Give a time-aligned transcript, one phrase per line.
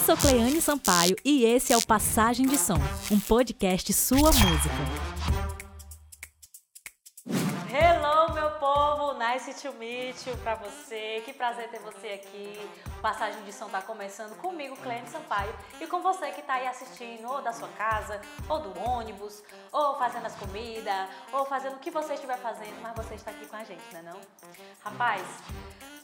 [0.00, 2.78] Eu sou Cleane Sampaio e esse é o Passagem de Som,
[3.10, 4.74] um podcast sua música.
[7.70, 9.18] Hello, meu povo!
[9.18, 11.22] Nice to meet you pra você.
[11.26, 12.58] Que prazer ter você aqui.
[13.02, 17.30] Passagem de Som tá começando comigo, Cleane Sampaio, e com você que tá aí assistindo
[17.30, 21.90] ou da sua casa, ou do ônibus, ou fazendo as comidas, ou fazendo o que
[21.90, 24.18] você estiver fazendo, mas você está aqui com a gente, né não?
[24.82, 25.22] Rapaz,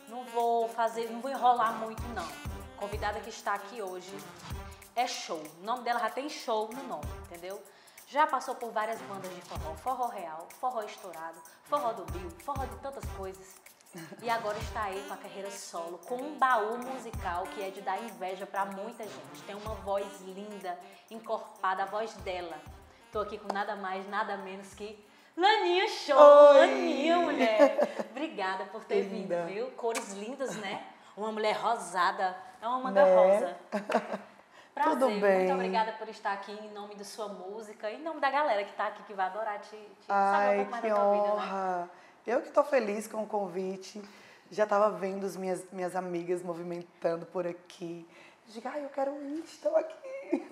[0.07, 2.56] não vou fazer, não vou enrolar muito não.
[2.79, 4.15] Convidada que está aqui hoje
[4.95, 5.43] é show.
[5.61, 7.63] O nome dela já tem show no nome, entendeu?
[8.09, 12.65] Já passou por várias bandas de forró, forró real, forró estourado, forró do Rio, forró
[12.65, 13.57] de tantas coisas.
[14.23, 17.81] E agora está aí com a carreira solo, com um baú musical que é de
[17.81, 19.43] dar inveja para muita gente.
[19.47, 20.79] Tem uma voz linda,
[21.11, 22.61] encorpada, a voz dela.
[23.11, 25.03] Tô aqui com nada mais, nada menos que
[25.37, 26.17] Laninha Show!
[26.17, 26.59] Oi.
[26.59, 28.07] Laninha, mulher!
[28.11, 29.71] Obrigada por ter vindo, viu?
[29.73, 30.87] Cores lindas, né?
[31.17, 33.15] Uma mulher rosada, é uma manga né?
[33.15, 33.57] rosa.
[34.75, 35.39] Prazer, Tudo bem.
[35.39, 38.71] muito obrigada por estar aqui em nome da sua música, em nome da galera que
[38.71, 41.47] está aqui, que vai adorar te, te Ai, saber um pouco mais da tua honra.
[41.47, 41.89] vida, né?
[42.27, 44.03] Eu que estou feliz com o convite.
[44.51, 48.07] Já estava vendo as minhas, minhas amigas movimentando por aqui.
[48.49, 50.47] Diga, ai, eu quero ir, estou aqui.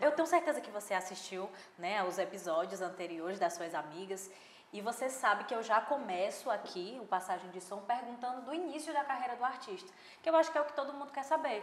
[0.00, 4.30] Eu tenho certeza que você assistiu né, os episódios anteriores das suas amigas.
[4.72, 8.92] E você sabe que eu já começo aqui o Passagem de Som perguntando do início
[8.92, 9.90] da carreira do artista,
[10.22, 11.62] que eu acho que é o que todo mundo quer saber.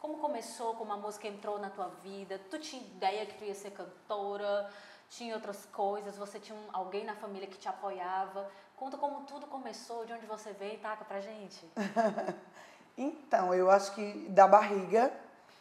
[0.00, 2.40] Como começou, como a música entrou na tua vida?
[2.48, 4.70] Tu tinha ideia que tu ia ser cantora?
[5.10, 6.16] Tinha outras coisas?
[6.16, 8.48] Você tinha um, alguém na família que te apoiava?
[8.76, 11.68] Conta como tudo começou, de onde você veio, taca pra gente.
[12.96, 15.12] então, eu acho que da barriga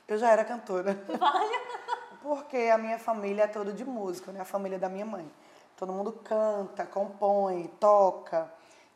[0.07, 0.93] eu já era cantora.
[1.17, 1.55] Vale.
[2.21, 4.41] Porque a minha família é toda de música, né?
[4.41, 5.31] A família da minha mãe.
[5.77, 8.51] Todo mundo canta, compõe, toca.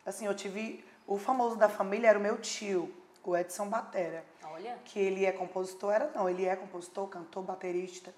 [0.05, 4.23] Assim, eu tive o famoso da família era o meu tio, o Edson Batera.
[4.43, 4.77] Olha.
[4.85, 8.13] Que ele é compositor, era não, ele é compositor, cantor, baterista.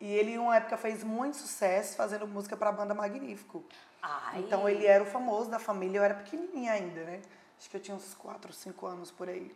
[0.00, 3.64] E ele, em uma época, fez muito sucesso fazendo música para a banda Magnífico.
[4.00, 4.38] Ai.
[4.38, 5.98] Então, ele era o famoso da família.
[5.98, 7.20] Eu era pequenininha ainda, né?
[7.58, 9.54] Acho que eu tinha uns 4, 5 anos por aí.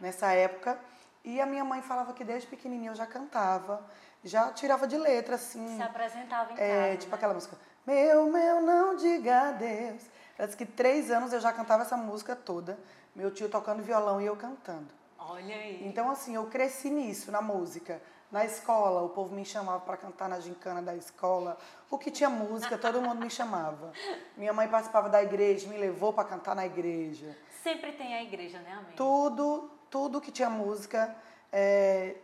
[0.00, 0.80] Nessa época.
[1.22, 3.84] E a minha mãe falava que desde pequenininha eu já cantava.
[4.24, 5.76] Já tirava de letra, assim.
[5.76, 7.16] Se apresentava em é, casa, Tipo né?
[7.16, 7.56] aquela música.
[7.86, 10.02] Meu, meu, não diga adeus.
[10.38, 12.78] Disse que três anos eu já cantava essa música toda.
[13.14, 14.88] Meu tio tocando violão e eu cantando.
[15.18, 15.86] Olha aí.
[15.86, 18.00] Então, assim, eu cresci nisso, na música.
[18.32, 21.56] Na escola, o povo me chamava para cantar na gincana da escola.
[21.88, 23.92] O que tinha música, todo mundo me chamava.
[24.36, 27.36] Minha mãe participava da igreja, me levou para cantar na igreja.
[27.62, 28.96] Sempre tem a igreja, né, amiga?
[28.96, 31.14] Tudo, tudo que tinha música,
[31.52, 32.16] é,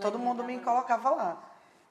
[0.00, 1.42] todo mundo me colocava lá.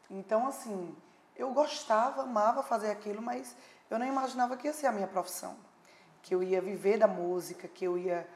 [0.10, 0.94] Então, assim,
[1.40, 3.56] eu gostava, amava fazer aquilo, mas
[3.90, 5.56] eu não imaginava que ia ser a minha profissão.
[6.22, 8.28] Que eu ia viver da música, que eu ia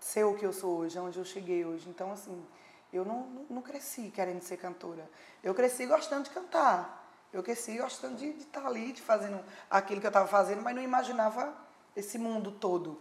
[0.00, 1.88] ser o que eu sou hoje, onde eu cheguei hoje.
[1.88, 2.44] Então, assim,
[2.92, 5.08] eu não, não cresci querendo ser cantora.
[5.40, 7.08] Eu cresci gostando de cantar.
[7.32, 10.74] Eu cresci gostando de, de estar ali, de fazendo aquilo que eu estava fazendo, mas
[10.74, 11.54] não imaginava
[11.94, 13.00] esse mundo todo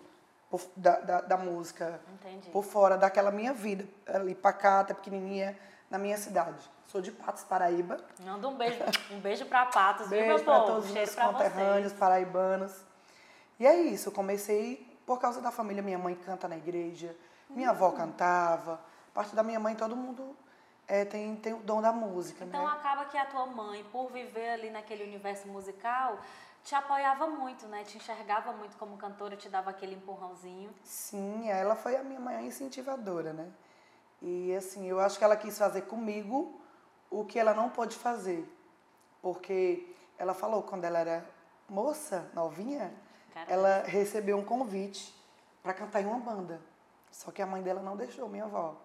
[0.52, 2.50] por, da, da, da, música Entendi.
[2.52, 5.58] por fora daquela minha vida, ali pacata, pequenininha,
[5.96, 6.70] na minha cidade.
[6.88, 7.98] Sou de Patos, Paraíba.
[8.20, 8.80] Manda um beijo,
[9.12, 10.66] um beijo para Patos, beijo viu, meu povo?
[10.74, 12.74] todos os meus conterrâneos paraibanos.
[13.58, 15.82] E é isso, eu comecei por causa da família.
[15.82, 17.16] Minha mãe canta na igreja,
[17.50, 17.94] minha avó Hum.
[17.94, 18.80] cantava.
[19.14, 20.36] Parte da minha mãe, todo mundo
[20.86, 22.72] é, tem, tem o dom da música, Então né?
[22.74, 26.20] acaba que a tua mãe, por viver ali naquele universo musical,
[26.62, 27.84] te apoiava muito, né?
[27.86, 30.70] Te enxergava muito como cantora, te dava aquele empurrãozinho.
[30.84, 33.48] Sim, ela foi a minha maior incentivadora, né?
[34.22, 36.59] E assim, eu acho que ela quis fazer comigo
[37.09, 38.48] o que ela não pôde fazer.
[39.22, 41.26] Porque ela falou quando ela era
[41.68, 42.94] moça, novinha,
[43.34, 43.52] Caramba.
[43.52, 45.14] ela recebeu um convite
[45.62, 46.62] para cantar em uma banda.
[47.12, 48.76] Só que a mãe dela não deixou, minha avó.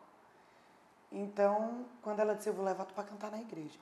[1.12, 3.78] Então, quando ela disse, eu vou levar tu para cantar na igreja.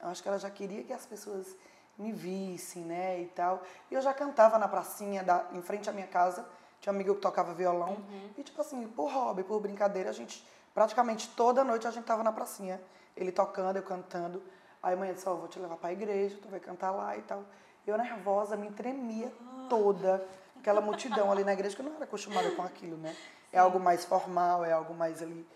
[0.00, 1.56] Eu acho que ela já queria que as pessoas
[1.98, 3.62] me vissem, né, e tal.
[3.90, 6.46] E eu já cantava na pracinha, da, em frente à minha casa.
[6.80, 7.98] Tinha um amigo que tocava violão.
[8.38, 12.22] E, tipo assim, por hobby, por brincadeira, a gente, praticamente toda noite a gente tava
[12.22, 12.80] na pracinha.
[13.16, 14.42] Ele tocando, eu cantando.
[14.82, 17.22] Aí a mãe disse, ó, vou te levar pra igreja, tu vai cantar lá e
[17.22, 17.44] tal.
[17.86, 19.30] Eu nervosa, me tremia
[19.68, 20.26] toda.
[20.58, 23.14] Aquela multidão ali na igreja, que eu não era acostumada com aquilo, né?
[23.52, 25.46] É algo mais formal, é algo mais ali.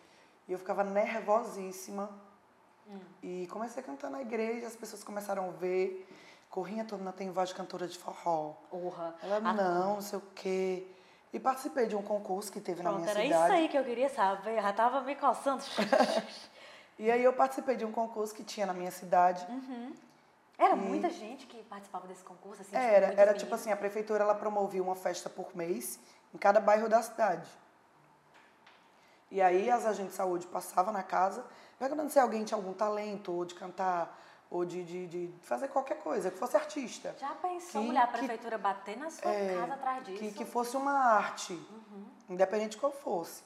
[0.49, 2.11] E eu ficava nervosíssima.
[3.23, 6.07] E comecei a cantar na igreja, as pessoas começaram a ver.
[6.51, 8.55] Corrinha toda, tem voz de cantora de forró.
[8.71, 9.15] Urra.
[9.23, 10.87] Ela, A- não, não sei o quê.
[11.35, 13.43] E participei de um concurso que teve na Pronto, minha era cidade.
[13.45, 14.63] isso aí que eu queria saber.
[14.63, 15.63] Já tava me coçando.
[16.97, 19.45] E aí eu participei de um concurso que tinha na minha cidade.
[20.57, 23.43] Era muita gente que participava desse concurso, assim, tipo, Era, muitos era meninos.
[23.43, 25.99] tipo assim, a prefeitura ela promovia uma festa por mês
[26.33, 27.51] em cada bairro da cidade.
[29.29, 31.45] E aí as agentes de saúde passavam na casa,
[31.81, 34.17] perguntando se alguém tinha algum talento, ou de cantar,
[34.55, 37.13] ou de, de, de fazer qualquer coisa, que fosse artista.
[37.19, 40.19] Já pensou, Que- mulher, a que- prefeitura bater na sua É, casa atrás disso?
[40.21, 41.61] Que, que fosse uma arte,
[42.29, 43.43] independente de qual fosse.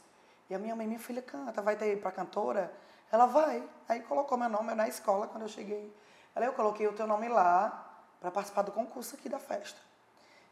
[0.51, 2.71] E a minha mãe, minha filha canta, vai ter para cantora?
[3.11, 3.67] Ela vai.
[3.89, 5.91] Aí colocou meu nome na escola quando eu cheguei.
[6.35, 7.91] Ela, eu coloquei o teu nome lá
[8.21, 9.81] para participar do concurso aqui da festa.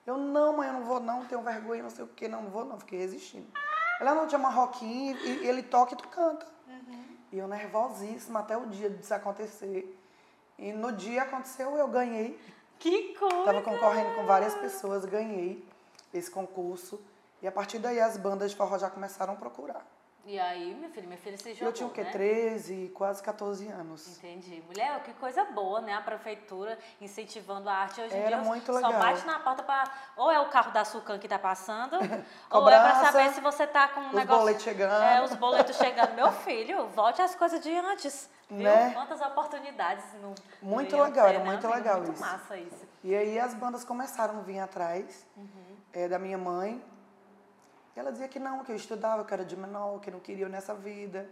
[0.07, 2.51] Eu, não, mãe, eu não vou não, tenho vergonha, não sei o quê, não, não
[2.51, 3.47] vou não, fiquei resistindo.
[4.01, 6.47] Ela não tinha marroquinho e, e ele toca e tu canta.
[7.31, 9.99] E eu nervosíssima até o dia disso acontecer.
[10.59, 12.39] E no dia aconteceu, eu ganhei.
[12.79, 13.39] Que coisa!
[13.39, 15.67] Estava concorrendo com várias pessoas, ganhei
[16.13, 17.01] esse concurso.
[17.43, 19.87] E a partir daí as bandas de forró já começaram a procurar.
[20.29, 22.03] E aí, minha filha, minha filha se jogou, eu tinha o quê?
[22.03, 22.11] né?
[22.11, 24.19] 13, quase 14 anos.
[24.19, 24.61] Entendi.
[24.67, 25.95] Mulher, que coisa boa, né?
[25.95, 28.01] A prefeitura incentivando a arte.
[28.01, 28.93] Hoje em Era dia muito só legal.
[28.95, 29.85] bate na porta pra.
[30.17, 31.95] Ou é o carro da Sucan que tá passando,
[32.51, 34.41] ou é pra saber se você tá com um os negócio.
[34.41, 35.03] boletos chegando.
[35.05, 36.15] É, os boletos chegando.
[36.15, 38.29] Meu filho, volte às coisas de antes.
[38.51, 38.59] Viu?
[38.65, 38.91] Né?
[38.95, 40.35] Quantas oportunidades no.
[40.61, 42.21] Muito no legal, era né, muito legal muito isso.
[42.21, 42.85] massa isso.
[43.05, 45.77] E aí as bandas começaram a vir atrás Uhum.
[45.93, 46.83] eh, da minha mãe.
[47.97, 50.21] E ela dizia que não, que eu estudava, que eu era de menor, que não
[50.21, 51.29] queria eu nessa vida.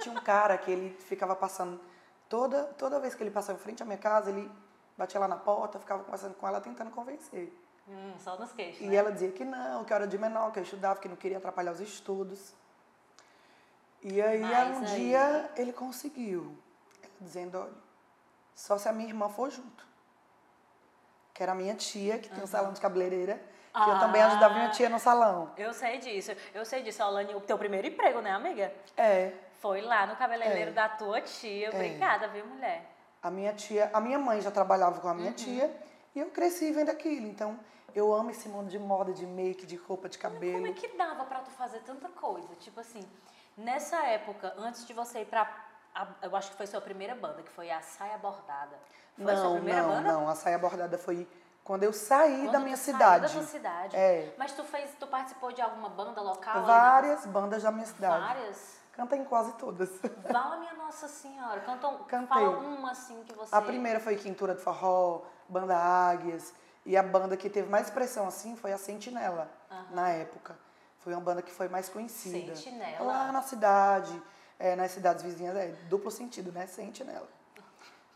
[0.00, 1.80] Tinha um cara que ele ficava passando,
[2.28, 4.50] toda, toda vez que ele passava em frente à minha casa, ele
[4.96, 7.52] batia lá na porta, ficava conversando com ela, tentando convencer.
[7.88, 8.80] Hum, só nos queixos.
[8.82, 8.96] E né?
[8.96, 11.38] ela dizia que não, que eu era de menor, que eu estudava, que não queria
[11.38, 12.52] atrapalhar os estudos.
[14.02, 16.56] E aí, Mas um aí- dia, ele conseguiu.
[17.02, 17.72] Ela dizendo, olha,
[18.54, 19.86] só se a minha irmã for junto.
[21.32, 23.40] Que era a minha tia, que tem um salão de cabeleireira.
[23.84, 24.70] Que eu também ajudava minha Ah.
[24.70, 25.50] tia no salão.
[25.56, 26.32] Eu sei disso.
[26.54, 27.34] Eu sei disso, Alane.
[27.34, 28.72] O teu primeiro emprego, né, amiga?
[28.96, 30.72] É, Foi lá no cabeleireiro É.
[30.74, 31.70] da tua tia.
[31.70, 32.84] Obrigada, viu, mulher?
[33.20, 35.16] a minha tia, a minha mãe já trabalhava com a Uhum.
[35.18, 35.68] minha tia.
[36.14, 37.26] E eu cresci vendo aquilo.
[37.26, 37.58] Então,
[37.92, 40.54] eu amo esse mundo de moda, de make, de roupa, de cabelo.
[40.54, 42.54] Como é que dava pra tu fazer tanta coisa?
[42.60, 43.00] Tipo assim,
[43.56, 45.48] nessa época, antes de você ir pra.
[45.94, 48.78] a- eu acho que foi sua primeira banda, que foi a Saia Bordada.
[49.16, 50.12] Foi sua não, primeira não, banda?
[50.12, 50.28] não.
[50.28, 51.26] A saia bordada foi
[51.68, 53.26] quando eu saí Quando da minha saiu cidade.
[53.26, 53.94] Da tua cidade.
[53.94, 54.32] É.
[54.38, 56.62] Mas tu fez, tu participou de alguma banda local?
[56.62, 58.24] Várias bandas da minha cidade.
[58.24, 58.78] Várias?
[58.92, 59.90] Canta em quase todas.
[60.32, 61.60] Fala, minha Nossa Senhora.
[61.60, 62.26] Canta, um- Cantei.
[62.26, 63.54] fala uma assim que você.
[63.54, 66.54] A primeira foi Quintura de Forró, Banda Águias.
[66.86, 69.50] E a banda que teve mais expressão assim foi a Sentinela,
[69.90, 70.58] na época.
[71.00, 72.56] Foi uma banda que foi mais conhecida.
[72.56, 73.04] Sentinela?
[73.04, 74.22] Lá na cidade,
[74.58, 76.66] é, nas cidades vizinhas, é duplo sentido, né?
[76.66, 77.28] Sentinela.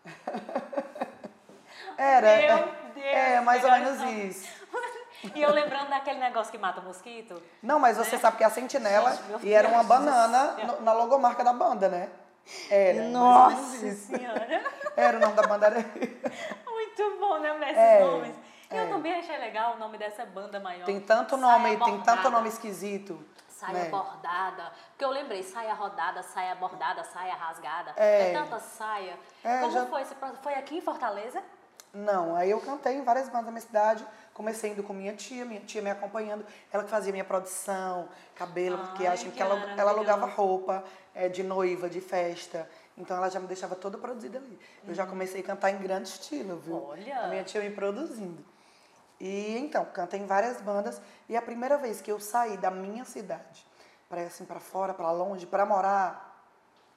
[1.98, 2.56] Era.
[2.56, 4.62] Meu Deus, É, mais ou menos isso.
[5.36, 7.40] E eu lembrando daquele negócio que mata mosquito.
[7.62, 10.92] Não, mas você sabe que é a Sentinela Gente, e era uma banana no- na
[10.92, 12.10] logomarca da banda, né?
[12.68, 12.94] Era.
[13.02, 13.92] mais ou Nossa.
[13.92, 14.62] Senhora.
[14.96, 15.66] Era o nome da banda.
[15.66, 15.78] Era...
[16.66, 18.34] Muito bom, né, Messi, É, nomes.
[18.68, 18.86] E eu é.
[18.88, 20.84] também achei legal o nome dessa banda maior.
[20.86, 22.02] Tem tanto Saia nome, tem Bordada.
[22.04, 23.24] tanto nome esquisito.
[23.48, 23.88] Saia né?
[23.90, 24.72] bordada.
[24.90, 27.92] Porque eu lembrei, saia rodada, saia bordada, saia rasgada.
[27.96, 28.30] É.
[28.30, 29.16] É, tanta saia.
[29.44, 30.04] É, Como já- foi
[30.42, 31.40] Foi aqui em Fortaleza?
[31.92, 34.06] Não, aí eu cantei em várias bandas da minha cidade.
[34.32, 36.44] Comecei indo com minha tia, minha tia me acompanhando.
[36.72, 40.82] Ela que fazia minha produção, cabelo, Ai, maquiagem, que ela, ela alugava roupa
[41.14, 42.68] é, de noiva, de festa.
[42.96, 44.58] Então ela já me deixava toda produzida ali.
[44.86, 46.76] Eu já comecei a cantar em grande estilo, viu?
[46.76, 46.88] Uhum.
[46.88, 47.24] Olha!
[47.24, 48.42] A minha tia me produzindo.
[49.20, 51.00] E então, cantei em várias bandas.
[51.28, 53.66] E a primeira vez que eu saí da minha cidade
[54.12, 56.46] para assim, para fora, para longe, para morar,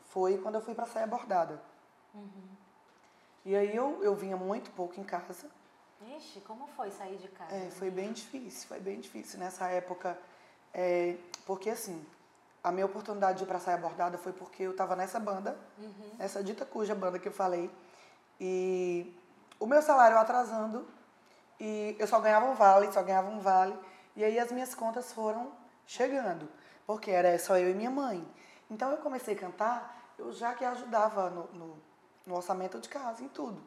[0.08, 1.62] foi quando eu fui para Saia Bordada.
[3.46, 5.48] E aí eu, eu vinha muito pouco em casa.
[6.18, 7.56] Ixi, como foi sair de casa?
[7.56, 10.18] É, foi bem difícil, foi bem difícil nessa época.
[10.74, 12.04] é, porque assim,
[12.64, 15.56] a minha oportunidade de ir pra saia bordada foi porque eu tava nessa banda,
[16.18, 17.70] nessa dita cuja banda que eu falei.
[18.40, 19.16] E
[19.60, 20.88] o meu salário atrasando,
[21.60, 23.78] e eu só ganhava um vale, só ganhava um vale.
[24.16, 25.52] E aí as minhas contas foram
[25.86, 26.50] chegando,
[26.88, 28.28] porque era só eu e minha mãe.
[28.70, 31.78] Então eu comecei a cantar, eu já que ajudava no, no,
[32.26, 33.62] no orçamento de casa, em tudo.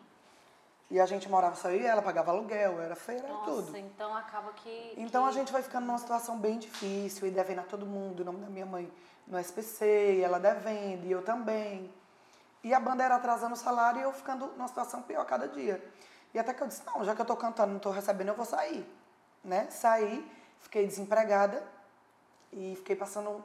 [0.91, 3.77] E a gente morava só eu e ela, pagava aluguel, era feira, Nossa, tudo.
[3.77, 4.95] então acaba que.
[4.97, 8.21] Então a que- gente vai ficando numa situação bem difícil e devendo a todo mundo,
[8.21, 8.91] o nome da minha mãe
[9.27, 11.93] no SPC, ela devendo, e eu também.
[12.65, 15.83] E a banda era atrasando o salário e eu ficando numa situação pior cada dia.
[16.35, 18.35] E até que eu disse, não, já que eu tô cantando, não tô recebendo, eu
[18.35, 18.87] vou sair.
[19.45, 19.69] Né?
[19.71, 20.27] Saí,
[20.61, 21.63] fiquei desempregada
[22.53, 23.45] e fiquei passando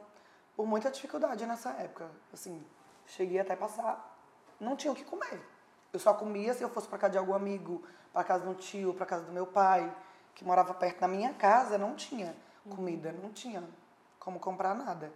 [0.56, 2.10] por muita dificuldade nessa época.
[2.32, 2.64] Assim,
[3.06, 4.13] cheguei até passar,
[4.60, 5.40] não tinha o que comer.
[5.92, 7.82] Eu só comia se eu fosse para casa de algum amigo,
[8.12, 9.94] para casa de um tio, para casa do meu pai,
[10.34, 12.34] que morava perto da minha casa, não tinha
[12.68, 13.62] comida, não tinha
[14.18, 15.12] como comprar nada.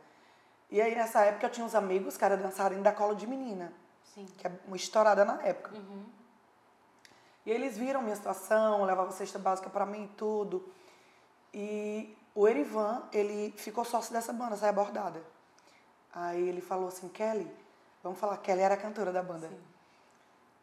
[0.71, 3.73] E aí nessa época eu tinha uns amigos, cara, dançarem da cola de menina,
[4.15, 4.27] Sim.
[4.37, 5.75] que é uma estourada na época.
[5.75, 6.05] Uhum.
[7.47, 10.71] E eles viram minha situação, levavam cesta básica para mim e tudo.
[11.55, 15.23] E o Erivan, ele ficou sócio dessa banda, Saia Bordada.
[16.13, 17.51] Aí ele falou assim, Kelly,
[18.09, 19.49] vamos falar, Kelly era a cantora da banda.
[19.49, 19.59] Sim.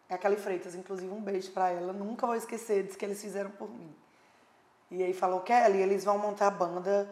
[0.10, 3.22] É a Kelly Freitas, inclusive um beijo pra ela, nunca vou esquecer disso que eles
[3.22, 3.96] fizeram por mim.
[4.92, 7.10] E aí falou, Kelly, eles vão montar a banda,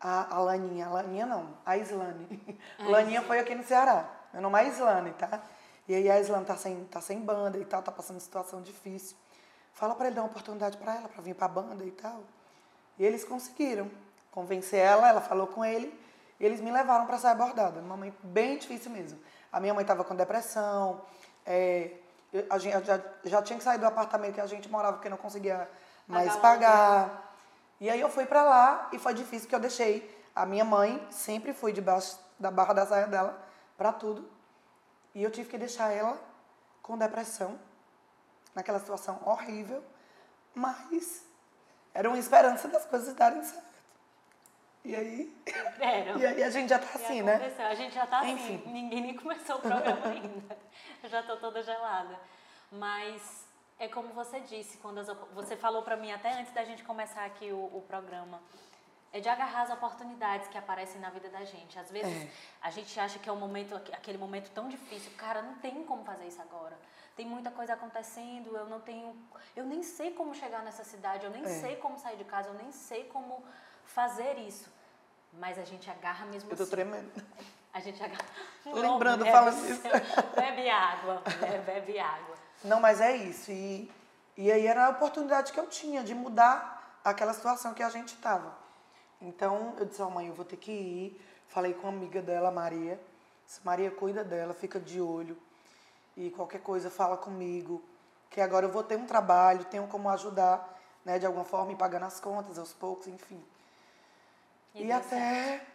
[0.00, 2.58] a, a Laninha, a Laninha não, a Islane.
[2.78, 5.42] Laninha foi aqui no Ceará, meu nome é Islane, tá?
[5.88, 9.16] E aí a Islane tá sem, tá sem banda e tal, tá passando situação difícil.
[9.72, 12.22] Fala pra ele dar uma oportunidade pra ela, pra vir pra banda e tal.
[12.98, 13.90] E eles conseguiram
[14.30, 15.92] convencer ela, ela falou com ele,
[16.38, 19.18] e eles me levaram pra sair bordada, num momento bem difícil mesmo.
[19.52, 21.00] A minha mãe tava com depressão,
[21.44, 21.90] é,
[22.32, 25.08] eu- a gente, já, já tinha que sair do apartamento que a gente morava porque
[25.08, 25.68] não conseguia
[26.06, 26.40] mais Pagar
[27.06, 27.32] pagar.
[27.80, 31.04] E aí eu fui pra lá e foi difícil porque eu deixei a minha mãe,
[31.10, 33.38] sempre fui debaixo da barra da saia dela
[33.76, 34.28] pra tudo.
[35.14, 36.18] E eu tive que deixar ela
[36.82, 37.58] com depressão,
[38.54, 39.82] naquela situação horrível,
[40.54, 41.22] mas
[41.92, 43.65] era uma esperança das coisas darem certo.
[44.86, 45.36] E aí,
[46.20, 47.34] e aí a gente já tá assim, né?
[47.34, 47.66] aconteceu.
[47.66, 48.30] A gente já tá assim.
[48.32, 48.62] Enfim.
[48.66, 50.56] Ninguém nem começou o programa ainda.
[51.02, 52.16] Eu já tô toda gelada.
[52.70, 53.44] Mas
[53.80, 57.24] é como você disse, quando as você falou pra mim até antes da gente começar
[57.24, 58.40] aqui o, o programa.
[59.12, 61.78] É de agarrar as oportunidades que aparecem na vida da gente.
[61.78, 62.30] Às vezes É.
[62.60, 65.10] a gente acha que é um momento, aquele momento tão difícil.
[65.16, 66.76] Cara, não tem como fazer isso agora.
[67.16, 69.16] Tem muita coisa acontecendo, eu não tenho.
[69.56, 71.48] Eu nem sei como chegar nessa cidade, eu nem É.
[71.48, 73.42] sei como sair de casa, eu nem sei como
[73.84, 74.68] fazer isso.
[75.38, 76.70] Mas a gente agarra mesmo Eu tô assim.
[76.70, 77.10] tremendo.
[77.72, 78.24] A gente agarra.
[78.64, 79.82] Lembrando, falando isso.
[80.34, 81.22] Bebe água,
[81.66, 82.34] bebe água.
[82.64, 83.50] Não, mas é isso.
[83.52, 83.90] E,
[84.36, 88.14] e aí era a oportunidade que eu tinha de mudar aquela situação que a gente
[88.14, 88.56] estava.
[89.20, 91.22] Então eu disse, ó mãe, eu vou ter que ir.
[91.48, 93.00] Falei com uma amiga dela, Maria.
[93.46, 95.36] Disse, Maria, cuida dela, fica de olho.
[96.16, 97.82] E qualquer coisa, fala comigo.
[98.30, 101.76] Que agora eu vou ter um trabalho, tenho como ajudar, né, de alguma forma, ir
[101.76, 103.42] pagando as contas aos poucos, enfim.
[104.82, 105.66] E, deu até certo.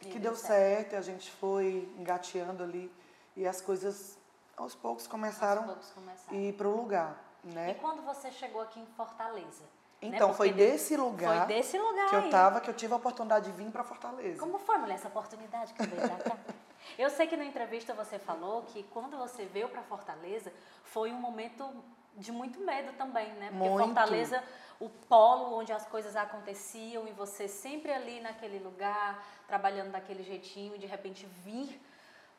[0.00, 2.90] que E deu certo, e a gente foi engateando ali.
[3.36, 4.18] E as coisas,
[4.56, 6.36] aos poucos, começaram Aos poucos começaram.
[6.38, 7.74] a ir pro lugar, E né?
[7.74, 9.62] quando você chegou aqui em Fortaleza?
[9.62, 9.68] né?
[10.00, 12.96] Então, foi Porque desse lugar Foi desse lugar que eu tava que eu tive a
[12.96, 14.38] oportunidade de vir para Fortaleza.
[14.38, 16.36] Como foi, mulher, essa oportunidade que veio pra cá?
[16.96, 20.50] Eu sei que na entrevista você falou que quando você veio para Fortaleza
[20.84, 21.68] foi um momento
[22.16, 23.48] de muito medo também, né?
[23.50, 23.84] Porque Muito.
[23.86, 24.42] Fortaleza,
[24.80, 30.76] o polo onde as coisas aconteciam e você sempre ali naquele lugar, trabalhando daquele jeitinho
[30.76, 31.80] e de repente vir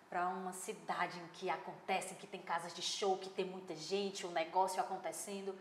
[0.10, 4.26] para uma cidade em que acontece, que tem casas de show, que tem muita gente,
[4.26, 5.56] o negócio acontecendo.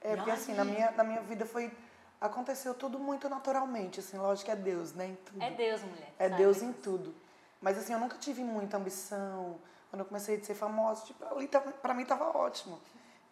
[0.00, 1.72] É, porque assim, na minha, na minha vida foi.
[2.20, 5.06] Aconteceu tudo muito naturalmente, assim, lógico que é Deus, né?
[5.06, 5.42] Em tudo.
[5.42, 6.12] É Deus, mulher.
[6.18, 6.42] É sabe?
[6.42, 7.14] Deus em tudo.
[7.60, 9.58] Mas assim, eu nunca tive muita ambição.
[9.90, 12.80] Quando eu comecei a ser famosa, tipo, ali tava, pra mim tava ótimo.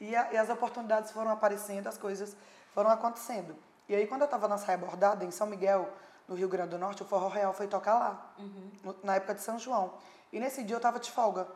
[0.00, 2.36] E, a- e as oportunidades foram aparecendo, as coisas
[2.74, 3.56] foram acontecendo.
[3.88, 5.88] E aí, quando eu tava na saia bordada, em São Miguel,
[6.28, 8.32] no Rio Grande do Norte, o Forró Real foi tocar lá,
[8.84, 9.94] no- na época de São João.
[10.32, 11.46] E nesse dia eu tava de folga.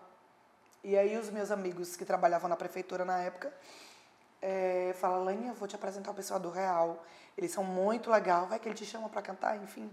[0.83, 3.53] E aí os meus amigos que trabalhavam na prefeitura na época
[4.41, 7.05] é, falaram, Lainha, eu vou te apresentar o pessoal do Real.
[7.37, 9.93] Eles são muito legal, vai que ele te chama pra cantar, enfim.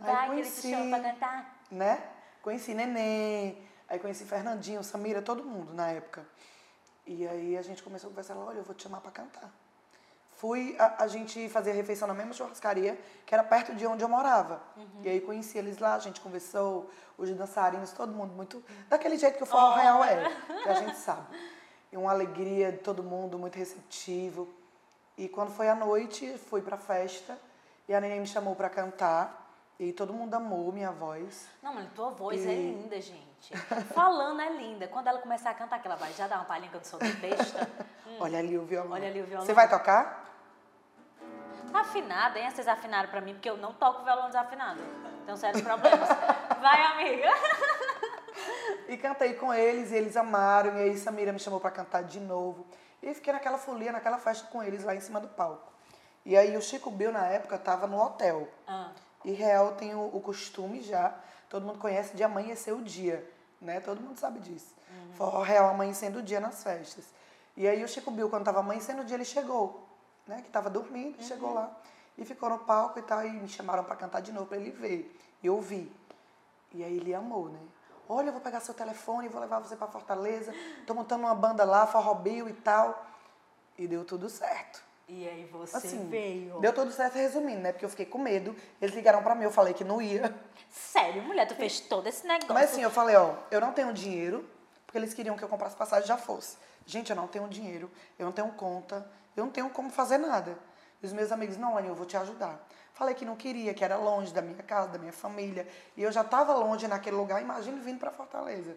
[0.00, 1.56] Aí Vai que ele te chama pra cantar.
[1.70, 2.02] né?
[2.42, 3.56] Conheci Nenê,
[3.88, 6.24] aí conheci Fernandinho, Samira, todo mundo na época.
[7.06, 9.50] E aí a gente começou a conversar, olha, eu vou te chamar pra cantar.
[10.34, 14.08] Fui, a, a gente fazia refeição na mesma churrascaria, que era perto de onde eu
[14.08, 14.60] morava.
[15.02, 18.62] E aí conheci eles lá, a gente conversou, os dançarinos, todo mundo muito...
[18.88, 20.30] Daquele jeito que o forró real é,
[20.62, 21.26] que a gente sabe.
[21.90, 24.52] E uma alegria de todo mundo, muito receptivo.
[25.16, 27.38] E quando foi à noite, fui pra festa,
[27.88, 29.45] e a Neném me chamou pra cantar.
[29.78, 31.48] E todo mundo amou minha voz.
[31.62, 33.54] Não, mas tua voz é E- linda, gente.
[33.94, 34.88] Falando é linda.
[34.88, 36.98] Quando ela começar a cantar, que ela vai já dar uma palhinha que eu sou
[36.98, 37.68] besta.
[38.06, 38.92] Hum, Olha ali o violão.
[38.92, 39.44] Olha ali o violão.
[39.44, 40.24] Você vai tocar?
[41.70, 42.50] Tá afinada, hein?
[42.50, 44.80] Vocês afinaram pra mim, porque eu não toco violão desafinado.
[45.26, 46.08] Tenho sérios problemas.
[46.60, 47.28] Vai, amiga.
[48.88, 50.76] E cantei com eles, e eles amaram.
[50.78, 52.64] E aí Samira me chamou pra cantar de novo.
[53.02, 55.72] E fiquei naquela folia, naquela festa com eles lá em cima do palco.
[56.24, 58.46] E aí o Chico Bill, na época, tava no hotel.
[58.66, 58.90] Ah,
[59.26, 61.12] E Real tem o, o costume já,
[61.50, 63.28] todo mundo conhece, de amanhecer o dia,
[63.60, 63.80] né?
[63.80, 64.72] Todo mundo sabe disso.
[65.16, 67.04] Forró Real amanhecendo o dia nas festas.
[67.56, 69.84] E aí o Chico Bill, quando tava amanhecendo o dia, ele chegou,
[70.28, 70.42] né?
[70.42, 71.76] Que tava dormindo, chegou lá.
[72.16, 74.70] E ficou no palco e tal, e me chamaram pra cantar de novo, pra ele
[74.70, 75.18] ver.
[75.42, 75.92] E eu vi.
[76.72, 77.58] E aí ele amou, né?
[78.08, 80.54] Olha, eu vou pegar seu telefone, vou levar você pra Fortaleza.
[80.86, 83.04] Tô montando uma banda lá, Forró Bill e tal.
[83.76, 84.85] E deu tudo certo.
[85.08, 86.58] E aí você Assim, veio.
[86.60, 87.72] deu tudo certo resumindo, né?
[87.72, 88.56] Porque eu fiquei com medo.
[88.80, 90.34] Eles ligaram pra mim, eu falei que não ia.
[90.70, 92.52] Sério, mulher, tu fez todo esse negócio.
[92.52, 94.44] Mas assim, eu falei, ó, eu não tenho dinheiro,
[94.84, 96.56] porque eles queriam que eu comprasse passagem e já fosse.
[96.84, 100.58] Gente, eu não tenho dinheiro, eu não tenho conta, eu não tenho como fazer nada.
[101.02, 102.58] E os meus amigos, não, Lani, eu vou te ajudar.
[102.94, 105.68] Falei que não queria, que era longe da minha casa, da minha família.
[105.96, 108.76] E eu já estava longe naquele lugar, imagine vindo para Fortaleza.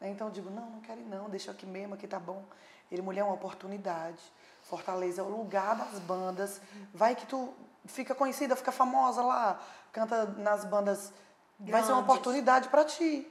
[0.00, 0.08] Né?
[0.08, 2.42] Então eu digo, não, não quero ir não, deixa aqui mesmo, aqui tá bom.
[2.90, 4.20] Ele, mulher, é uma oportunidade.
[4.68, 6.60] Fortaleza é o lugar das bandas.
[6.92, 7.54] Vai que tu
[7.86, 9.58] fica conhecida, fica famosa lá,
[9.90, 11.10] canta nas bandas.
[11.58, 11.72] Grandes.
[11.72, 13.26] Vai ser uma oportunidade para ti.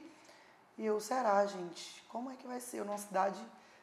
[0.76, 2.04] E eu, será, gente?
[2.08, 2.78] Como é que vai ser?
[2.78, 3.40] Eu numa cidade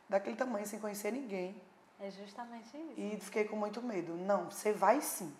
[0.10, 1.60] daquele tamanho, sem conhecer ninguém.
[1.98, 2.94] É justamente isso.
[2.98, 4.14] E fiquei com muito medo.
[4.16, 5.34] Não, você vai sim.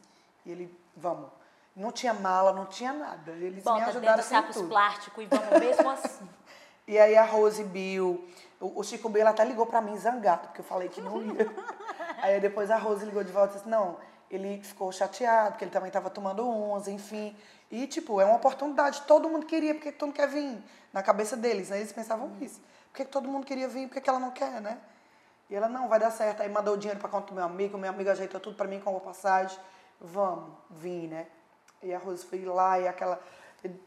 [0.46, 1.30] E ele, vamos.
[1.76, 3.32] Não tinha mala, não tinha nada.
[3.34, 4.70] Eles Bota me ajudaram dentro sapos tudo.
[4.70, 6.30] plásticos e vamos mesmo assim.
[6.88, 8.30] E aí a Rose Bill,
[8.62, 11.34] o, o Chico Belo até ligou pra mim zangado, porque eu falei que não ia.
[12.22, 13.98] aí depois a Rose ligou de volta e disse, não,
[14.30, 17.36] ele ficou chateado, porque ele também estava tomando uns, enfim.
[17.72, 19.02] E, tipo, é uma oportunidade.
[19.04, 20.62] Todo mundo queria, porque todo mundo quer vir?
[20.94, 21.78] Na cabeça deles, né?
[21.78, 22.62] Eles pensavam isso.
[22.92, 23.88] Por que todo mundo queria vir?
[23.88, 24.78] Por que ela não quer, né?
[25.50, 26.42] E ela, não, vai dar certo.
[26.42, 28.80] Aí mandou o dinheiro para conta do meu amigo, meu amigo ajeitou tudo para mim
[28.80, 29.58] com a passagem.
[30.00, 31.28] Vamos, vim, né?
[31.84, 33.20] E a Rose foi lá e aquela,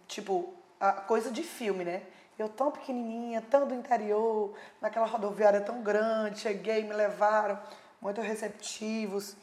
[0.06, 2.02] tipo, a coisa de filme, né?
[2.38, 7.58] Eu tão pequenininha, tão do interior, naquela rodoviária tão grande, cheguei, me levaram,
[8.00, 9.36] muito receptivos.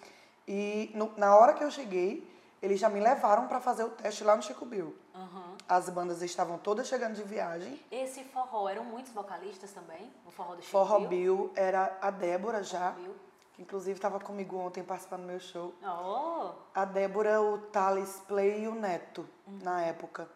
[0.48, 2.28] E no, na hora que eu cheguei,
[2.62, 4.96] eles já me levaram para fazer o teste lá no Chico Bill.
[5.14, 5.56] Uhum.
[5.68, 7.80] As bandas estavam todas chegando de viagem.
[7.92, 10.12] Esse forró, eram muitos vocalistas também?
[10.26, 11.10] O forró do Chico Forró Bill?
[11.10, 13.16] Bill era a Débora já, Bill.
[13.54, 15.74] que inclusive estava comigo ontem participando do meu show.
[15.84, 20.28] Oh, A Débora, o Thales Play e o Neto, na época.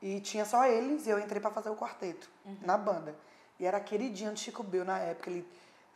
[0.00, 2.30] E tinha só eles e eu entrei para fazer o quarteto
[2.62, 3.14] na banda.
[3.58, 5.28] E era queridinho de Chico Bill na época.
[5.28, 5.44] Ele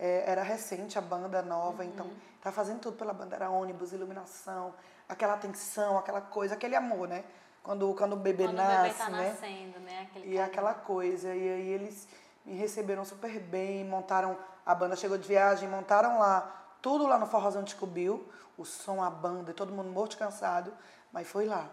[0.03, 2.11] é, era recente, a banda nova, então
[2.43, 3.37] tá fazendo tudo pela banda.
[3.37, 4.75] Era ônibus, iluminação,
[5.09, 7.23] aquela atenção, aquela coisa, aquele amor, né?
[7.63, 9.29] Quando, quando o bebê quando nasce, o bebê tá né?
[9.29, 10.01] nascendo, né?
[10.11, 10.45] Aquele E carinho.
[10.45, 11.29] aquela coisa.
[11.29, 12.09] E aí eles
[12.45, 14.37] me receberam super bem, montaram.
[14.67, 16.51] A banda chegou de viagem, montaram lá,
[16.83, 18.29] tudo lá no Forrozão de Chico Bill,
[18.59, 20.73] o som, a banda, todo mundo morto cansado,
[21.13, 21.69] mas foi lá.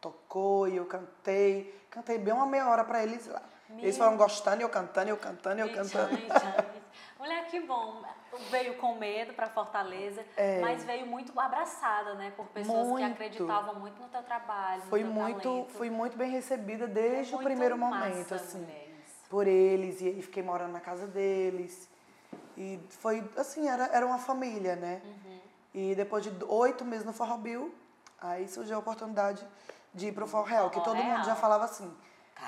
[0.00, 1.78] Tocou e eu cantei.
[1.90, 3.42] Cantei bem uma meia hora pra eles lá.
[3.70, 6.16] Eles Meu- foram gostando, eu cantando, eu cantando, eu cantando.
[7.24, 7.28] E.
[7.28, 8.02] Mulher, que bom.
[8.50, 10.24] Veio com medo para Fortaleza,
[10.60, 12.32] mas veio muito abraçada, né?
[12.36, 12.88] Por pessoas que É.
[12.90, 13.12] Muito.
[13.12, 15.68] acreditavam muito no teu trabalho, Foi teu muito, talento.
[15.74, 18.58] fui muito bem recebida É desde o muito primeiro massa, momento, assim.
[18.58, 18.84] mulheres.
[19.30, 21.88] por eles e aí fiquei morando na casa deles.
[22.56, 25.00] E foi, assim, era, era uma família, né?
[25.04, 25.40] Uhum.
[25.74, 27.74] E depois de oito meses no Forró Bill,
[28.20, 29.44] aí surgiu a oportunidade
[29.92, 31.36] de ir pro Forró Real, que todo mundo já Real.
[31.36, 31.92] falava assim,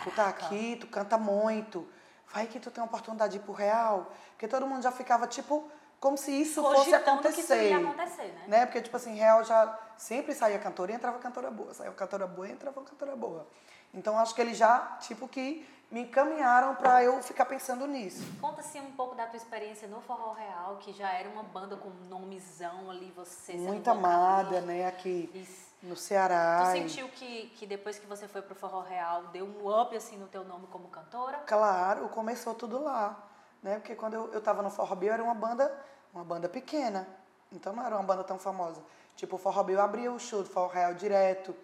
[0.04, 0.46] tu tá Caraca.
[0.46, 1.88] aqui, tu canta muito,
[2.32, 4.10] vai que tu tem a oportunidade de ir pro Real.
[4.30, 7.70] Porque todo mundo já ficava, tipo, como se isso fosse Cogitando que isso acontecer.
[7.70, 8.44] ia acontecer, né?
[8.48, 8.66] né?
[8.66, 11.72] Porque, tipo assim, Real já sempre saía cantora e entrava cantora boa.
[11.72, 13.46] Saía cantora boa e entrava cantora boa.
[13.94, 18.22] Então, acho que eles já, tipo, que me encaminharam pra eu ficar pensando nisso.
[18.40, 21.90] Conta-se um pouco da tua experiência no Forró Real, que já era uma banda com
[22.08, 24.86] nomezão ali, você Muito amada, né?
[24.86, 25.65] Aqui Isso.
[25.82, 26.64] No Ceará.
[26.66, 30.16] Tu sentiu que, que depois que você foi pro Forró Real, deu um up assim
[30.16, 31.38] no teu nome como cantora?
[31.46, 33.28] Claro, começou tudo lá,
[33.62, 33.76] né?
[33.76, 35.72] Porque quando eu, eu tava no Forró Bill, era uma banda,
[36.12, 37.06] uma banda pequena.
[37.52, 38.82] Então não era uma banda tão famosa.
[39.14, 41.54] Tipo, o Forró Bill abria o show do Forró Real direto,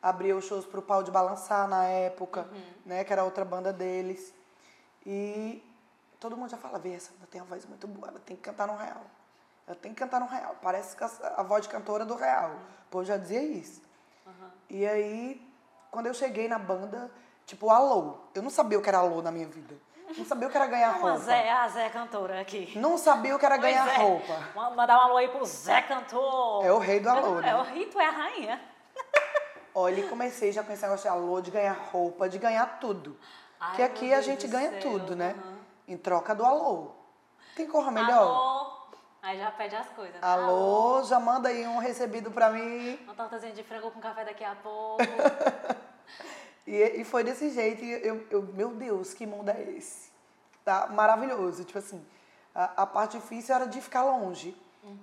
[0.00, 2.48] abria os shows pro Pau de Balançar na época,
[2.86, 3.04] né?
[3.04, 4.32] Que era outra banda deles.
[5.04, 5.62] E
[6.20, 8.42] todo mundo já fala, vê, essa banda tem uma voz muito boa, ela tem que
[8.42, 9.02] cantar no Real.
[9.66, 10.56] Ela tem que cantar no Real.
[10.60, 12.50] Parece que a, a voz de cantora do Real.
[12.86, 13.80] O povo já dizia isso.
[14.68, 15.40] E aí,
[15.90, 17.10] quando eu cheguei na banda,
[17.46, 18.18] tipo, alô.
[18.34, 19.74] Eu não sabia o que era alô na minha vida.
[20.16, 21.16] Não sabia o que era ganhar roupa.
[21.18, 22.76] Zé, a Zé cantora aqui.
[22.78, 23.96] Não sabia o que era Pois ganhar é.
[24.02, 24.38] roupa.
[24.54, 26.64] Ma- Mandar um alô aí pro Zé Cantor.
[26.64, 27.56] É o rei do alô, É né?
[27.56, 28.60] o rei, tu é a rainha.
[29.74, 33.16] Olha, e comecei já com esse negócio de alô, de ganhar roupa, de ganhar tudo.
[33.58, 35.34] Ai, Porque aqui a gente ganha céu, tudo, né?
[35.38, 35.56] aham.
[35.88, 36.90] Em troca do alô.
[37.56, 38.18] Tem corra melhor?
[38.22, 38.81] Alô.
[39.22, 40.14] Aí já pede as coisas.
[40.14, 40.20] né?
[40.20, 42.98] Alô, já manda aí um recebido pra mim.
[43.04, 45.02] Uma tortazinha de frango com café daqui a pouco.
[46.64, 50.12] E, e foi desse jeito, e eu, eu, meu Deus, que mundo é esse?
[50.64, 51.64] Tá maravilhoso.
[51.64, 52.06] Tipo assim,
[52.54, 54.56] a, a parte difícil era de ficar longe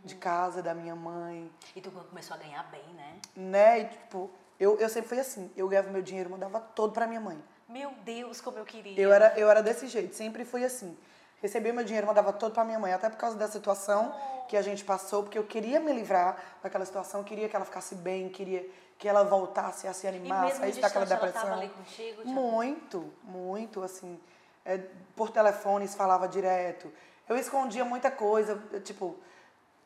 [0.06, 3.16] de casa, da minha mãe, e tu começou a ganhar bem, né?
[3.36, 3.80] né?
[3.82, 4.30] E, tipo,
[4.60, 7.42] eu, eu sempre fui assim, eu ganhava meu dinheiro, mandava todo pra minha mãe.
[7.68, 9.00] Meu Deus, como eu queria.
[9.00, 10.98] Eu era, eu era desse jeito, sempre fui assim.
[11.42, 14.14] Recebia meu dinheiro, mandava todo pra minha mãe, até por causa da situação
[14.48, 17.96] que a gente passou, porque eu queria me livrar daquela situação, queria que ela ficasse
[17.96, 21.42] bem, queria que ela voltasse a se E animar, saísse distante, daquela ela depressão.
[21.42, 22.22] tava ali contigo?
[22.22, 24.20] tipo, Muito, muito, assim.
[24.66, 24.78] É,
[25.16, 26.92] por telefones falava direto.
[27.28, 29.16] Eu escondia muita coisa, tipo,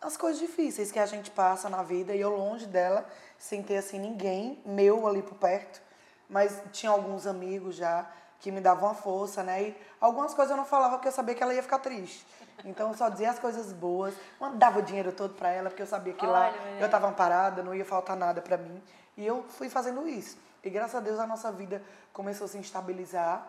[0.01, 3.05] as coisas difíceis que a gente passa na vida e eu longe dela,
[3.37, 5.81] sem ter assim ninguém meu ali por perto.
[6.27, 8.09] Mas tinha alguns amigos já
[8.43, 9.69] que me dava uma força, né?
[9.69, 12.25] E algumas coisas eu não falava porque eu sabia que ela ia ficar triste.
[12.65, 15.87] Então eu só dizia as coisas boas, mandava o dinheiro todo para ela porque eu
[15.87, 16.81] sabia que lá Olha, mulher.
[16.81, 18.83] eu estava amparada, não ia faltar nada para mim.
[19.15, 20.37] E eu fui fazendo isso.
[20.61, 23.47] E graças a Deus a nossa vida começou a se estabilizar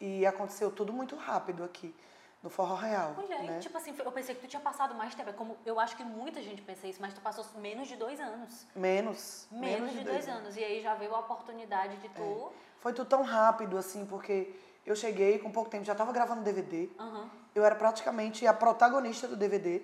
[0.00, 1.92] e aconteceu tudo muito rápido aqui
[2.42, 3.14] no Forró Real.
[3.14, 3.58] Mulher, né?
[3.58, 5.30] tipo assim, eu pensei que tu tinha passado mais tempo.
[5.30, 8.20] É como eu acho que muita gente pensa isso, mas tu passou menos de dois
[8.20, 8.64] anos.
[8.74, 9.46] Menos.
[9.50, 10.56] Menos, de dois, anos.
[10.56, 12.52] E aí já veio a oportunidade de tu.
[12.80, 14.54] Foi tudo tão rápido assim, porque
[14.86, 16.88] eu cheguei com pouco tempo, já estava gravando DVD.
[16.98, 17.28] Aham.
[17.54, 19.82] Eu era praticamente a protagonista do DVD.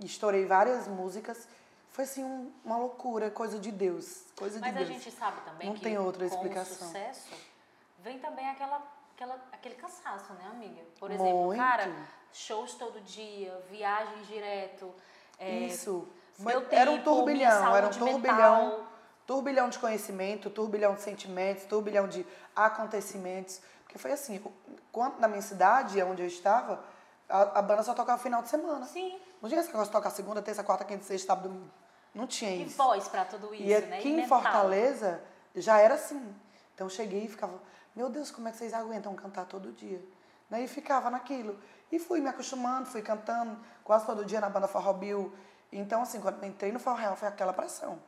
[0.00, 1.48] Estourei várias músicas.
[1.90, 4.88] Foi assim um- uma loucura, coisa de Deus, coisa Mas de a Deus.
[5.02, 6.86] gente sabe também Não que tem outra com explicação.
[6.88, 7.30] sucesso
[7.98, 8.80] vem também aquela,
[9.20, 10.80] aquela, aquele cansaço, né, amiga?
[10.98, 11.60] Por exemplo, Muito.
[11.60, 11.92] cara,
[12.32, 14.92] shows todo dia, viagens direto.
[15.38, 16.08] é, Isso.
[16.38, 18.86] meu Foi- era um tempo, turbilhão, era um turbilhão, mental.
[19.26, 23.60] turbilhão de conhecimento, turbilhão de sentimentos, turbilhão de acontecimentos.
[23.84, 24.42] Porque foi assim,
[24.92, 26.82] quando na minha cidade, onde eu estava,
[27.28, 28.86] a, a banda só tocava final de semana.
[28.86, 29.18] Sim.
[29.42, 31.70] Não tinha esse negócio de tocar segunda, terça, quarta, quinta, sexta, sábado, domingo.
[32.14, 32.76] Não tinha E isso.
[32.76, 33.98] voz pra tudo isso, E né?
[33.98, 34.40] aqui E em mental.
[34.42, 35.22] Fortaleza
[35.54, 36.34] já era assim.
[36.74, 37.58] Então eu cheguei e ficava,
[38.00, 40.02] meu Deus, como é que vocês aguentam cantar todo dia?
[40.48, 40.62] Né?
[40.62, 41.58] E ficava naquilo.
[41.92, 45.30] E fui me acostumando, fui cantando quase todo dia na banda Forró Bill.
[45.70, 47.98] Então, assim, quando entrei no Forró Real foi aquela pressão.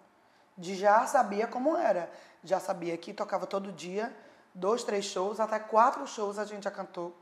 [0.56, 2.10] De já sabia como era.
[2.42, 4.10] Já sabia que tocava todo dia,
[4.54, 7.14] dois, três shows, até quatro shows a gente já cantou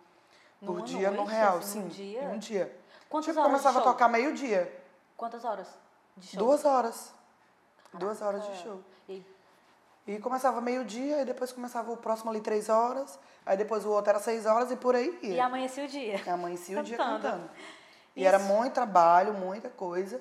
[0.60, 1.58] por Numa dia no noite, Real.
[1.58, 2.22] assim, Sim, num dia?
[2.22, 2.80] um dia.
[3.08, 4.80] Quantas tipo, horas começava a tocar meio-dia.
[5.16, 5.66] Quantas horas
[6.16, 6.38] de show?
[6.38, 7.12] Duas horas.
[7.94, 8.64] Duas horas de Caraca.
[8.64, 8.80] show.
[9.08, 9.26] E
[10.06, 14.10] E começava meio-dia, e depois começava o próximo ali três horas, aí depois o outro
[14.10, 15.34] era seis horas e por aí ia.
[15.34, 16.20] E amanhecia o dia.
[16.26, 17.22] Amanhecia o dia Cantando.
[17.22, 17.50] cantando.
[18.16, 18.28] E Isso.
[18.28, 20.20] era muito trabalho, muita coisa,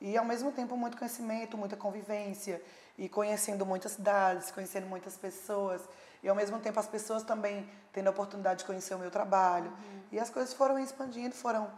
[0.00, 2.62] e ao mesmo tempo muito conhecimento, muita convivência,
[2.98, 5.80] e conhecendo muitas cidades, conhecendo muitas pessoas,
[6.22, 9.70] e ao mesmo tempo as pessoas também tendo a oportunidade de conhecer o meu trabalho.
[9.70, 10.00] Uhum.
[10.12, 11.70] E as coisas foram expandindo, foram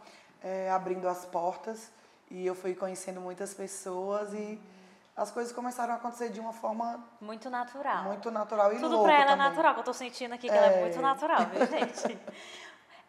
[0.43, 1.89] eh, abrindo as portas,
[2.29, 4.59] e eu fui conhecendo muitas pessoas, e
[5.15, 8.03] as coisas começaram a acontecer de uma forma Muito natural.
[8.03, 9.49] muito natural e Tudo louca pra ela é também.
[9.49, 10.79] natural, que eu tô sentindo aqui que ela é É.
[10.79, 12.19] muito natural, viu, gente?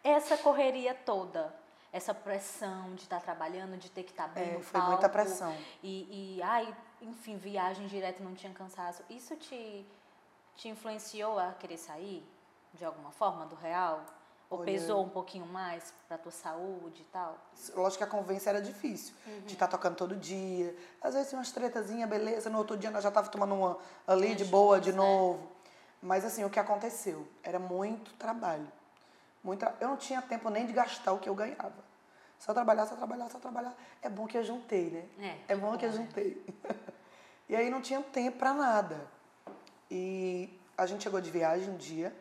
[0.03, 1.53] Essa correria toda,
[1.91, 5.09] essa pressão de estar trabalhando, de ter que estar bem É, no foi palco, muita
[5.09, 5.55] pressão.
[5.81, 9.03] E, e, ai, enfim, viagem direto, não tinha cansaço.
[9.09, 9.83] Isso te,
[10.55, 12.23] te influenciou a querer sair,
[12.73, 14.01] de alguma forma, do real?
[14.49, 17.37] Ou Olha- pesou um pouquinho mais pra tua saúde e tal?
[17.73, 19.41] Lógico que a convivência era difícil, Uhum.
[19.41, 20.75] de estar tocando todo dia.
[21.01, 23.77] Às vezes umas tretazinhas, beleza, no outro dia nós já tava tomando uma
[24.07, 24.97] ali de boa de né?
[24.97, 25.47] novo.
[26.01, 27.27] Mas assim, o que aconteceu?
[27.41, 28.67] Era muito trabalho.
[29.43, 31.73] Muito tra- Eu não tinha tempo nem de gastar o que eu ganhava.
[32.37, 33.73] Só trabalhar, só trabalhar, só trabalhar.
[34.01, 35.37] É bom que eu juntei, né?
[35.47, 36.45] É, É bom que eu juntei.
[37.49, 39.07] e aí não tinha tempo pra nada.
[39.89, 42.13] E a gente chegou de viagem um dia,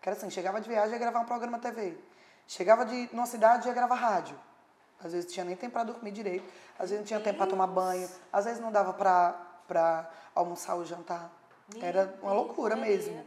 [0.00, 1.96] que era assim, chegava de viagem ia gravar um programa TV.
[2.46, 4.36] Chegava de numa cidade ia gravar rádio.
[5.02, 6.44] Às vezes tinha nem tempo pra dormir direito,
[6.78, 9.32] às vezes não tinha tempo pra tomar banho, às vezes não dava pra,
[9.66, 11.30] pra almoçar ou jantar.
[11.74, 13.14] Meu Era uma Deus, loucura meu mesmo.
[13.14, 13.26] Deus.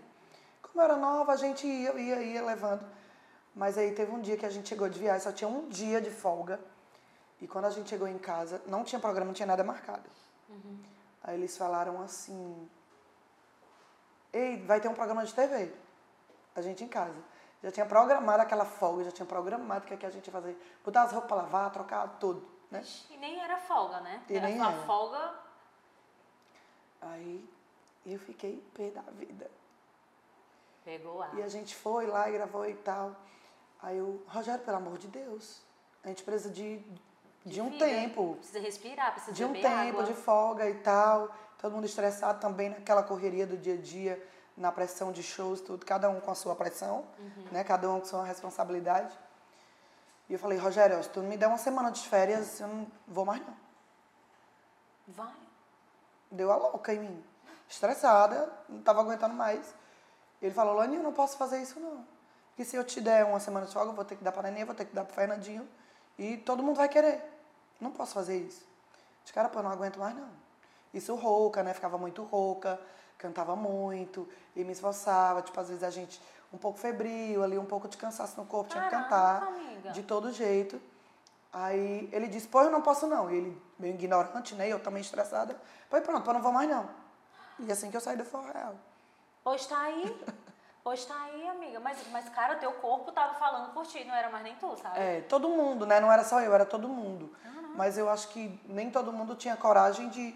[0.62, 2.86] Como eu era nova, a gente ia, ia, ia levando.
[3.56, 6.02] Mas aí teve um dia que a gente chegou de viagem, só tinha um dia
[6.02, 6.60] de folga.
[7.42, 10.10] E quando a gente chegou em casa, não tinha programa, não tinha nada marcado.
[11.24, 12.70] Aí eles falaram assim:
[14.32, 15.72] Ei, vai ter um programa de TV.
[16.56, 17.22] A gente em casa.
[17.64, 20.34] Já tinha programado aquela folga, já tinha programado o que, é que a gente ia
[20.34, 20.58] fazer.
[20.84, 22.84] Botar as roupas pra lavar, trocar tudo, né?
[23.10, 24.22] E nem era folga, né?
[24.30, 24.82] E era nem só era.
[24.84, 25.34] folga.
[27.02, 27.50] Aí
[28.06, 29.50] eu fiquei pé da vida.
[30.84, 31.34] Pegou ar.
[31.36, 33.16] E a gente foi lá e gravou e tal.
[33.82, 35.62] Aí eu, Rogério, pelo amor de Deus,
[36.04, 36.82] a gente precisa de,
[37.46, 40.04] de, um tempo, Precisa respirar, precisa de um tempo água.
[40.04, 41.34] de folga e tal.
[41.58, 45.86] Todo mundo estressado também naquela correria do dia a dia, na pressão de shows, tudo,
[45.86, 47.48] cada um com a sua pressão, Uhum.
[47.52, 47.64] né?
[47.64, 49.14] Cada um com a sua responsabilidade.
[50.30, 53.26] E eu falei, Rogério, se tu me der uma semana de férias, eu não vou
[53.26, 53.56] mais não.
[55.08, 55.34] Vai.
[56.32, 57.24] Deu a louca em mim.
[57.70, 59.74] Estressada, não estava aguentando mais.
[60.42, 62.06] Ele falou, Laninha, eu não posso fazer isso não.
[62.50, 64.42] Porque se eu te der uma semana de folga, eu vou ter que dar para
[64.42, 65.68] a Neninha, vou ter que dar para o Fernandinho.
[66.18, 67.22] E todo mundo vai querer.
[67.82, 68.64] Não posso fazer isso.
[69.26, 70.30] De cara, pô, eu não aguento mais não.
[70.94, 71.74] Isso rouca, né?
[71.74, 72.80] Ficava muito rouca,
[73.24, 75.42] cantava muito e me esforçava.
[75.42, 78.70] Tipo, às vezes a gente um pouco febril ali, um pouco de cansaço no corpo,
[78.70, 79.92] tinha que cantar amiga.
[79.92, 80.80] de todo jeito.
[81.52, 83.32] Aí ele disse, pô, eu não posso não.
[83.32, 84.68] E ele, meio ignorante, né?
[84.68, 85.56] E eu também estressada.
[85.90, 86.88] Falei, pronto, eu não vou mais não.
[87.60, 88.76] E assim que eu saí do Forró Real.
[89.44, 90.24] Pois tá aí.
[90.84, 91.80] Pois tá aí, amiga.
[91.80, 95.00] Mas, mas, cara, teu corpo tava falando por ti, não era mais nem tu, sabe?
[95.00, 96.00] É, todo mundo, né?
[96.02, 97.34] Não era só eu, era todo mundo.
[97.76, 100.32] Mas eu acho que nem todo mundo tinha coragem de,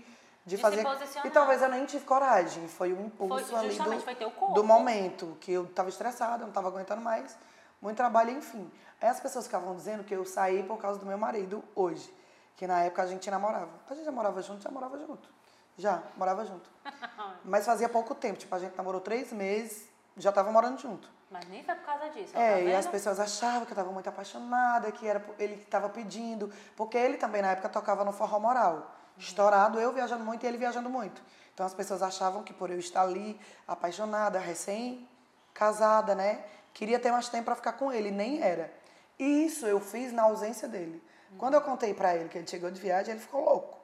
[0.47, 0.81] de, De fazer.
[1.25, 2.69] e talvez eu nem tive coragem.
[2.69, 4.53] Foi o impulso Foi, ali do, foi teu corpo.
[4.53, 7.37] do momento, que eu tava estressada, não tava aguentando mais.
[7.81, 8.71] Muito trabalho, enfim.
[9.01, 12.11] Aí as pessoas ficavam dizendo que eu saí por causa do meu marido hoje.
[12.55, 13.69] Que na época a gente namorava.
[13.89, 15.29] A gente já morava junto, já morava junto.
[15.77, 16.69] Já, morava junto.
[17.43, 18.39] Mas fazia pouco tempo.
[18.39, 21.09] Tipo, a gente namorou três meses, já tava morando junto.
[21.29, 23.75] Mas nem foi por causa disso, ó, É, tá e as pessoas achavam que eu
[23.75, 28.05] estava muito apaixonada, que era ele que estava pedindo, porque ele também na época tocava
[28.05, 28.95] no forró moral.
[29.17, 31.21] Estourado, eu viajando muito e ele viajando muito.
[31.53, 37.27] Então as pessoas achavam que por eu estar ali, apaixonada, recém-casada, né, queria ter mais
[37.29, 38.71] tempo para ficar com ele, nem era.
[39.17, 41.03] E isso eu fiz na ausência dele.
[41.37, 43.77] Quando eu contei para ele que ele chegou de viagem, ele ficou louco.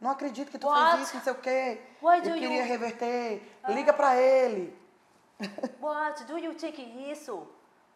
[0.00, 0.96] Não acredito que tu What?
[0.96, 1.82] fez isso, não sei o quê.
[2.02, 3.42] Why eu queria you- reverter.
[3.68, 4.76] Liga para ele.
[5.80, 6.24] What?
[6.24, 6.80] Do you take
[7.10, 7.46] isso?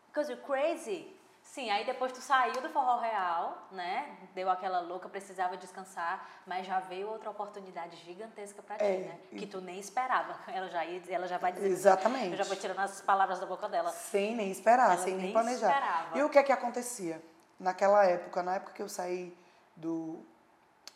[0.09, 1.15] Because you're crazy?
[1.53, 4.17] Sim, aí depois tu saiu do forró real, né?
[4.35, 9.19] Deu aquela louca, precisava descansar, mas já veio outra oportunidade gigantesca pra ti, É, né?
[9.39, 10.35] Que tu nem esperava.
[10.51, 11.67] Ela já, ia, ela já vai dizer.
[11.69, 12.31] Exatamente.
[12.31, 13.91] Eu já vou tirando as palavras da boca dela.
[13.91, 15.69] Sem nem esperar, Ela sem nem nem planejar.
[15.75, 16.19] esperava.
[16.19, 17.23] E o que é que acontecia?
[17.61, 19.37] Naquela época, na época que eu saí
[19.77, 20.25] do,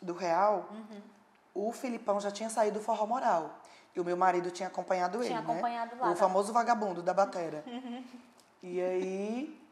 [0.01, 1.01] do Real, Uhum.
[1.53, 3.51] o Filipão já tinha saído do Forró Moral.
[3.95, 5.53] E o meu marido tinha acompanhado Tinha ele, né?
[5.53, 6.15] acompanhado lá, O né?
[6.15, 7.63] famoso vagabundo da batera.
[8.63, 9.66] E aí,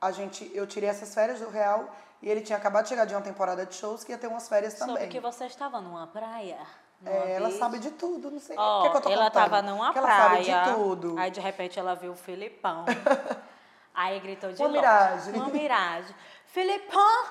[0.00, 1.88] a gente, eu tirei essas férias do Real
[2.22, 4.48] e ele tinha acabado de chegar de uma temporada de shows que ia ter umas
[4.48, 5.08] férias Soube também.
[5.08, 6.58] que você estava numa praia.
[7.00, 9.10] numa É, ela sabe de tudo, não sei Ó, o que, é que eu tô
[9.10, 9.42] ela contando.
[9.50, 10.44] tava numa que ela praia.
[10.44, 11.18] sabe de tudo.
[11.18, 12.84] Aí de repente ela viu o Filipão.
[13.94, 14.78] aí gritou de Uma longe.
[14.80, 15.34] miragem.
[15.34, 16.14] Uma miragem.
[16.46, 17.24] Filipão!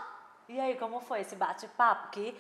[0.50, 2.34] E aí, como foi esse bate-papo que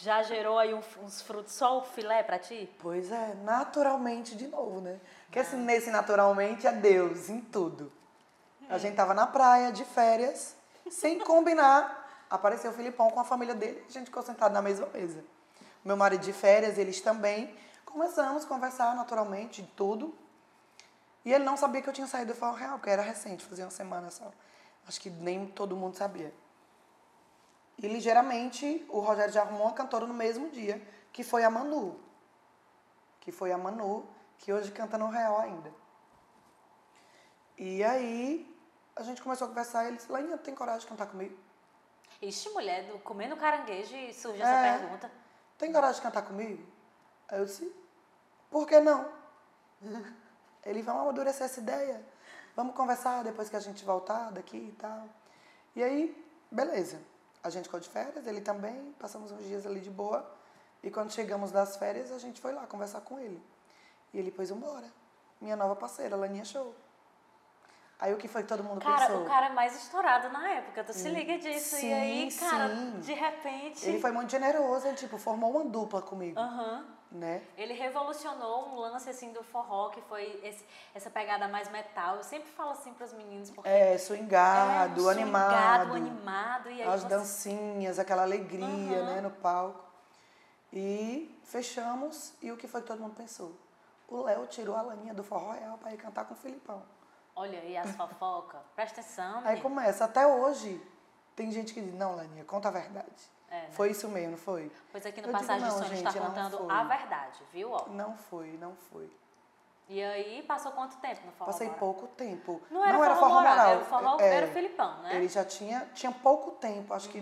[0.00, 2.70] já gerou aí uns frutos, só o filé pra ti?
[2.78, 5.00] Pois é, naturalmente de novo, né?
[5.26, 7.90] Porque assim, nesse naturalmente é Deus em tudo.
[8.68, 10.56] A gente tava na praia, de férias,
[10.90, 12.24] sem combinar.
[12.28, 15.24] Apareceu o Filipão com a família dele, a gente ficou sentado na mesma mesa.
[15.84, 17.54] Meu marido de férias, eles também.
[17.84, 20.16] Começamos a conversar naturalmente de tudo.
[21.24, 23.64] E ele não sabia que eu tinha saído do Forró Real, porque era recente, fazia
[23.64, 24.30] uma semana só.
[24.86, 26.34] Acho que nem todo mundo sabia.
[27.78, 30.80] E ligeiramente o Rogério já arrumou uma cantora no mesmo dia,
[31.12, 32.00] que foi a Manu.
[33.20, 34.06] Que foi a Manu,
[34.38, 35.72] que hoje canta no Real ainda.
[37.56, 38.53] E aí
[38.96, 41.36] a gente começou a conversar e ele disse, Lainha, tem coragem de cantar comigo?
[42.22, 44.44] Ixi, mulher, do, comendo caranguejo e surge É.
[44.44, 45.10] essa pergunta.
[45.58, 46.64] Tem coragem de cantar comigo?
[47.28, 47.74] Aí eu disse,
[48.50, 49.10] por que não?
[50.64, 52.02] Ele, vamos amadurecer essa ideia.
[52.56, 55.08] Vamos conversar depois que a gente voltar daqui e tal.
[55.76, 57.00] E aí, beleza.
[57.42, 58.94] A gente ficou de férias, ele também.
[58.98, 60.24] Passamos uns dias ali de boa.
[60.82, 63.42] E quando chegamos das férias, a gente foi lá conversar com ele.
[64.14, 64.86] E ele pôs embora.
[65.40, 66.74] Minha nova parceira, Laninha Show.
[67.98, 69.22] Aí o que foi que todo mundo Cara, pensou?
[69.22, 71.76] o cara mais estourado na época, tu se liga disso.
[71.76, 73.00] Sim, e aí, cara, sim.
[73.00, 73.86] de repente.
[73.86, 76.84] Ele foi muito generoso, ele tipo, formou uma dupla comigo, Aham.
[77.10, 77.40] né?
[77.56, 82.16] Ele revolucionou um lance assim do forró, que foi esse- essa pegada mais metal.
[82.16, 85.92] Eu sempre falo assim pros meninos, porque É, swingado, é animado.
[85.92, 86.70] swingado, animado.
[86.70, 87.08] E aí as você...
[87.08, 88.66] dancinhas, aquela alegria,
[88.98, 89.04] Uhum.
[89.06, 89.82] né, no palco.
[90.72, 93.52] E fechamos, e o que foi que todo mundo pensou?
[94.08, 96.82] O Léo tirou a laninha do forró real para ir cantar com o Filipão.
[97.36, 98.60] Olha aí as fofocas.
[98.76, 100.80] Presta atenção, Aí começa, até hoje,
[101.34, 103.34] tem gente que diz, não, Laninha, conta a verdade.
[103.50, 103.68] É, né?
[103.72, 104.70] Foi isso mesmo, não foi?
[104.90, 107.70] Pois aqui no Eu digo, Passagem não, de Sonhos está não contando a verdade, viu?
[107.72, 107.86] Ó.
[107.88, 109.10] Não foi, não foi.
[109.88, 111.46] E aí, passou quanto tempo no forró?
[111.52, 111.78] Passei Moral?
[111.78, 112.60] pouco tempo.
[112.70, 115.10] Não era, forró, moral, era o forró, é, era o Filipão, né?
[115.10, 115.16] Uhum.
[115.16, 117.18] Ele já tinha, tinha pouco tempo, acho que,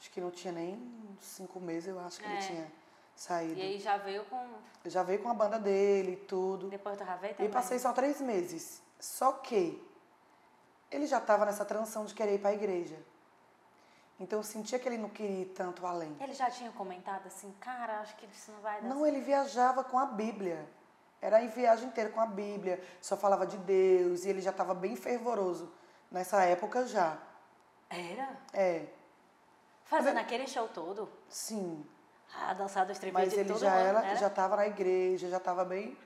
[0.00, 2.38] acho que não tinha nem cinco meses, eu acho que ele É.
[2.38, 2.72] tinha
[3.14, 3.58] saído.
[3.58, 4.46] E aí já veio com...
[4.86, 6.68] Já veio com a banda dele e tudo.
[6.68, 7.50] Depois do Ravei E também.
[7.52, 8.82] passei só três meses.
[8.98, 9.82] Só que
[10.90, 12.96] ele já estava nessa transição de querer ir para a igreja.
[14.18, 16.16] Então eu sentia que ele não queria ir tanto além.
[16.20, 19.82] Ele já tinha comentado assim, cara, acho que isso não vai dar Não, ele viajava
[19.82, 20.68] com a Bíblia.
[21.20, 24.74] Era em viagem inteira com a Bíblia, só falava de Deus e ele já estava
[24.74, 25.72] bem fervoroso
[26.10, 27.18] nessa época já.
[27.88, 28.28] Era?
[28.52, 28.86] É,
[29.84, 31.08] Fazendo aquele show todo?
[31.28, 31.84] sim.
[32.36, 34.16] Ah, dançar do striptease Mas ele todo já mundo, era, era?
[34.16, 35.96] já estava na igreja, já estava bem.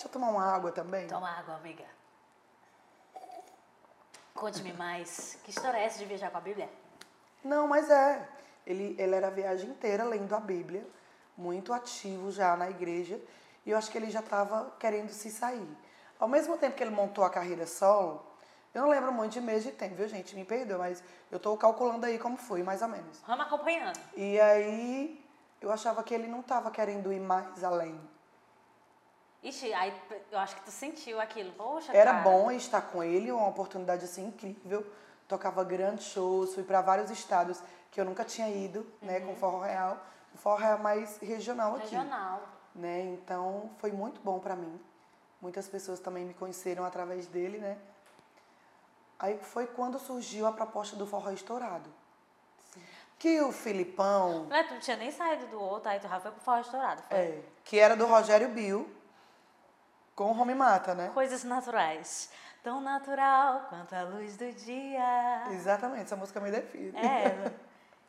[0.00, 1.06] Deixa eu tomar uma água também.
[1.08, 1.84] Toma água, amiga.
[4.32, 5.38] Conte-me mais.
[5.44, 6.70] Que história é essa de viajar com a Bíblia?
[7.44, 8.26] Não, mas é.
[8.66, 10.86] Ele, ele era a viagem inteira lendo a Bíblia,
[11.36, 13.20] muito ativo já na igreja,
[13.66, 15.68] e eu acho que ele já estava querendo se sair.
[16.18, 18.24] Ao mesmo tempo que ele montou a carreira solo,
[18.72, 20.34] eu não lembro muito de mês de tempo, viu, gente?
[20.34, 23.20] Me perdoa, mas eu estou calculando aí como foi, mais ou menos.
[23.26, 24.00] Vamos acompanhando.
[24.16, 25.22] E aí
[25.60, 28.00] eu achava que ele não estava querendo ir mais além.
[29.42, 29.92] Ixi, aí
[30.30, 31.50] eu acho que tu sentiu aquilo.
[31.52, 32.22] Poxa, Era cara.
[32.24, 34.86] bom estar com ele, uma oportunidade assim incrível,
[35.26, 39.60] tocava grandes shows, fui para vários estados que eu nunca tinha ido, né, com forró
[39.60, 39.96] real.
[40.34, 42.42] O forró real é mais regional aqui, Regional.
[42.74, 43.00] né?
[43.02, 44.78] Então foi muito bom para mim.
[45.40, 47.78] Muitas pessoas também me conheceram através dele, né?
[49.18, 51.88] Aí foi quando surgiu a proposta do forró estourado.
[53.18, 56.30] Que o Filipão, Né, tu não tinha nem saído do outro, aí tu já foi
[56.30, 57.02] pro forró estourado.
[57.02, 58.88] Foi é, que era do Rogério Bill,
[60.20, 61.10] com o Home Mata, né?
[61.14, 62.28] Coisas naturais.
[62.62, 65.46] Tão natural quanto a luz do dia.
[65.50, 66.94] Exatamente, essa música me define.
[66.94, 67.54] É.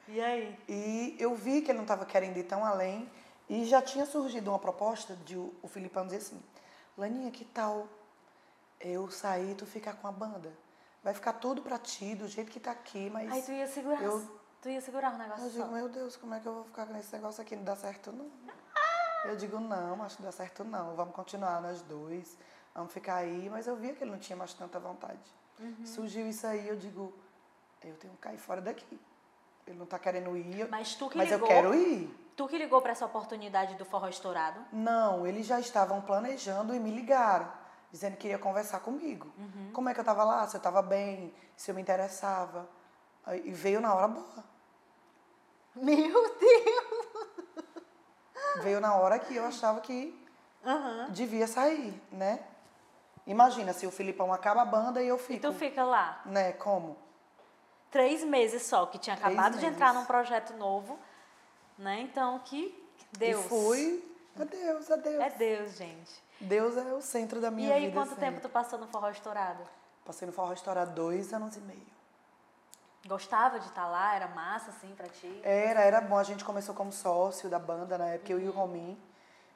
[0.10, 0.60] E aí?
[0.68, 3.10] E eu vi que ele não estava querendo ir tão além
[3.48, 6.44] e já tinha surgido uma proposta de o, Filipão dizer assim,
[6.98, 7.88] Laninha, que tal
[8.82, 10.52] eu sair e tu ficar com a banda?
[11.02, 14.04] Vai ficar tudo pra ti, do jeito que tá aqui, mas Aí tu ia segurar.
[14.04, 16.66] eu- Tu ia segurar o negócio eu digo, meu Deus, como é que eu vou
[16.66, 17.56] ficar com esse negócio aqui?
[17.56, 18.30] Não dá certo não.
[19.26, 20.96] Eu digo, não, acho que não dá certo não.
[20.96, 22.38] Vamos continuar nós dois,
[22.74, 23.50] vamos ficar aí.
[23.50, 25.20] Mas eu via que ele não tinha mais tanta vontade.
[25.60, 25.86] Uhum.
[25.86, 27.14] Surgiu isso aí, eu digo,
[27.84, 29.00] eu tenho que cair fora daqui.
[29.68, 31.48] Ele não tá querendo ir, Mas tu que mas eu ligou.
[31.48, 32.18] quero ir.
[32.36, 34.60] Tu que ligou pra essa oportunidade do forró estourado?
[34.74, 37.52] Não, eles já estavam planejando e me ligaram,
[37.92, 39.32] dizendo que iria conversar comigo.
[39.38, 39.70] Uhum.
[39.72, 42.68] Como é que eu estava lá, se eu estava bem, se eu me interessava.
[43.46, 44.44] E veio na hora boa.
[45.76, 46.91] Meu Deus!
[48.58, 50.18] Veio na hora que eu achava que
[50.66, 51.08] Aham.
[51.10, 52.40] devia sair, né?
[53.26, 56.54] Imagina se o Filipão acaba a banda e eu E fico, tu fica lá, né?
[56.54, 56.98] Como?
[57.92, 60.00] três meses só, que tinha Três acabado de entrar meses.
[60.02, 60.98] num projeto novo,
[61.78, 62.00] né?
[62.02, 62.74] Então, que
[63.18, 63.46] Deus.
[63.46, 65.20] E fui, adeus, adeus.
[65.22, 66.24] É Deus, gente.
[66.40, 67.94] Deus é o centro da minha e aí, vida.
[67.94, 68.26] quanto sempre.
[68.26, 69.62] tempo tu passou no forró estourado?
[70.06, 71.91] Passei no Forró há dois anos e meio.
[73.06, 74.16] Gostava de estar lá?
[74.16, 75.42] Era massa, assim, pra ti?
[75.44, 76.18] Era, era bom.
[76.18, 78.58] A gente começou como sócio da banda na época, eu e o Uhum.
[78.58, 79.02] Romin.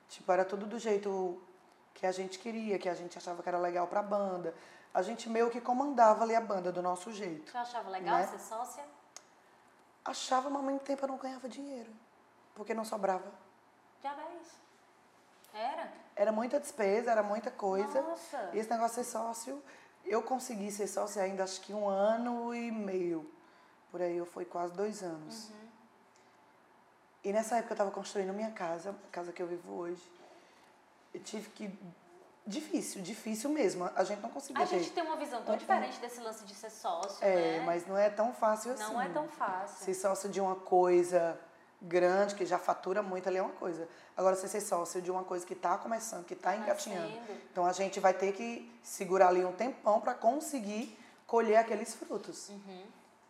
[0.09, 1.41] Tipo, era tudo do jeito
[1.93, 4.53] que a gente queria, que a gente achava que era legal pra banda.
[4.93, 7.51] A gente meio que comandava ali a banda do nosso jeito.
[7.51, 8.27] Tu achava legal Né?
[8.27, 8.83] ser sócia?
[10.03, 11.91] Achava, mas ao mesmo tempo eu não ganhava dinheiro.
[12.55, 13.25] Porque não sobrava.
[14.01, 14.47] Já vez.
[15.53, 15.91] Era?
[16.15, 18.01] Era muita despesa, era muita coisa.
[18.01, 18.49] Nossa.
[18.53, 19.63] E esse negócio de ser sócio,
[20.05, 23.29] eu consegui ser sócio ainda acho que um ano e meio.
[23.95, 25.47] Por aí eu fui quase dois anos.
[25.47, 25.55] Uhum.
[27.23, 30.03] E nessa época eu estava construindo minha casa, a casa que eu vivo hoje.
[31.13, 31.79] Eu tive que.
[32.45, 33.89] Difícil, difícil mesmo.
[33.95, 35.57] A gente não conseguia A gente tem uma visão tão Uhum.
[35.59, 37.63] diferente desse lance de ser sócio, É, né?
[37.65, 38.83] mas não é tão fácil assim.
[38.83, 39.85] Não é tão fácil.
[39.85, 41.39] Ser sócio de uma coisa
[41.81, 43.87] grande, que já fatura muito ali é uma coisa.
[44.17, 47.15] Agora, você ser sócio de uma coisa que está começando, que está engatinhando.
[47.15, 47.39] nascendo.
[47.49, 52.49] Então, a gente vai ter que segurar ali um tempão para conseguir colher aqueles frutos.
[52.49, 52.83] Uhum.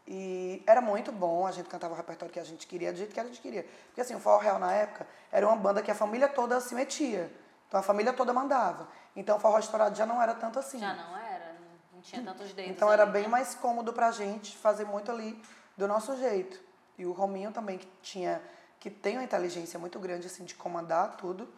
[0.08, 3.14] E era muito bom, a gente cantava o repertório que a gente queria, do jeito
[3.14, 3.64] que a gente queria.
[3.88, 6.76] Porque assim, o Forró Real na época era uma banda que a família toda se
[6.76, 7.32] metia.
[7.68, 8.88] Então a família toda mandava.
[9.16, 10.78] Então o Forró Estourado já não era tanto assim.
[10.80, 11.54] Já não era,
[11.94, 12.72] não- tinha tantos dedos.
[12.72, 13.30] Então era ali, bem né?
[13.30, 15.42] mais cômodo pra gente fazer muito ali
[15.76, 16.60] do nosso jeito.
[17.00, 18.42] E o Rominho também que tinha
[18.80, 21.52] que tem uma inteligência muito grande assim de comandar tudo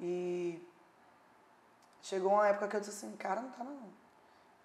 [0.00, 0.66] e
[2.00, 3.78] chegou uma época que eu disse assim, cara, não tá não.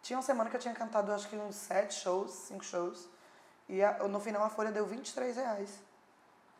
[0.01, 3.09] Tinha uma semana que eu tinha cantado acho que uns sete shows, cinco shows
[3.67, 5.79] e a- no final a folha deu 23 reais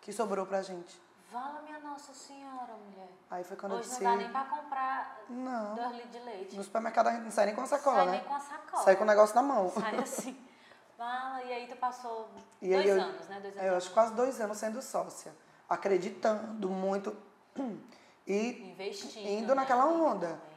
[0.02, 1.00] que sobrou pra gente.
[1.32, 3.10] Vala minha Nossa Senhora, mulher.
[3.32, 6.20] Aí foi quando Hoje eu não disse, dá nem pra comprar não, dois litros de
[6.20, 6.56] leite.
[6.56, 8.12] no supermercado a gente não sai nem com a sacola, Sai né?
[8.14, 8.84] nem com a sacola.
[8.84, 9.70] Sai com o negócio na mão.
[9.72, 10.48] Sai assim.
[10.98, 12.30] Vala, e aí tu passou
[12.62, 13.40] E dois eu- anos, né?
[13.42, 13.68] Dois anos.
[13.70, 15.34] Eu acho quase dois anos sendo sócia,
[15.68, 17.16] acreditando muito
[18.28, 19.28] e Investindo.
[19.28, 19.56] indo né?
[19.56, 20.28] naquela onda.
[20.28, 20.56] também.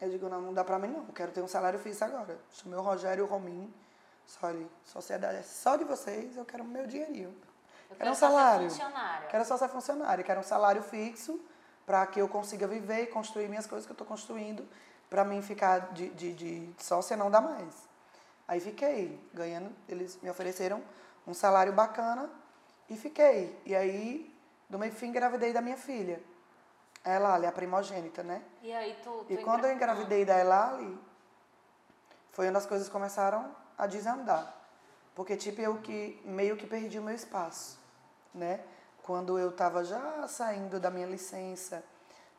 [0.00, 2.38] eu digo, não, não dá pra mim não, eu quero ter um salário fixo agora.
[2.52, 3.72] Chamei o Rogério e o Rominho,
[4.26, 4.48] só
[4.84, 7.34] sociedade é só de vocês, eu quero meu dinheirinho.
[7.90, 8.66] Eu Quero um salário.
[9.28, 11.40] Quero só ser funcionário, quero um salário fixo
[11.86, 14.66] para que eu consiga viver e construir minhas coisas que eu estou construindo.
[15.10, 17.88] Para mim ficar de, de, de sócia não dá mais.
[18.48, 20.82] Aí fiquei ganhando, eles me ofereceram
[21.26, 22.28] um salário bacana
[22.88, 23.58] e fiquei.
[23.64, 24.34] E aí,
[24.68, 26.20] no meio fim, engravidei da minha filha.
[27.04, 28.42] A Elali, a primogênita, né?
[28.62, 29.24] E aí tu.
[29.26, 30.98] tu E quando eu engra- engravidei da Elali,
[32.32, 34.54] foi onde as coisas começaram a desandar.
[35.14, 37.78] Porque, tipo, eu que meio que perdi o meu espaço,
[38.34, 38.60] né?
[39.02, 41.84] Quando eu estava já saindo da minha licença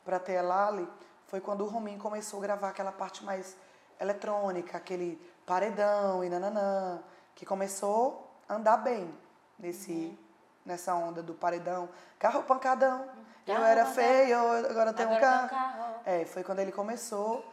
[0.04, 0.88] para ter a Elali,
[1.26, 3.56] foi quando o Rominho começou a gravar aquela parte mais
[4.00, 7.00] eletrônica, aquele paredão e nananã,
[7.34, 9.12] que começou a andar bem
[9.58, 10.16] nesse,
[10.64, 11.88] nessa onda do paredão.
[12.18, 13.08] Carro pancadão,
[13.46, 14.04] eu Carro era pancadão.
[14.04, 15.48] feio, agora tenho um Agora tem um carro.
[15.48, 15.94] carro.
[16.04, 17.44] É, foi quando ele começou.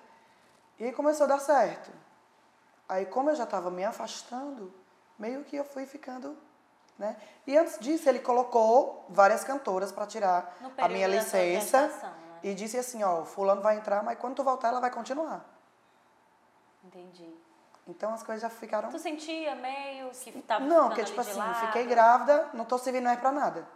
[0.80, 1.92] E começou a dar certo.
[2.88, 4.74] Aí, como eu já estava me afastando,
[5.18, 6.38] meio que eu fui ficando.
[6.98, 7.18] Né?
[7.48, 11.88] E antes disso, ele colocou várias cantoras para tirar a minha licença.
[11.88, 12.14] né?
[12.44, 15.44] E disse assim: Ó, o fulano vai entrar, mas quando tu voltar, ela vai continuar.
[16.84, 17.34] Entendi.
[17.88, 18.90] Então as coisas já ficaram.
[18.90, 23.20] Tu sentia meio que tava Não, porque tipo assim, fiquei grávida, não tô servindo mais
[23.20, 23.68] pra nada.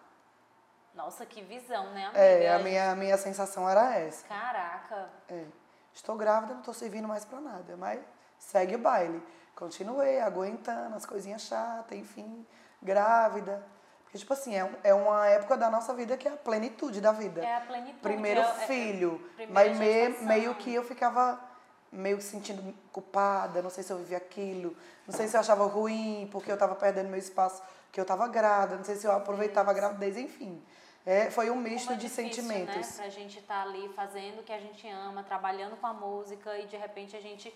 [0.93, 2.19] Nossa, que visão, né, amiga?
[2.19, 4.25] É, a minha, a minha sensação era essa.
[4.27, 5.09] Caraca.
[5.29, 5.45] É.
[5.93, 7.75] Estou grávida, não tô servindo mais pra nada.
[7.77, 7.99] Mas
[8.37, 9.21] segue o baile.
[9.55, 12.45] Continuei aguentando as coisinhas chatas, enfim,
[12.81, 13.63] grávida.
[14.03, 17.11] Porque, tipo assim, é, é uma época da nossa vida que é a plenitude da
[17.11, 17.43] vida.
[17.43, 17.99] É a plenitude.
[18.01, 19.19] Primeiro é- é- filho.
[19.35, 21.39] primeira mas me- meio que eu ficava
[21.91, 24.75] meio que sentindo culpada, não sei se eu vivia aquilo,
[25.07, 28.27] não sei se eu achava ruim porque eu estava perdendo meu espaço, porque eu estava
[28.27, 30.61] grávida, não sei se eu aproveitava a gravidez, enfim.
[31.05, 32.75] É, foi um misto é de difícil, sentimentos.
[32.75, 32.95] Né?
[32.97, 36.65] Pra gente estar ali fazendo o que a gente ama, trabalhando com a música e
[36.65, 37.53] de repente a gente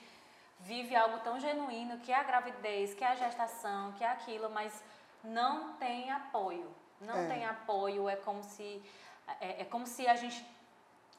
[0.62, 4.50] vive algo tão genuíno que é a gravidez, que é a gestação, que é aquilo,
[4.50, 4.84] mas
[5.24, 6.68] não tem apoio.
[7.00, 7.28] Não É.
[7.28, 8.82] tem apoio, é como se.
[9.40, 10.46] É, é como se a gente.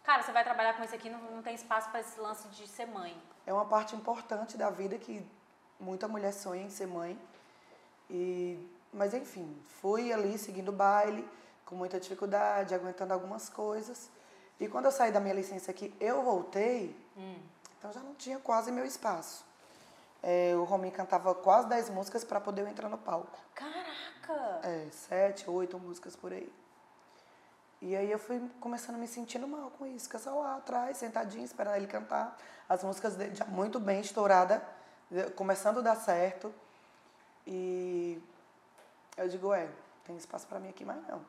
[0.05, 2.67] Cara, você vai trabalhar com isso aqui, não, não tem espaço para esse lance de
[2.69, 3.17] ser mãe.
[3.47, 5.25] É uma parte importante da vida que
[5.79, 7.19] muita mulher sonha em ser mãe.
[8.11, 8.59] E,
[8.93, 11.29] mas enfim, fui ali seguindo o baile,
[11.65, 14.11] com muita dificuldade, aguentando algumas coisas.
[14.61, 16.95] E quando eu saí da minha licença aqui, eu voltei,
[17.83, 19.45] então já não tinha quase meu espaço.
[20.23, 23.37] É, o Rominho cantava quase 10 músicas para poder eu entrar no palco.
[23.57, 24.61] Caraca!
[24.63, 26.49] É, sete, oito músicas por aí.
[27.81, 30.05] E aí eu fui começando a me sentindo mal com isso.
[30.05, 32.39] Fica só lá atrás, sentadinha, esperando ele cantar.
[32.69, 34.63] As músicas dele já muito bem estourada,
[35.35, 36.55] começando a dar certo.
[37.45, 38.23] E
[39.17, 39.69] eu digo, é,
[40.05, 41.21] tem espaço para mim aqui, mas não.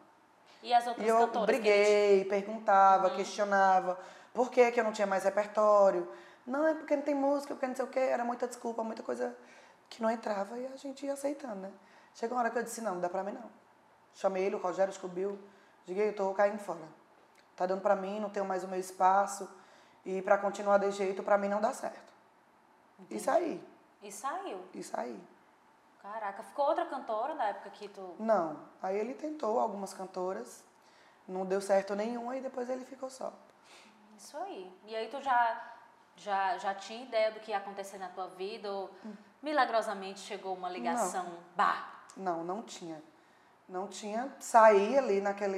[0.61, 1.47] E as outras E eu cantoras?
[1.47, 3.99] que briguei, perguntava, questionava
[4.31, 6.07] por que, que eu não tinha mais repertório.
[6.45, 7.99] Não, é porque não tem música, porque não sei o quê.
[7.99, 9.35] Era muita desculpa, muita coisa
[9.89, 11.71] que não entrava e a gente ia aceitando, né?
[12.15, 13.49] Chegou uma hora que eu disse, não, não dá pra mim não.
[14.13, 15.39] Chamei ele, o Rogério descobriu.
[15.85, 16.79] Diga, eu tô caindo fora.
[17.55, 19.49] Tá dando pra mim, não tenho mais o meu espaço.
[20.05, 22.13] E pra continuar desse jeito, pra mim não dá certo.
[23.09, 23.63] E saí,
[24.01, 24.63] E saiu.
[24.73, 25.19] e saí.
[26.01, 28.15] Caraca, ficou outra cantora da época que tu.
[28.19, 28.59] Não.
[28.81, 30.63] Aí ele tentou algumas cantoras,
[31.27, 33.31] não deu certo nenhuma e depois ele ficou só.
[34.17, 34.71] Isso aí.
[34.85, 35.72] E aí tu já,
[36.17, 38.71] já, já tinha ideia do que ia acontecer na tua vida?
[38.71, 38.89] Ou
[39.41, 41.25] milagrosamente chegou uma ligação?
[41.55, 41.89] Bah!
[42.15, 43.01] Não, não tinha.
[43.67, 44.33] Não tinha.
[44.39, 45.57] Saí ali naquela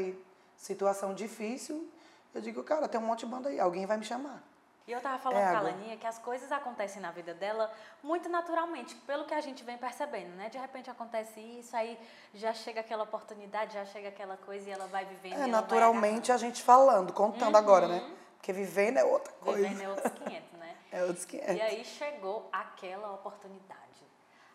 [0.56, 1.90] situação difícil.
[2.34, 4.42] Eu digo, cara, tem um monte de banda aí, alguém vai me chamar.
[4.88, 5.62] E eu tava falando É com a.
[5.62, 7.72] Laninha que as coisas acontecem na vida dela
[8.04, 10.48] muito naturalmente, pelo que a gente vem percebendo, né?
[10.50, 11.98] De repente acontece isso, aí
[12.36, 15.42] já chega aquela oportunidade, já chega aquela coisa e ela vai vivendo.
[15.42, 18.16] É, naturalmente a gente falando, contando agora, né?
[18.46, 19.68] Porque vivendo é outra coisa.
[19.68, 20.76] vivendo é outros 500, né?
[20.92, 24.06] É outros que E aí chegou aquela oportunidade,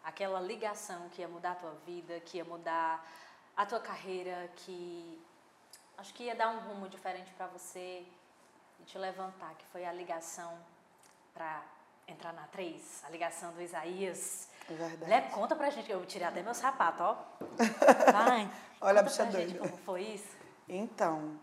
[0.04, 3.04] aquela ligação que ia mudar a tua vida, que ia mudar
[3.56, 5.20] a tua carreira, que
[5.98, 8.06] acho que ia dar um rumo diferente para você
[8.78, 10.56] e te levantar, que foi a ligação
[11.34, 11.60] para
[12.06, 14.48] entrar na 3, a ligação do Isaías.
[14.70, 15.10] É verdade.
[15.10, 17.16] Lé, conta pra gente, eu tirei até meu sapato, ó.
[18.12, 18.48] Vai.
[18.80, 19.68] Olha a conta bicha pra gente doida.
[19.68, 20.36] como foi isso.
[20.68, 21.40] Então,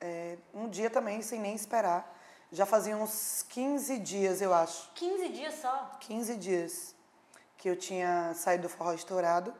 [0.00, 2.16] é, um dia também, sem nem esperar,
[2.50, 4.90] já fazia uns 15 dias, eu acho.
[4.94, 5.96] 15 dias só.
[6.00, 6.94] 15 dias
[7.56, 9.52] que eu tinha saído do forró estourado.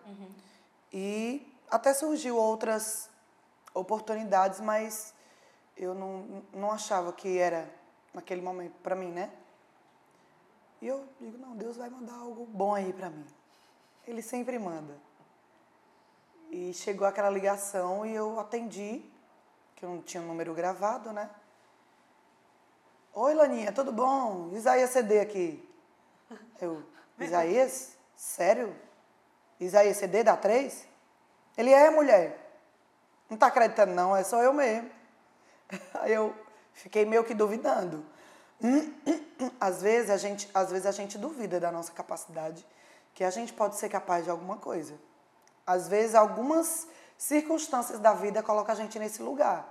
[0.92, 3.10] E até surgiu outras
[3.74, 5.12] oportunidades, mas
[5.76, 7.68] eu não, não achava que era
[8.14, 9.30] naquele momento para mim, né?
[10.80, 13.26] E eu digo, não, Deus vai mandar algo bom aí para mim.
[14.06, 14.96] Ele sempre manda.
[16.50, 19.04] E chegou aquela ligação e eu atendi,
[19.78, 21.30] que eu não tinha o número gravado, né?
[23.14, 24.50] Oi, Laninha, tudo bom?
[24.52, 25.72] Isaías CD aqui.
[26.60, 26.82] Eu,
[27.16, 27.96] Isaías?
[28.16, 28.74] Sério?
[29.60, 30.84] Isaías CD dá três?
[31.56, 32.58] Ele é, mulher.
[33.30, 34.90] Não tá acreditando, não, é só eu mesmo.
[35.94, 36.34] Aí eu
[36.72, 38.04] fiquei meio que duvidando.
[39.60, 42.66] Às vezes a gente, às vezes a gente duvida da nossa capacidade,
[43.14, 44.98] que a gente pode ser capaz de alguma coisa.
[45.64, 46.88] Às vezes algumas
[47.18, 49.66] circunstâncias da vida colocam a gente nesse lugar.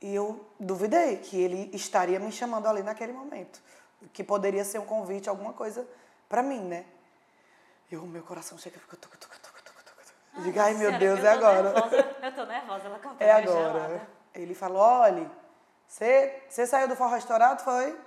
[0.00, 3.60] E eu duvidei que ele estaria me chamando ali naquele momento.
[4.12, 5.86] Que poderia ser um convite, alguma coisa
[6.28, 6.86] para mim, né?
[7.90, 8.96] E o meu coração chega fica...
[8.96, 10.14] Tuc, tuc, tuc, tuc, tuc, tuc.
[10.36, 11.72] Eu digo, ai meu Deus, eu é agora.
[11.72, 13.72] Nervosa, eu tô nervosa, ela cantou É agora.
[13.72, 14.08] gelada.
[14.34, 15.30] Ele falou, olha,
[15.86, 17.98] você você saiu do forró estourado, foi?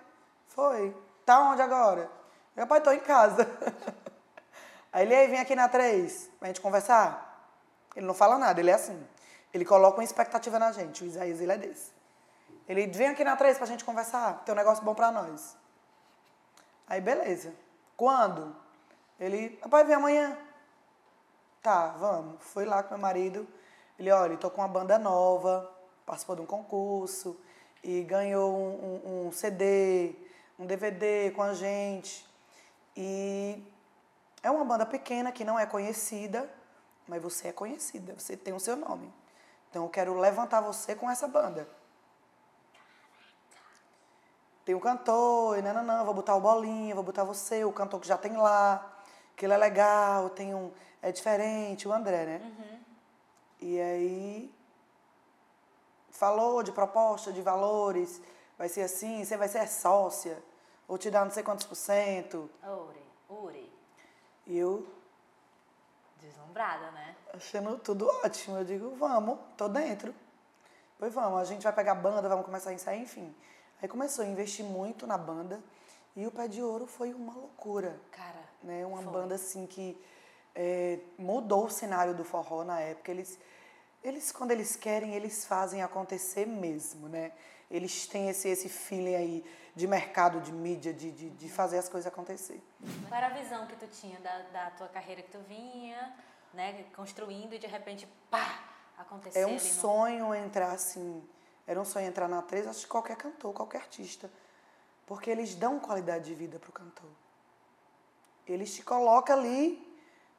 [0.48, 0.96] Foi.
[1.26, 2.10] Tá onde agora?
[2.56, 3.48] Meu pai, tô em casa.
[4.94, 7.31] Aí ele, aí, vem aqui na 3, pra gente conversar.
[7.96, 9.06] Ele não fala nada, ele é assim.
[9.54, 11.92] Ele coloca uma expectativa na gente, o Isaías, ele é desse.
[12.68, 15.58] Ele, vem aqui na 3 pra gente conversar, tem um negócio bom pra nós.
[16.88, 17.54] Aí, beleza.
[17.98, 18.56] Quando?
[19.20, 20.38] Ele, papai, vem amanhã.
[21.62, 22.36] Tá, vamos.
[22.40, 23.48] Fui lá com meu marido.
[24.00, 25.70] Ele, olha, tô com uma banda nova,
[26.06, 27.40] participou de um concurso
[27.84, 30.16] e ganhou um, um- um CD,
[30.58, 32.26] um DVD com a gente.
[32.96, 33.62] E
[34.42, 36.50] é uma banda pequena que não é conhecida,
[37.12, 39.14] mas você é conhecida, você tem o seu nome.
[39.70, 41.68] Então eu quero levantar você com essa banda.
[44.64, 47.74] Tem um cantor, e não, não, não, vou botar o Bolinha, vou botar você, o
[47.74, 49.04] cantor que já tem lá,
[49.36, 52.42] que ele é legal, tem um, é diferente, o André, né?
[52.46, 52.80] Uhum.
[53.60, 54.56] E aí
[56.12, 58.22] falou de proposta, de valores,
[58.58, 60.42] vai ser assim, você vai ser sócia,
[60.88, 62.50] vou te dar não sei quantos por cento.
[62.64, 63.74] Uri, Uri.
[64.48, 64.88] E eu
[66.22, 67.16] Deslumbrada, né?
[67.34, 68.58] achando tudo ótimo.
[68.58, 70.14] Eu digo, vamos, tô dentro.
[71.00, 73.34] Pois vamos, a gente vai pegar a banda, vamos começar a ensaiar, enfim.
[73.82, 75.60] Aí começou a investir muito na banda
[76.16, 78.00] e o Pé de Ouro foi uma loucura.
[78.12, 78.86] Cara, Né?
[78.86, 79.12] Uma Foi.
[79.12, 80.00] banda assim que
[80.54, 83.10] é, mudou o cenário do forró na época.
[83.10, 83.40] Eles,
[84.04, 87.32] eles, quando eles querem, eles fazem acontecer mesmo, né?
[87.72, 89.46] Eles têm esse, esse feeling aí
[89.76, 92.62] de mercado, de mídia, de, de, de fazer as coisas acontecer.
[93.08, 96.14] qual era a visão que tu tinha da, da tua carreira que tu vinha,
[96.54, 98.60] né, construindo e de repente, pá,
[98.98, 101.24] aconteceu É um no- sonho entrar assim.
[101.66, 104.30] Era um sonho entrar na três, acho que qualquer cantor, qualquer artista.
[105.08, 107.10] Porque eles dão qualidade de vida pro cantor.
[108.46, 109.88] Eles te colocam ali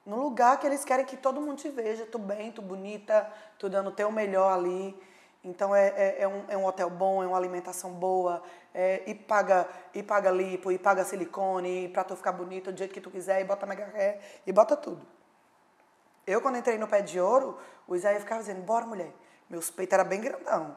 [0.05, 2.05] no lugar que eles querem que todo mundo te veja.
[2.07, 4.95] Tu bem, tu bonita, tu dando o teu melhor ali.
[5.45, 9.15] Então é, é, é um, é um hotel bom, é uma alimentação boa, é, e
[9.15, 13.01] paga e paga lipo, e paga silicone, e pra tu ficar bonita do jeito que
[13.01, 15.05] tu quiser, e bota mega hair, e bota tudo.
[16.25, 19.13] Eu, quando entrei no pé de ouro, o Isaías ficava dizendo, bora, mulher.
[19.51, 20.77] Meus peitos eram bem grandão.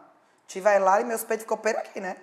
[0.62, 2.18] Vai lá e meus peitos ficou pera aqui, né?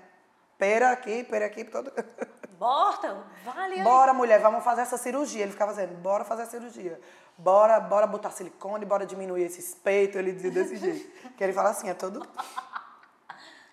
[0.59, 1.93] Pera aqui, pera aqui, todo...
[2.59, 3.83] Bota, vale.
[3.83, 5.43] Bora, mulher, vamos fazer essa cirurgia.
[5.43, 7.01] Ele ficava dizendo, bora fazer a cirurgia.
[7.39, 10.17] Bora, bora botar silicone, bora diminuir esses peitos.
[10.17, 11.11] Ele dizia desse jeito.
[11.37, 12.27] Que ele fala assim, é todo...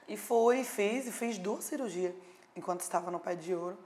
[0.07, 2.14] E fui, fiz, e fiz duas cirurgias
[2.55, 3.78] enquanto estava no pé de ouro.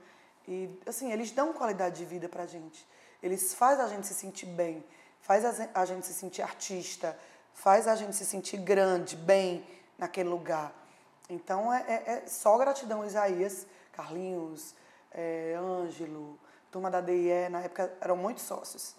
[0.48, 2.86] E, assim, eles dão qualidade de vida pra gente.
[3.22, 4.82] Eles fazem a gente se sentir bem,
[5.20, 5.44] faz
[5.74, 7.18] a gente se sentir artista,
[7.52, 9.66] faz a gente se sentir grande, bem
[9.98, 10.72] naquele lugar.
[11.28, 14.74] Então, é, é- é só gratidão, Isaías, Carlinhos,
[15.12, 16.38] é, Ângelo,
[16.70, 18.94] turma da DIE, na época eram muitos sócios.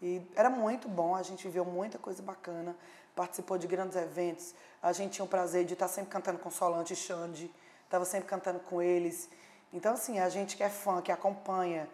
[0.00, 2.76] E era muito bom, a gente viu muita coisa bacana,
[3.14, 4.54] participou de grandes eventos.
[4.82, 7.50] A gente tinha o prazer de estar sempre cantando com Solange e Xande,
[7.84, 9.28] estava sempre cantando com eles.
[9.72, 11.88] Então, assim, a gente que é fã, que acompanha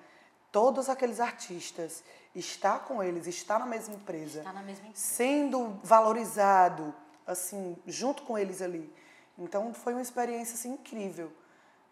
[0.51, 2.03] todos aqueles artistas,
[2.35, 4.95] está com eles, está na mesma empresa Tá na mesma empresa.
[4.95, 6.95] sendo valorizado,
[7.27, 8.93] assim, junto com eles ali.
[9.39, 11.33] Então foi uma experiência assim, incrível.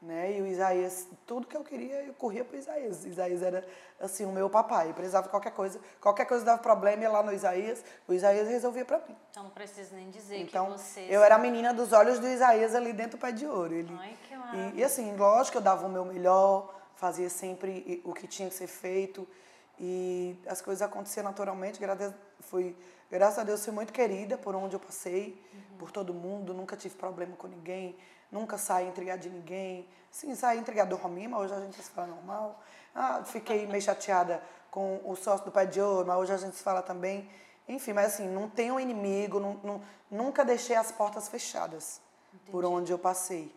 [0.00, 0.38] Né?
[0.38, 3.04] E o Isaías, tudo que eu queria, eu corria para o Isaías.
[3.04, 3.66] Isaías era
[4.00, 4.88] assim, o meu papai.
[4.88, 8.48] Eu precisava de qualquer coisa, qualquer coisa dava problema, ia lá no Isaías, o Isaías
[8.48, 9.14] resolvia para mim.
[9.30, 11.06] Então não preciso nem dizer Então, que você...
[11.10, 13.74] eu era a menina dos olhos do Isaías ali dentro do pé de ouro.
[13.74, 18.14] Ele, Ai, que e, e assim, lógico, eu dava o meu melhor, fazia sempre o
[18.14, 19.28] que tinha que ser feito
[19.78, 21.78] e as coisas aconteciam naturalmente.
[21.78, 22.74] Graças, fui,
[23.10, 25.40] graças a Deus, fui muito querida por onde eu passei,
[25.78, 27.96] por todo mundo, nunca tive problema com ninguém,
[28.30, 29.88] nunca saí intrigada de ninguém.
[30.10, 32.60] Sim, saí intrigada do Rominho, mas hoje a gente se fala normal.
[32.94, 36.56] Ah, fiquei meio chateada com o sócio do Pé de Ouro, mas hoje a gente
[36.56, 37.28] se fala também.
[37.68, 42.00] Enfim, mas assim, não tenho inimigo, não, não- nunca deixei as portas fechadas
[42.50, 43.54] por onde eu passei.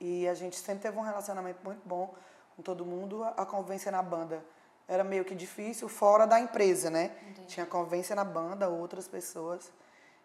[0.00, 2.14] E a gente sempre teve um relacionamento muito bom
[2.54, 3.24] com todo mundo.
[3.24, 4.44] A a convivência na banda
[4.88, 7.08] era meio que difícil, fora da empresa, né?
[7.46, 9.72] Tinha convivência na banda, outras pessoas.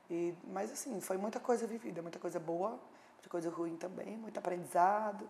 [0.09, 2.71] E, mas assim, foi muita coisa vivida, muita coisa boa,
[3.15, 5.27] muita coisa ruim também, muito aprendizado.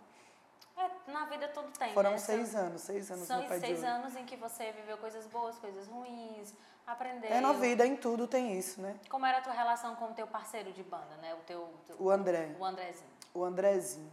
[0.75, 2.17] É, na vida tudo tem, Foram né?
[2.17, 5.87] seis São- anos, seis anos São seis anos em que você viveu coisas boas, coisas
[5.87, 6.53] ruins,
[6.87, 7.29] aprendeu.
[7.29, 8.95] É na vida, em tudo tem isso, né?
[9.09, 11.33] Como era a tua relação com o teu parceiro de banda, né?
[11.35, 11.69] O teu...
[11.87, 12.55] teu- O André.
[12.59, 13.09] O Andrezinho.
[13.33, 14.11] o Andrezinho.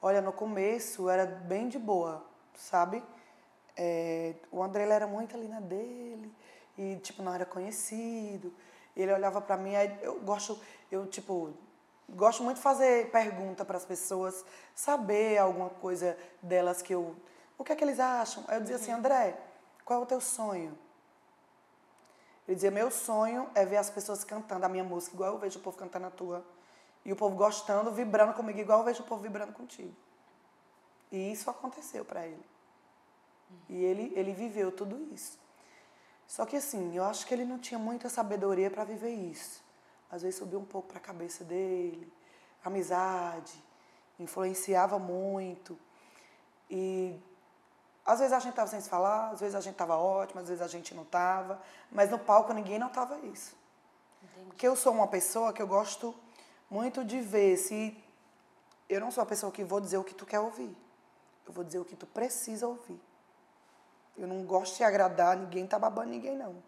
[0.00, 2.24] Olha, no começo era bem de boa,
[2.56, 3.04] sabe?
[3.76, 6.32] É, o André ele era muito ali na dele
[6.76, 8.52] e tipo não era conhecido.
[8.96, 10.58] Ele olhava pra mim, aí eu gosto,
[10.90, 11.54] eu tipo
[12.08, 14.44] gosto muito de fazer pergunta para as pessoas,
[14.74, 17.16] saber alguma coisa delas que eu,
[17.56, 18.44] o que é que eles acham?
[18.48, 19.38] Aí eu dizia assim, André,
[19.84, 20.76] qual é o teu sonho?
[22.46, 25.58] Ele dizia, meu sonho é ver as pessoas cantando a minha música igual eu vejo
[25.58, 26.44] o povo cantando a tua.
[27.04, 29.94] E o povo gostando, vibrando comigo igual eu vejo o povo vibrando contigo.
[31.10, 32.51] E isso aconteceu para ele.
[33.68, 35.38] E ele, ele viveu tudo isso.
[36.26, 39.62] Só que assim, eu acho que ele não tinha muita sabedoria para viver isso.
[40.10, 42.12] Às vezes subiu um pouco para a cabeça dele,
[42.64, 43.52] amizade,
[44.18, 45.78] influenciava muito.
[46.70, 47.18] E
[48.04, 50.48] às vezes a gente estava sem se falar, às vezes a gente estava ótimo, às
[50.48, 53.54] vezes a gente não estava, mas no palco ninguém notava isso.
[54.22, 54.46] Entendi.
[54.46, 56.14] Porque eu sou uma pessoa que eu gosto
[56.70, 57.96] muito de ver se.
[58.88, 60.76] Eu não sou a pessoa que vou dizer o que tu quer ouvir.
[61.46, 63.00] Eu vou dizer o que tu precisa ouvir.
[64.16, 66.62] Eu não gosto de agradar ninguém, tá babando ninguém, não.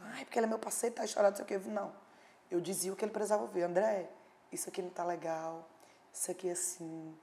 [0.00, 1.68] Ai, porque ele é meu parceiro, tá chorando, não sei o quê.
[1.68, 1.92] Não.
[2.50, 3.62] Eu dizia o que ele precisava ouvir.
[3.62, 4.08] André,
[4.50, 5.68] isso aqui não tá legal,
[6.12, 7.16] isso aqui é assim.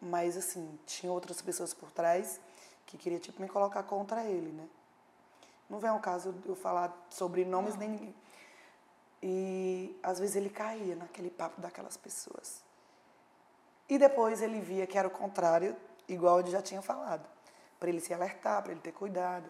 [0.00, 2.40] Mas, assim, tinha outras pessoas por trás
[2.84, 4.68] que queria, tipo, me colocar contra ele, né?
[5.70, 7.80] Não vem ao caso de eu falar sobre nomes não.
[7.80, 8.14] nem ninguém.
[9.22, 12.62] E, às vezes, ele caía naquele papo daquelas pessoas.
[13.88, 15.76] E depois ele via que era o contrário,
[16.08, 17.33] igual ele já tinha falado.
[17.84, 19.44] Para ele se alertar, para ele ter cuidado.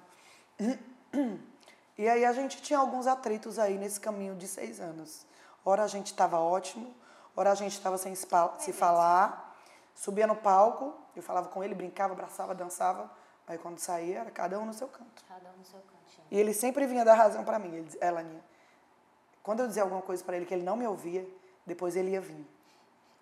[1.97, 5.25] E aí a gente tinha alguns atritos aí nesse caminho de seis anos.
[5.65, 6.93] Ora a gente estava ótimo,
[7.37, 9.57] ora a gente estava sem se falar.
[9.95, 13.09] Subia no palco, eu falava com ele, brincava, abraçava, dançava.
[13.47, 15.23] Aí quando saía, era cada um no seu canto.
[15.29, 16.27] Cada um no seu cantinho.
[16.29, 17.73] E ele sempre vinha dar razão para mim.
[17.73, 18.43] Ele Elaninha,
[19.45, 21.25] quando eu dizia alguma coisa para ele que ele não me ouvia,
[21.65, 22.45] depois ele ia vir.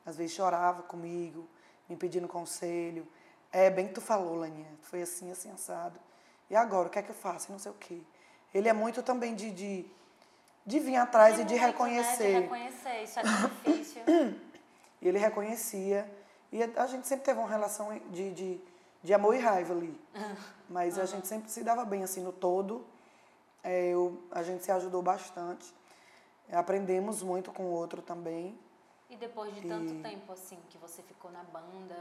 [0.07, 1.47] Às vezes chorava comigo,
[1.87, 3.07] me pedindo conselho.
[3.53, 6.01] É, bem que tu falou, Laninha, foi assim, assim, assado.
[6.49, 7.51] E agora, o que é que eu faço?
[7.51, 8.01] E não sei o quê.
[8.55, 9.87] Ele é muito também de, de,
[10.65, 12.33] de vir atrás e de reconhecer.
[12.33, 12.35] Né?
[12.35, 14.03] De reconhecer, isso é difícil.
[15.01, 16.11] E ele reconhecia.
[16.51, 18.61] E a gente sempre teve uma relação de, de,
[19.03, 20.01] de amor e raiva ali.
[20.69, 21.03] Mas uhum.
[21.03, 22.87] a gente sempre se dava bem, assim, no todo.
[23.65, 25.75] É, eu, a gente se ajudou bastante.
[26.51, 28.59] Aprendemos muito com o outro também.
[29.11, 30.03] E depois de tanto e...
[30.03, 31.97] tempo, assim, que você ficou na banda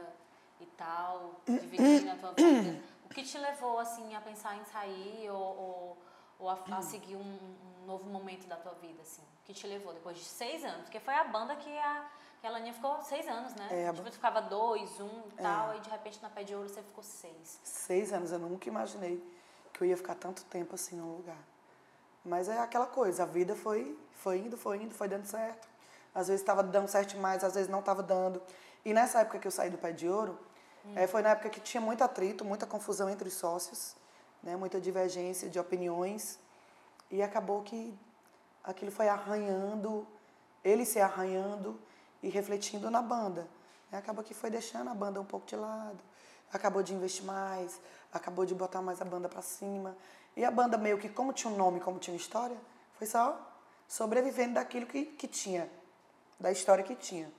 [0.64, 5.30] e tal, dividindo a tua vida, o que te levou, assim, a pensar em sair
[5.30, 5.98] ou, ou
[6.42, 9.22] ou a, a seguir um, um, novo momento da tua vida, assim?
[9.46, 10.82] Que te levou depois de seis anos?
[10.82, 12.10] Porque foi a banda que a,
[12.42, 13.68] que a Laninha ficou seis anos, né?
[13.70, 15.42] É, tipo, tu ficava dois, um e é.
[15.42, 17.60] tal, e de repente na Pé de Ouro você ficou seis.
[17.64, 19.24] Seis anos, eu nunca imaginei
[19.72, 21.38] que eu ia ficar tanto tempo assim num lugar.
[22.26, 25.70] Mas é aquela coisa, a vida foi, foi indo, foi indo, foi dando certo.
[26.14, 28.42] Às vezes estava dando certo demais, às vezes não estava dando.
[28.84, 30.40] E nessa época que eu saí do Pé de Ouro,
[30.86, 30.94] hum.
[30.96, 33.96] é, foi na época que tinha muito atrito, muita confusão entre os sócios
[34.44, 36.40] né, muita divergência de opiniões
[37.10, 37.94] e acabou que
[38.64, 40.08] aquilo foi arranhando,
[40.64, 41.80] ele se arranhando
[42.24, 43.48] e refletindo na banda.
[43.92, 43.98] Né?
[43.98, 46.00] Acabou que foi deixando a banda um pouco de lado,
[46.52, 47.80] acabou de investir mais,
[48.14, 49.96] acabou de botar mais a banda para cima.
[50.36, 52.58] E a banda meio que, como tinha um nome, como tinha uma história,
[52.94, 53.38] foi só
[53.88, 55.70] sobrevivendo daquilo que, que tinha,
[56.40, 57.30] da história que tinha.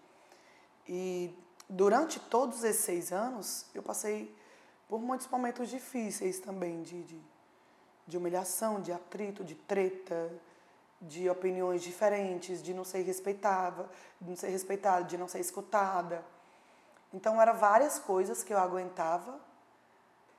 [0.86, 1.34] E
[1.72, 4.36] durante todos esses seis anos, eu passei
[4.88, 7.20] por muitos momentos difíceis também, de, de,
[8.06, 10.30] de humilhação, de atrito, de treta,
[11.00, 13.88] de opiniões diferentes, de não ser respeitada,
[14.20, 16.22] de não ser respeitada, de não ser escutada.
[17.12, 19.40] Então eram várias coisas que eu aguentava,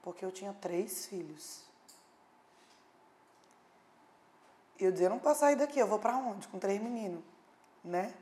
[0.04, 1.64] porque eu tinha três filhos.
[4.80, 6.48] E eu dizia, eu não posso sair daqui, eu vou para onde?
[6.48, 7.24] Com três meninos,
[7.84, 8.14] né?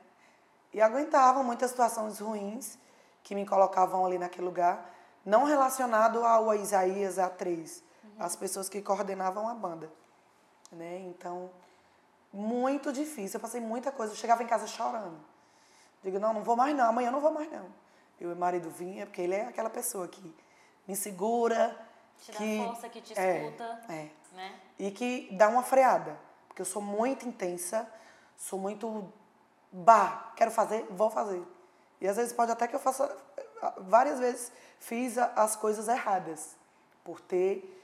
[0.73, 2.79] E aguentava muitas situações ruins
[3.23, 4.91] que me colocavam ali naquele lugar
[5.25, 8.11] não relacionado ao Isaías A3, uhum.
[8.19, 9.91] as pessoas que coordenavam a banda.
[10.71, 10.99] Né?
[10.99, 11.49] Então,
[12.33, 13.37] muito difícil.
[13.37, 14.13] Eu passei muita coisa.
[14.13, 15.19] Eu chegava em casa chorando.
[16.03, 17.67] Digo, não, não vou mais não, amanhã não vou mais não.
[18.19, 20.35] E o marido vinha, porque ele é aquela pessoa que
[20.87, 21.75] me segura.
[22.19, 23.81] Te que, dá força, que te é, escuta.
[23.89, 24.09] É.
[24.33, 24.59] Né?
[24.79, 26.17] E que dá uma freada.
[26.47, 27.87] Porque eu sou muito intensa,
[28.35, 29.11] sou muito.
[29.71, 31.43] Bah, quero fazer, vou fazer.
[32.01, 33.15] E às vezes pode até que eu faça
[33.77, 36.55] várias vezes fiz as coisas erradas
[37.03, 37.77] por ter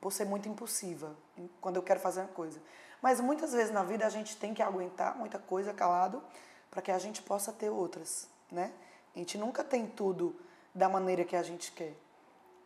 [0.00, 1.14] por ser muito impulsiva
[1.60, 2.60] quando eu quero fazer uma coisa.
[3.00, 6.22] Mas muitas vezes na vida a gente tem que aguentar muita coisa calado
[6.70, 8.72] para que a gente possa ter outras, né?
[9.14, 10.34] A gente nunca tem tudo
[10.74, 11.94] da maneira que a gente quer.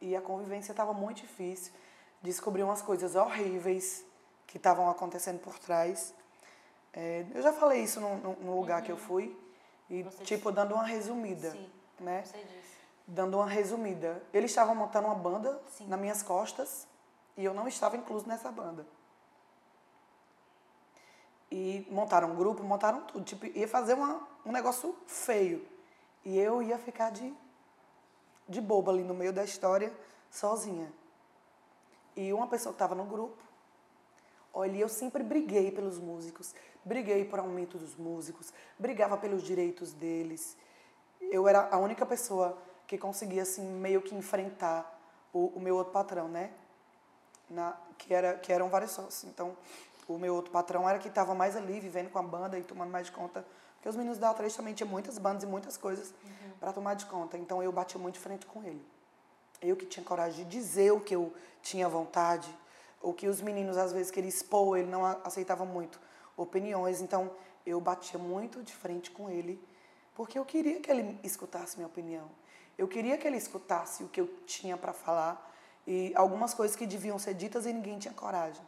[0.00, 1.72] E a convivência estava muito difícil.
[2.22, 4.04] Descobri umas coisas horríveis
[4.46, 6.14] que estavam acontecendo por trás.
[6.92, 8.86] É, eu já falei isso no, no lugar uhum.
[8.86, 9.36] que eu fui.
[9.88, 10.54] E, Você tipo, disse.
[10.54, 11.50] dando uma resumida.
[11.50, 11.70] Sim
[12.00, 12.22] né?
[12.24, 12.76] Você disse.
[13.06, 14.22] Dando uma resumida.
[14.32, 15.86] Eles estavam montando uma banda Sim.
[15.86, 16.86] nas minhas costas
[17.36, 18.86] e eu não estava incluso nessa banda.
[21.50, 23.24] E montaram um grupo, montaram tudo.
[23.24, 25.66] Tipo, ia fazer uma, um negócio feio.
[26.24, 27.32] E eu ia ficar de,
[28.48, 29.92] de boba ali no meio da história,
[30.28, 30.92] sozinha.
[32.16, 33.40] E uma pessoa que estava no grupo,
[34.56, 36.54] olha, eu sempre briguei pelos músicos,
[36.84, 40.56] briguei por aumento dos músicos, brigava pelos direitos deles
[41.30, 44.98] eu era a única pessoa que conseguia, assim, meio que enfrentar
[45.32, 46.50] o, o meu outro patrão, né?
[47.48, 49.24] Na, que, era, que eram vários sócios.
[49.24, 49.56] Então,
[50.08, 52.90] o meu outro patrão era que estava mais ali, vivendo com a banda e tomando
[52.90, 53.44] mais de conta.
[53.74, 56.50] Porque os meninos da A3 também tinham muitas bandas e muitas coisas uhum.
[56.58, 57.36] para tomar de conta.
[57.36, 58.84] Então, eu batia muito de frente com ele.
[59.60, 61.32] Eu que tinha coragem de dizer o que eu
[61.62, 62.48] tinha vontade,
[63.06, 66.00] o que os meninos às vezes queriam expor, ele não aceitava muito
[66.36, 67.00] opiniões.
[67.00, 67.30] Então,
[67.64, 69.62] eu batia muito de frente com ele
[70.14, 72.28] porque eu queria que ele escutasse minha opinião.
[72.76, 75.54] Eu queria que ele escutasse o que eu tinha para falar
[75.86, 78.64] e algumas coisas que deviam ser ditas e ninguém tinha coragem.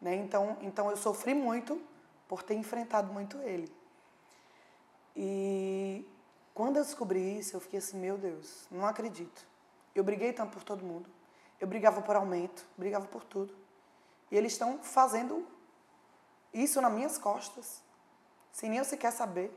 [0.00, 0.14] Né?
[0.16, 1.80] Então, então eu sofri muito
[2.28, 3.72] por ter enfrentado muito ele.
[5.16, 6.06] E
[6.52, 9.46] quando eu descobri isso, eu fiquei assim, meu Deus, não acredito.
[9.94, 11.08] Eu briguei tanto por todo mundo.
[11.64, 13.54] Eu brigava por aumento, brigava por tudo.
[14.30, 15.46] E eles estão fazendo
[16.52, 17.80] isso nas minhas costas,
[18.52, 19.50] sem nem eu sequer saber.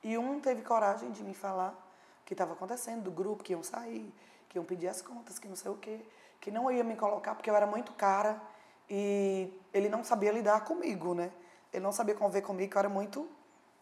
[0.00, 3.64] E um teve coragem de me falar o que estava acontecendo, do grupo, que iam
[3.64, 4.14] sair,
[4.48, 6.06] que iam pedir as contas, que não sei o quê,
[6.40, 8.40] que não ia me colocar porque eu era muito cara
[8.88, 11.32] e ele não sabia lidar comigo, né?
[11.72, 13.28] Ele não sabia conviver comigo, que eu era muito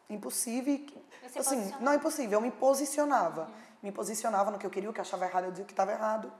[0.08, 0.86] impossível.
[1.38, 3.42] Assim, não impossível, eu me posicionava.
[3.42, 3.54] Uhum.
[3.82, 5.92] Me posicionava no que eu queria, o que eu achava errado, eu dizia que estava
[5.92, 6.32] errado.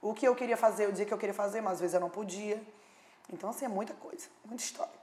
[0.00, 2.00] O que eu queria fazer, eu dizia que eu queria fazer, mas às vezes eu
[2.00, 2.62] não podia.
[3.32, 5.00] Então, assim, é muita coisa, muita história.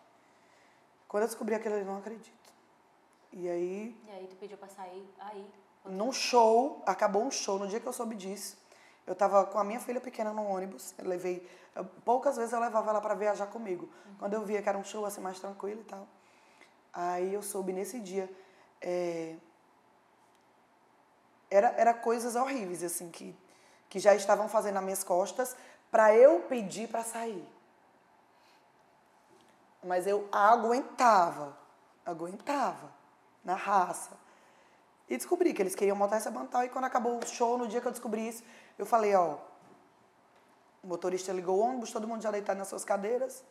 [1.08, 2.32] Quando eu descobri aquilo, eu não acredito.
[3.32, 3.96] E aí.
[4.08, 5.46] E aí, tu pediu pra sair aí?
[5.86, 8.58] Num show, acabou um show, no dia que eu soube disso,
[9.06, 11.48] eu tava com a minha filha pequena no ônibus, eu levei.
[11.76, 13.89] Eu, poucas vezes eu levava ela para viajar comigo.
[14.06, 14.16] Uhum.
[14.20, 16.08] Quando eu via que era um show assim mais tranquilo e tal.
[16.94, 18.30] Aí eu soube nesse dia.
[18.80, 19.36] É,
[21.50, 23.36] era, era coisas horríveis, assim, que,
[23.94, 25.56] que já estavam fazendo nas minhas costas
[25.91, 27.48] para eu pedir para sair.
[29.84, 31.56] Mas eu aguentava,
[32.04, 32.89] aguentava,
[33.44, 34.18] na raça.
[35.08, 36.64] E descobri que eles queriam montar essa bantal.
[36.64, 38.44] E quando acabou o show, no dia que eu descobri isso,
[38.80, 39.38] eu falei, ó,
[40.82, 43.44] o motorista ligou o ônibus, todo mundo já deitado nas suas cadeiras.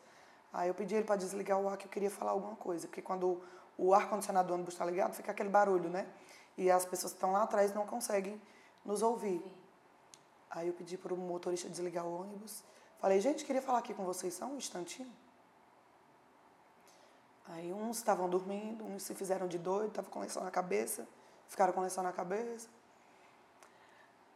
[0.52, 2.88] Aí eu pedi ele para desligar o ar, que eu queria falar alguma coisa.
[2.88, 3.40] Porque quando
[3.78, 6.04] o ar-condicionado do ônibus está ligado, fica aquele barulho, né?
[6.58, 8.42] E as pessoas que estão lá atrás não conseguem
[8.84, 9.61] nos ouvir.
[10.52, 12.62] Aí eu pedi para o motorista desligar o ônibus.
[12.98, 15.12] Falei, gente, queria falar aqui com vocês só um instantinho.
[17.46, 21.08] Aí uns estavam dormindo, uns se fizeram de doido, estavam com lençol na cabeça,
[21.48, 22.68] ficaram com lençol na cabeça.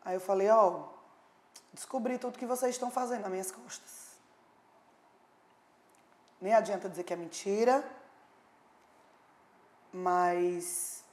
[0.05, 0.89] Aí eu falei, ó, oh,
[1.73, 4.17] descobri tudo que vocês estão fazendo nas minhas costas.
[6.41, 7.85] Nem adianta dizer que é mentira,
[9.93, 11.05] mas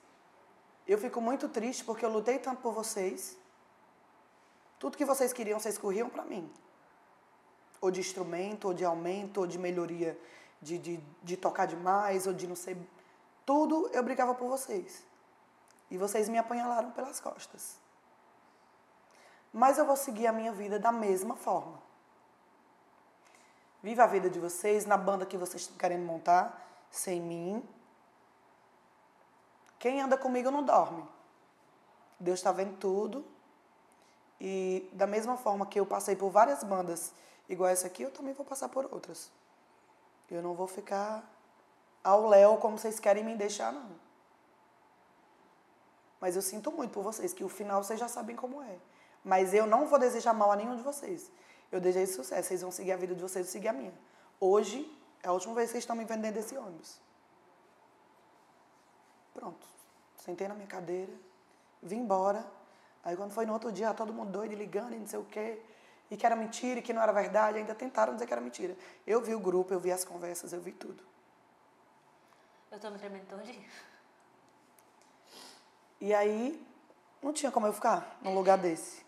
[0.87, 3.37] eu fico muito triste porque eu lutei tanto por vocês.
[4.83, 6.51] Tudo que vocês queriam, vocês corriam para mim.
[7.79, 10.19] Ou de instrumento, ou de aumento, ou de melhoria
[10.61, 12.75] de, de, de tocar demais, ou de não sei.
[13.45, 15.01] Tudo eu brigava por vocês.
[15.89, 17.79] E vocês me apanhalaram pelas costas.
[19.53, 21.81] Mas eu vou seguir a minha vida da mesma forma.
[23.81, 26.61] Viva a vida de vocês na banda que vocês estão querendo montar,
[26.91, 27.63] sem mim.
[29.79, 31.07] Quem anda comigo não dorme.
[32.19, 33.32] Deus está vendo tudo.
[34.39, 37.13] E da mesma forma que eu passei por várias bandas
[37.47, 39.31] igual essa aqui, eu também vou passar por outras.
[40.29, 41.23] Eu não vou ficar
[42.03, 43.89] ao léu como vocês querem me deixar, não.
[46.19, 48.77] Mas eu sinto muito por vocês, que o final vocês já sabem como é.
[49.23, 51.31] Mas eu não vou desejar mal a nenhum de vocês.
[51.71, 52.47] Eu desejo sucesso.
[52.47, 53.93] Vocês vão seguir a vida de vocês, eu seguir a minha.
[54.39, 54.89] Hoje
[55.21, 56.99] é a última vez que vocês estão me vendendo esse ônibus.
[59.33, 59.65] Pronto.
[60.17, 61.11] Sentei na minha cadeira,
[61.81, 62.45] vim embora.
[63.03, 65.59] Aí quando foi no outro dia, todo mundo doido, ligando e não sei o quê.
[66.09, 67.57] E que era mentira, e que não era verdade.
[67.57, 68.77] Ainda tentaram dizer que era mentira.
[69.05, 71.03] Eu vi o grupo, eu vi as conversas, eu vi tudo.
[72.71, 73.69] Eu tô me tremendo dia.
[75.99, 76.65] E aí,
[77.21, 79.03] não tinha como eu ficar num lugar desse.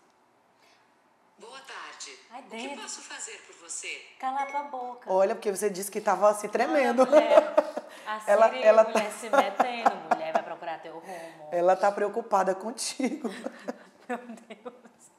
[1.38, 2.18] Boa tarde.
[2.30, 4.02] Ai, o que posso fazer por você?
[4.18, 5.12] Cala tua boca.
[5.12, 7.02] Olha, porque você disse que estava se tremendo.
[7.02, 7.54] Olha, mulher.
[8.06, 9.10] A Siri, ela, ela mulher tá...
[9.10, 11.48] se metendo, mulher vai procurar teu rumo.
[11.50, 13.28] Ela tá preocupada contigo.
[14.08, 15.10] Meu Deus.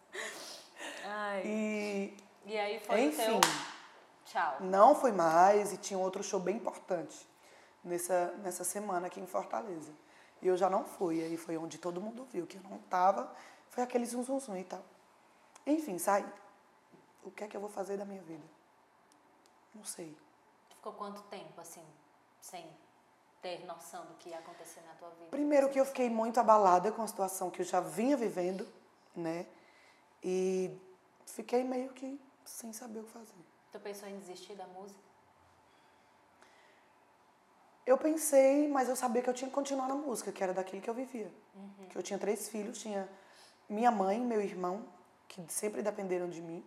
[1.05, 1.41] Ai.
[1.45, 3.51] E, e aí foi enfim, o teu
[4.25, 4.57] tchau.
[4.61, 7.27] Não foi mais e tinha outro show bem importante
[7.83, 9.91] nessa, nessa semana aqui em Fortaleza.
[10.41, 11.23] E eu já não fui.
[11.23, 13.33] Aí foi onde todo mundo viu que eu não tava.
[13.69, 14.83] Foi aquele zum, zum, zum e tal.
[15.65, 16.25] Enfim, saí.
[17.23, 18.43] O que é que eu vou fazer da minha vida?
[19.73, 20.15] Não sei.
[20.69, 21.83] Ficou quanto tempo, assim,
[22.39, 22.65] sem
[23.41, 25.27] ter noção do que ia acontecer na tua vida?
[25.29, 28.67] Primeiro que eu fiquei muito abalada com a situação que eu já vinha vivendo,
[29.19, 29.45] né?
[30.23, 30.71] E
[31.25, 33.33] fiquei meio que sem saber o que fazer.
[33.71, 34.99] Tu pensou em desistir da música?
[37.85, 40.81] Eu pensei, mas eu sabia que eu tinha que continuar na música, que era daquilo
[40.81, 41.31] que eu vivia.
[41.55, 41.87] Uhum.
[41.87, 43.07] Que eu tinha três filhos, tinha
[43.69, 44.85] minha mãe, meu irmão
[45.27, 46.65] que sempre dependeram de mim.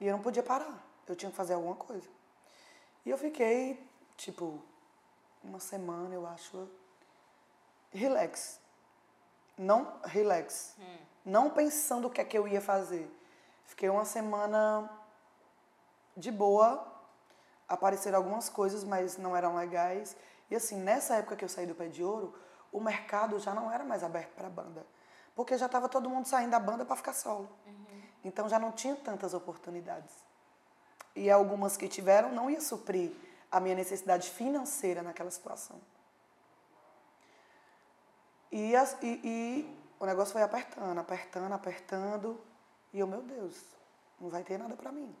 [0.00, 0.84] E eu não podia parar.
[1.06, 2.08] Eu tinha que fazer alguma coisa.
[3.04, 3.84] E eu fiquei,
[4.16, 4.62] tipo,
[5.42, 6.68] uma semana, eu acho,
[7.90, 8.60] relax.
[9.60, 10.74] Não relax.
[10.78, 10.96] Hum.
[11.22, 13.14] Não pensando o que é que eu ia fazer.
[13.66, 14.90] Fiquei uma semana
[16.16, 16.86] de boa.
[17.68, 20.16] Apareceram algumas coisas, mas não eram legais.
[20.50, 22.34] E assim, nessa época que eu saí do Pé de Ouro,
[22.72, 24.86] o mercado já não era mais aberto para banda.
[25.36, 27.50] Porque já estava todo mundo saindo da banda para ficar solo.
[27.66, 28.02] Uhum.
[28.24, 30.14] Então já não tinha tantas oportunidades.
[31.14, 33.12] E algumas que tiveram não ia suprir
[33.52, 35.78] a minha necessidade financeira naquela situação.
[38.50, 42.40] E, as, e, e o negócio foi apertando, apertando, apertando.
[42.92, 43.56] E eu, meu Deus,
[44.20, 45.14] não vai ter nada para mim.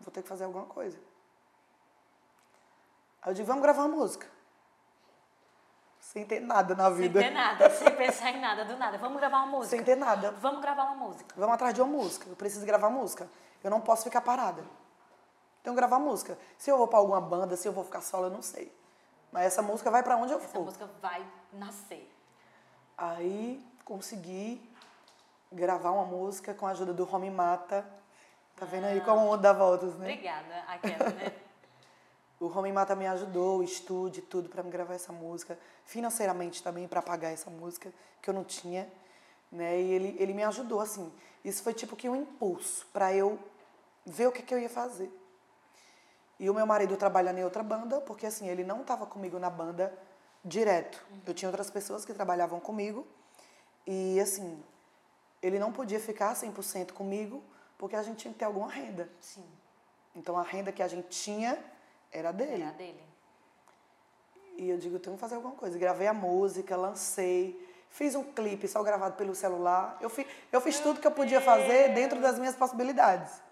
[0.00, 0.98] Vou ter que fazer alguma coisa.
[3.22, 4.26] Aí eu digo, vamos gravar uma música.
[6.00, 7.20] Sem ter nada na vida.
[7.20, 8.98] Sem ter nada, sem pensar em nada, do nada.
[8.98, 9.76] Vamos gravar uma música.
[9.76, 10.30] Sem ter nada.
[10.32, 11.34] Vamos gravar uma música.
[11.36, 12.28] Vamos atrás de uma música.
[12.28, 13.28] Eu preciso gravar música.
[13.62, 14.64] Eu não posso ficar parada.
[15.60, 16.38] Então gravar música.
[16.56, 18.72] Se eu vou para alguma banda, se eu vou ficar solo, eu não sei.
[19.32, 20.68] Mas essa música vai para onde eu essa for.
[20.68, 22.05] Essa música vai nascer.
[22.96, 24.60] Aí consegui
[25.52, 27.84] gravar uma música com a ajuda do Romy Mata.
[28.56, 30.12] Tá vendo aí como o dá voltas, né?
[30.12, 31.32] Obrigada, aquela, né?
[32.40, 36.88] o Romy Mata me ajudou, o estúdio, tudo para me gravar essa música, financeiramente também
[36.88, 37.92] para pagar essa música
[38.22, 38.88] que eu não tinha,
[39.52, 39.78] né?
[39.78, 41.12] E ele ele me ajudou assim.
[41.44, 43.38] Isso foi tipo que um impulso para eu
[44.06, 45.10] ver o que que eu ia fazer.
[46.40, 49.50] E o meu marido trabalhando em outra banda, porque assim, ele não estava comigo na
[49.50, 49.92] banda
[50.46, 51.04] direto.
[51.26, 53.06] Eu tinha outras pessoas que trabalhavam comigo.
[53.86, 54.62] E assim,
[55.42, 57.42] ele não podia ficar 100% comigo,
[57.76, 59.08] porque a gente tinha que ter alguma renda.
[59.20, 59.44] Sim.
[60.14, 61.58] Então a renda que a gente tinha
[62.10, 62.62] era dele.
[62.62, 63.04] Era dele.
[64.56, 65.78] E eu digo, eu tenho que fazer alguma coisa.
[65.78, 69.98] Gravei a música, lancei, fiz um clipe só gravado pelo celular.
[70.00, 73.46] Eu fiz, eu fiz tudo que eu podia fazer dentro das minhas possibilidades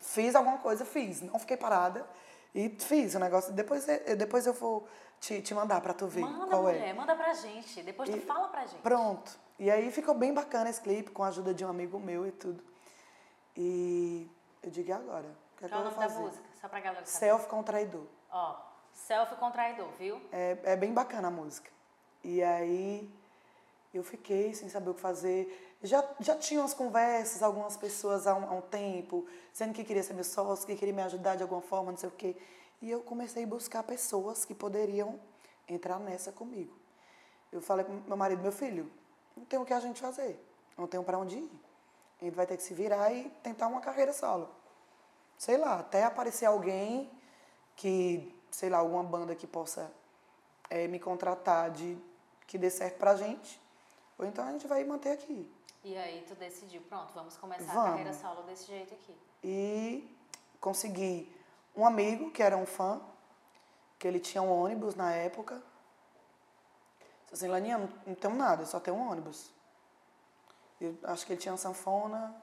[0.00, 1.20] fiz alguma coisa, fiz.
[1.22, 2.06] Não fiquei parada
[2.54, 3.52] e fiz o negócio.
[3.52, 4.88] Depois, depois eu vou
[5.20, 6.92] te, te mandar para tu ver manda, qual mulher, é.
[6.92, 7.82] Manda pra gente.
[7.82, 8.80] Depois tu fala pra gente.
[8.82, 9.38] Pronto.
[9.58, 12.32] E aí ficou bem bacana esse clipe, com a ajuda de um amigo meu e
[12.32, 12.62] tudo.
[13.56, 14.28] E
[14.62, 15.26] eu digo, e agora?
[15.26, 16.22] O que é que Qual eu o vou nome fazer?
[16.22, 16.44] da música?
[16.60, 17.18] Só pra galera saber.
[17.18, 18.04] Self Contraidor.
[18.30, 18.56] Ó,
[18.92, 20.20] Self Contraidor, viu?
[20.32, 21.70] É, é bem bacana a música.
[22.22, 23.10] E aí
[23.94, 25.76] eu fiquei sem saber o que fazer.
[25.82, 30.02] Já, já tinha umas conversas, algumas pessoas há um, há um tempo, dizendo que queria
[30.02, 32.36] ser meu sócio, que queria me ajudar de alguma forma, não sei o quê.
[32.80, 35.18] E eu comecei a buscar pessoas que poderiam
[35.68, 36.74] entrar nessa comigo.
[37.50, 38.90] Eu falei para meu marido, meu filho,
[39.36, 40.38] não tem o que a gente fazer,
[40.76, 41.50] não tem para onde ir.
[42.20, 44.48] A gente vai ter que se virar e tentar uma carreira solo.
[45.38, 47.10] Sei lá, até aparecer alguém
[47.74, 49.90] que, sei lá, alguma banda que possa
[50.70, 51.98] é, me contratar de
[52.46, 53.60] que dê certo pra gente,
[54.18, 55.50] ou então a gente vai manter aqui.
[55.84, 57.78] E aí tu decidiu, pronto, vamos começar Vamos.
[57.78, 59.14] a carreira solo desse jeito aqui.
[59.44, 60.16] E
[60.58, 61.32] consegui
[61.76, 63.00] um amigo que era um fã,
[63.98, 65.62] que ele tinha um ônibus na época.
[67.24, 69.50] Disse assim, Laninha, não, não tenho nada, só tenho um ônibus.
[70.80, 72.34] Eu acho que ele tinha uma sanfona,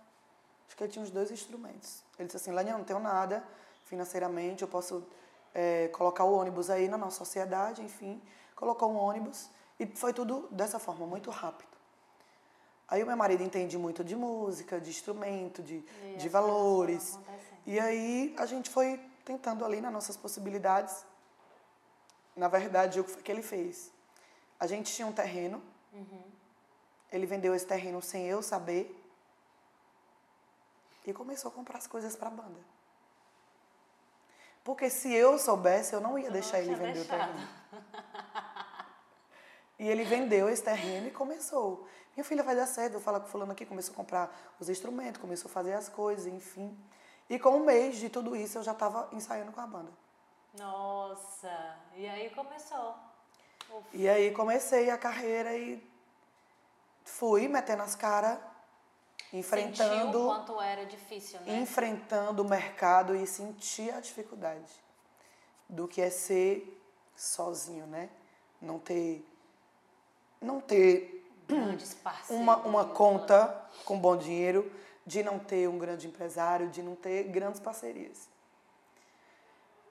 [0.67, 2.03] acho que ele tinha uns dois instrumentos.
[2.17, 3.43] Ele disse assim, Laninha, não tenho nada
[3.86, 5.05] financeiramente, eu posso
[5.53, 8.21] é, colocar o ônibus aí na nossa sociedade, enfim.
[8.55, 11.73] Colocou um ônibus e foi tudo dessa forma, muito rápido.
[12.88, 17.17] Aí o meu marido entende muito de música, de instrumento, de, E de valores.
[17.65, 21.05] E aí a gente foi tentando ali nas nossas possibilidades.
[22.36, 23.91] Na verdade, o que ele fez?
[24.59, 25.61] A gente tinha um terreno.
[27.11, 28.99] Ele vendeu esse terreno sem eu saber.
[31.05, 32.59] E começou a comprar as coisas para a banda.
[34.63, 37.34] Porque se eu soubesse, eu não ia não deixar ele tinha vender o deixado.
[37.34, 37.47] terreno.
[39.78, 41.86] E ele vendeu esse terreno e começou.
[42.15, 44.69] Minha filha vai dar certo, vou falar com o fulano aqui, começou a comprar os
[44.69, 46.78] instrumentos, começou a fazer as coisas, enfim.
[47.34, 49.91] E com um mês de tudo isso, eu já estava ensaiando com a banda.
[50.55, 52.93] Nossa, e aí começou.
[53.71, 53.88] Ufa.
[53.91, 55.84] E aí comecei a carreira e
[57.03, 58.38] fui metendo as caras,
[59.31, 61.57] Sentiu enfrentando, o quanto era difícil, né?
[61.57, 64.71] enfrentando o mercado e senti a dificuldade
[65.67, 66.79] do que é ser
[67.15, 68.11] sozinho, né?
[68.61, 69.27] Não ter
[70.39, 71.27] não ter
[72.29, 74.71] uma, uma conta com bom dinheiro,
[75.06, 78.30] de não ter um grande empresário, de não ter grandes parcerias.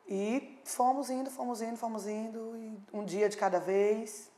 [0.06, 4.30] E fomos indo, fomos indo, fomos indo, um dia de cada vez.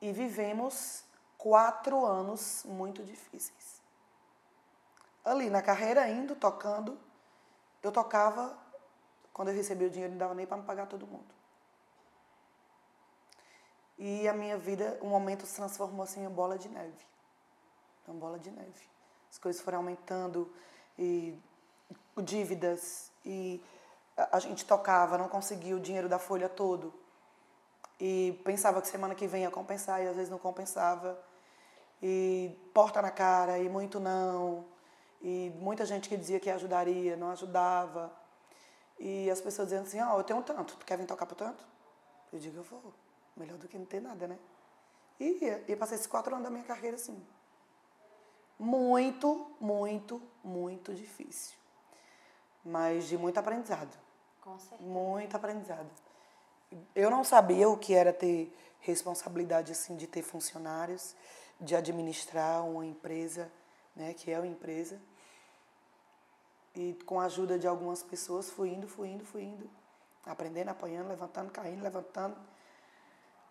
[0.00, 1.04] E vivemos
[1.38, 3.82] quatro anos muito difíceis.
[5.24, 6.98] Ali na carreira, indo, tocando,
[7.82, 8.56] eu tocava,
[9.32, 11.34] quando eu recebia o dinheiro, não dava nem para me pagar todo mundo.
[13.98, 17.06] E a minha vida, um momento se transformou assim em bola de neve.
[18.06, 18.93] Uma bola de neve.
[19.34, 20.48] As coisas foram aumentando
[20.96, 21.36] e
[22.22, 23.60] dívidas e
[24.16, 26.94] a gente tocava, não conseguia o dinheiro da folha todo.
[27.98, 31.20] E pensava que semana que vem ia compensar e às vezes não compensava.
[32.00, 34.64] E porta na cara e muito não.
[35.20, 38.12] E muita gente que dizia que ajudaria, não ajudava.
[39.00, 41.66] E as pessoas dizendo assim, ó, eu tenho tanto, tu quer vir tocar por tanto?
[42.32, 42.94] Eu digo, eu vou.
[43.36, 44.38] Melhor do que não ter nada, né?
[45.18, 45.40] E.
[45.66, 47.20] E passei esses quatro anos da minha carreira assim.
[48.58, 51.56] Muito, muito, muito difícil.
[52.64, 53.96] Mas de muito aprendizado.
[54.40, 54.82] Com certeza.
[54.82, 55.90] Muito aprendizado.
[56.94, 61.14] Eu não sabia o que era ter responsabilidade assim de ter funcionários,
[61.60, 63.50] de administrar uma empresa,
[63.94, 65.00] né, que é uma empresa.
[66.74, 69.70] E com a ajuda de algumas pessoas fui indo, fui indo, fui indo,
[70.26, 72.36] aprendendo, apanhando, levantando, caindo, levantando.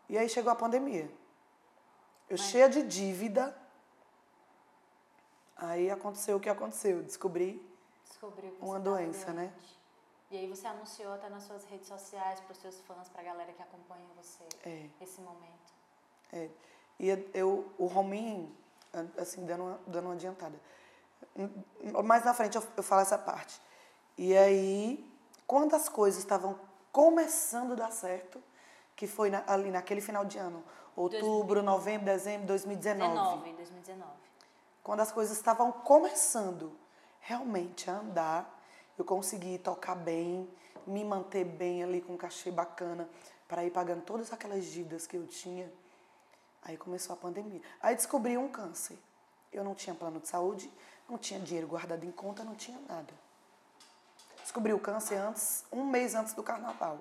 [0.09, 1.09] E aí chegou a pandemia.
[2.29, 2.41] Eu Mas...
[2.41, 3.55] cheia de dívida.
[5.55, 7.03] Aí aconteceu o que aconteceu.
[7.03, 7.61] Descobri
[8.59, 9.47] uma doença, né?
[9.47, 9.55] doente.
[9.55, 9.73] né?
[10.31, 13.25] E aí você anunciou até nas suas redes sociais para os seus fãs, para a
[13.25, 14.89] galera que acompanha você é.
[14.99, 15.73] esse momento.
[16.31, 16.49] É.
[16.99, 18.51] E eu, o Rominho,
[19.17, 20.59] assim, dando uma, dando uma adiantada.
[22.03, 23.61] Mais na frente eu, eu falo essa parte.
[24.17, 25.07] E aí,
[25.45, 26.59] quando as coisas estavam
[26.91, 28.41] começando a dar certo,
[28.95, 30.63] que foi na, ali naquele final de ano,
[30.95, 31.65] outubro, 2019.
[31.65, 33.13] novembro, dezembro de 2019.
[33.13, 34.11] 19, 2019.
[34.83, 36.77] Quando as coisas estavam começando
[37.21, 38.59] realmente a andar,
[38.97, 40.49] eu consegui tocar bem,
[40.85, 43.09] me manter bem ali com um cachê bacana
[43.47, 45.71] para ir pagando todas aquelas dívidas que eu tinha.
[46.61, 47.61] Aí começou a pandemia.
[47.81, 48.97] Aí descobri um câncer.
[49.51, 50.71] Eu não tinha plano de saúde,
[51.07, 53.13] não tinha dinheiro guardado em conta, não tinha nada.
[54.41, 56.99] Descobri o câncer antes, um mês antes do carnaval.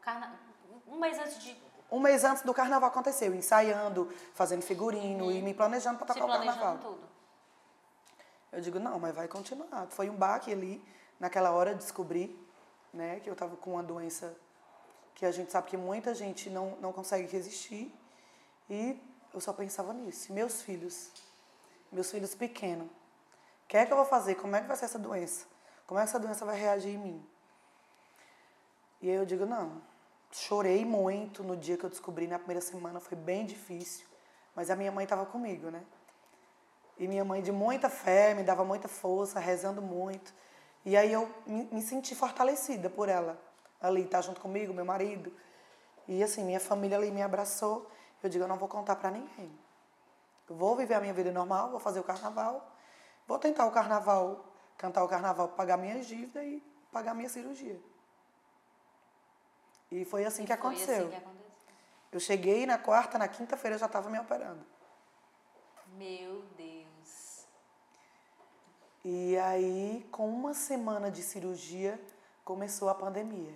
[0.00, 0.38] Carna...
[0.86, 1.69] Um mês antes de.
[1.90, 6.28] Um mês antes do carnaval aconteceu, ensaiando, fazendo figurino e me planejando para tocar o
[6.28, 6.78] carnaval.
[6.78, 7.08] Tudo.
[8.52, 9.86] Eu digo, não, mas vai continuar.
[9.90, 10.82] Foi um baque ali,
[11.18, 12.38] naquela hora, descobri
[12.92, 14.36] né, que eu estava com uma doença
[15.14, 17.92] que a gente sabe que muita gente não, não consegue resistir.
[18.68, 19.00] E
[19.34, 20.32] eu só pensava nisso.
[20.32, 21.10] Meus filhos,
[21.90, 24.36] meus filhos pequenos, o que é que eu vou fazer?
[24.36, 25.46] Como é que vai ser essa doença?
[25.86, 27.26] Como é que essa doença vai reagir em mim?
[29.02, 29.82] E aí eu digo, não.
[30.32, 34.06] Chorei muito no dia que eu descobri, na primeira semana, foi bem difícil.
[34.54, 35.84] Mas a minha mãe estava comigo, né?
[36.98, 40.32] E minha mãe, de muita fé, me dava muita força, rezando muito.
[40.84, 43.40] E aí eu me, senti fortalecida por ela,
[43.80, 45.32] ali, tá junto comigo, meu marido.
[46.06, 47.90] E assim, minha família ali me abraçou.
[48.22, 49.50] Eu digo, eu não vou contar para ninguém.
[50.48, 52.70] Eu vou viver a minha vida normal, vou fazer o carnaval,
[53.26, 54.44] vou tentar o carnaval,
[54.76, 56.62] cantar o carnaval, pagar minhas dívidas e
[56.92, 57.80] pagar minha cirurgia.
[59.90, 60.94] E foi assim, e que, foi aconteceu.
[60.94, 61.40] assim que aconteceu.
[62.12, 64.64] Eu cheguei na quarta, na quinta-feira já estava me operando.
[65.96, 67.46] Meu Deus.
[69.04, 72.00] E aí, com uma semana de cirurgia,
[72.44, 73.54] começou a pandemia.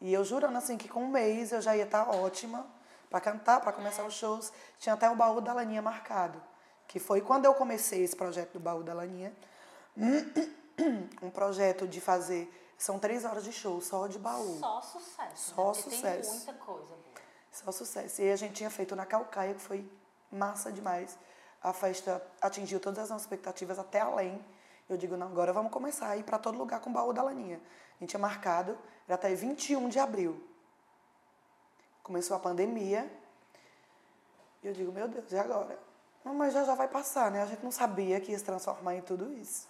[0.00, 2.66] E eu jurando assim que com um mês eu já ia estar ótima
[3.10, 4.52] para cantar, para começar os shows.
[4.78, 6.40] Tinha até o baú da Laninha marcado,
[6.86, 9.32] que foi quando eu comecei esse projeto do baú da Laninha.
[11.20, 12.48] Um projeto de fazer.
[12.78, 14.56] São três horas de show, só de baú.
[14.60, 15.54] Só sucesso.
[15.54, 15.74] Só né?
[15.74, 16.30] sucesso.
[16.30, 16.94] Tem muita coisa.
[17.50, 18.22] Só sucesso.
[18.22, 19.90] E a gente tinha feito na Calcaia, que foi
[20.30, 21.18] massa demais.
[21.60, 24.42] A festa atingiu todas as nossas expectativas, até além.
[24.88, 27.20] Eu digo, não, agora vamos começar a ir para todo lugar com o baú da
[27.20, 27.60] Laninha.
[27.96, 30.40] A gente tinha marcado, era até 21 de abril.
[32.04, 33.10] Começou a pandemia.
[34.62, 35.76] E eu digo, meu Deus, e agora?
[36.24, 37.42] Mas já já vai passar, né?
[37.42, 39.66] A gente não sabia que ia se transformar em tudo isso.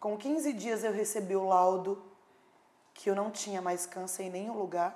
[0.00, 2.07] Com 15 dias eu recebi o laudo
[2.98, 4.92] que eu não tinha mais câncer em nenhum lugar,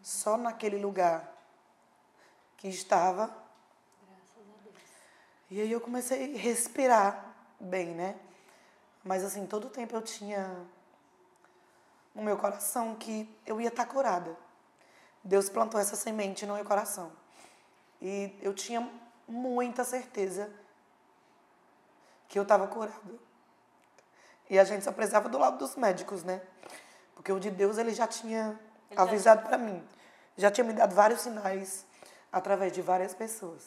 [0.00, 1.28] só naquele lugar
[2.56, 3.42] que estava
[5.50, 8.16] e aí eu comecei a respirar bem, né?
[9.04, 10.64] Mas assim, todo o tempo eu tinha
[12.14, 14.34] no meu coração que eu ia estar curada.
[15.22, 17.12] Deus plantou essa semente no meu coração.
[18.00, 18.90] E eu tinha
[19.28, 20.50] muita certeza
[22.30, 23.18] que eu estava curada.
[24.48, 26.40] E a gente só precisava do lado dos médicos, né?
[27.14, 28.58] Porque o de Deus ele já tinha
[28.90, 29.48] ele avisado já...
[29.48, 29.82] para mim.
[30.36, 31.84] Já tinha me dado vários sinais
[32.32, 33.62] através de várias pessoas.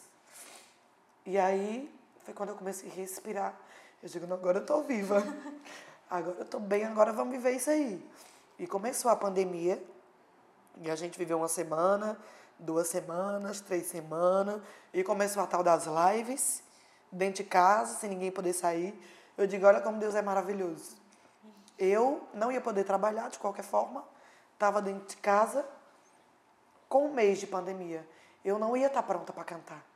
[1.26, 1.94] E aí
[2.24, 3.54] foi quando eu comecei a respirar.
[4.02, 5.24] Eu digo, agora eu tô viva.
[6.08, 8.00] Agora eu tô bem, agora vamos viver isso aí.
[8.60, 9.84] E começou a pandemia.
[10.78, 12.16] E a gente viveu uma semana,
[12.60, 14.62] duas semanas, três semanas.
[14.94, 16.62] E começou a tal das lives,
[17.12, 18.94] dentro de casa, sem ninguém poder sair.
[19.36, 20.96] Eu digo, olha como Deus é maravilhoso.
[21.78, 24.04] Eu não ia poder trabalhar de qualquer forma.
[24.54, 25.66] Estava dentro de casa,
[26.88, 28.08] com um mês de pandemia.
[28.44, 29.96] Eu não ia estar pronta para cantar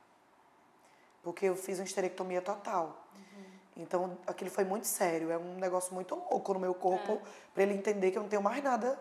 [1.24, 3.06] porque eu fiz uma esterectomia total.
[3.16, 3.44] Uhum.
[3.78, 5.32] Então, aquilo foi muito sério.
[5.32, 7.20] É um negócio muito louco no meu corpo, é.
[7.54, 9.00] para ele entender que eu não tenho mais nada.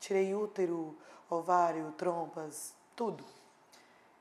[0.00, 0.96] Tirei útero,
[1.28, 3.24] ovário, trompas, tudo.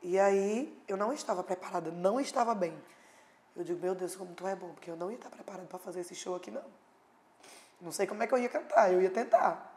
[0.01, 2.77] E aí, eu não estava preparada, não estava bem.
[3.55, 5.79] Eu digo, meu Deus, como tu é bom, porque eu não ia estar preparada para
[5.79, 6.63] fazer esse show aqui, não.
[7.79, 9.73] Não sei como é que eu ia cantar, eu ia tentar.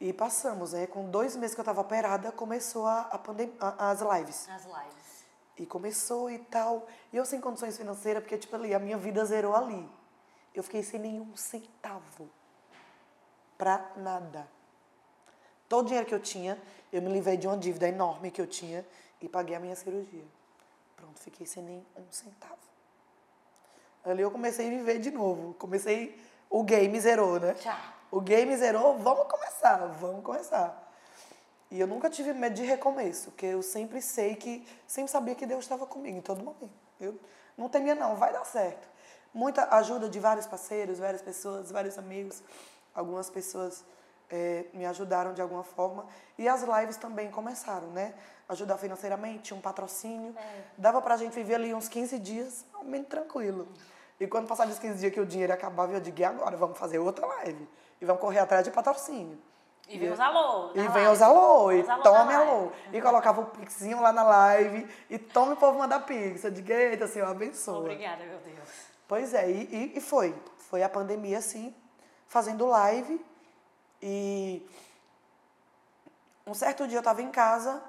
[0.00, 0.86] E passamos, né?
[0.86, 4.48] Com dois meses que eu estava operada, começou a, a pandem a, as lives.
[4.48, 5.24] As lives.
[5.56, 6.88] E começou e tal.
[7.12, 9.88] E eu sem condições financeiras, porque, tipo, ali, a minha vida zerou ali.
[10.54, 12.28] Eu fiquei sem nenhum centavo.
[13.56, 14.48] Pra nada.
[15.68, 16.60] Todo o dinheiro que eu tinha,
[16.92, 18.84] eu me livrei de uma dívida enorme que eu tinha
[19.20, 20.26] e paguei a minha cirurgia.
[20.96, 22.71] Pronto, fiquei sem nem um centavo.
[24.04, 25.54] Ali eu comecei a viver de novo.
[25.54, 27.54] Comecei, o game zerou, né?
[27.54, 27.76] Tchau.
[28.10, 30.92] O game zerou, vamos começar, vamos começar.
[31.70, 35.46] E eu nunca tive medo de recomeço, porque eu sempre sei que, sempre sabia que
[35.46, 36.70] Deus estava comigo em todo momento.
[37.00, 37.18] Eu
[37.56, 38.86] não temia não, vai dar certo.
[39.32, 42.42] Muita ajuda de vários parceiros, várias pessoas, vários amigos.
[42.94, 43.82] Algumas pessoas
[44.30, 46.06] é, me ajudaram de alguma forma.
[46.38, 48.14] E as lives também começaram, né?
[48.48, 50.34] Ajudar financeiramente, um patrocínio.
[50.36, 50.62] É.
[50.76, 53.68] Dava pra gente viver ali uns 15 dias, meio tranquilo.
[54.18, 56.56] E quando passava os 15 dias que o dinheiro acabava, eu digo, e agora?
[56.56, 57.68] Vamos fazer outra live
[58.00, 59.38] e vão correr atrás de patrocínio.
[59.88, 60.70] E vem os alô.
[60.74, 62.72] E vem os alô, e tome alô.
[62.92, 66.44] E colocava o pixinho lá na live, e tome o povo mandar pix.
[66.44, 67.80] Eu digo, eita, Senhor, abençoa.
[67.80, 68.68] Obrigada, meu Deus.
[69.06, 70.34] Pois é, e, e foi.
[70.56, 71.74] Foi a pandemia, assim,
[72.26, 73.24] fazendo live.
[74.02, 74.66] E
[76.46, 77.82] um certo dia eu estava em casa,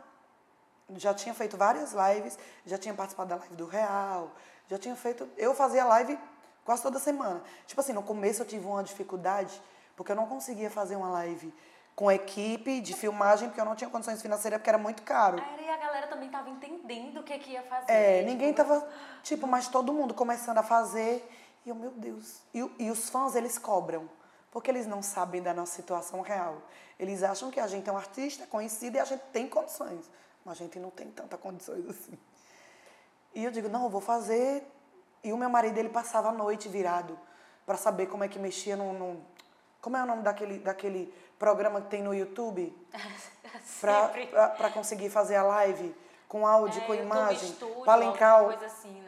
[0.96, 4.32] já tinha feito várias lives, já tinha participado da live do Real,
[4.70, 5.28] já tinha feito.
[5.38, 6.18] Eu fazia live
[6.64, 7.42] quase toda semana.
[7.66, 9.60] Tipo assim, no começo eu tive uma dificuldade
[9.96, 11.54] porque eu não conseguia fazer uma live
[11.96, 15.38] com equipe de filmagem, porque eu não tinha condições financeiras, porque era muito caro.
[15.38, 17.92] e a galera também tava entendendo o que, que ia fazer.
[17.92, 18.32] É, tipo...
[18.32, 18.88] ninguém tava,
[19.22, 21.28] tipo, mas todo mundo começando a fazer.
[21.66, 22.42] E eu, meu Deus.
[22.54, 24.10] E, e os fãs, eles cobram.
[24.54, 26.62] Porque eles não sabem da nossa situação real.
[27.00, 30.08] Eles acham que a gente é um artista conhecido e a gente tem condições.
[30.46, 32.16] Mas a gente não tem tanta condições assim.
[33.34, 34.64] E eu digo, não, eu vou fazer.
[35.24, 37.20] E o meu marido, ele passava a noite virado
[37.66, 39.26] para saber como é que mexia no, no
[39.82, 42.78] como é o nome daquele, daquele programa que tem no YouTube?
[43.82, 45.96] para conseguir fazer a live
[46.28, 47.58] com áudio, é, com imagem.
[47.84, 48.44] Para linkar.
[48.46, 49.03] coisa assim?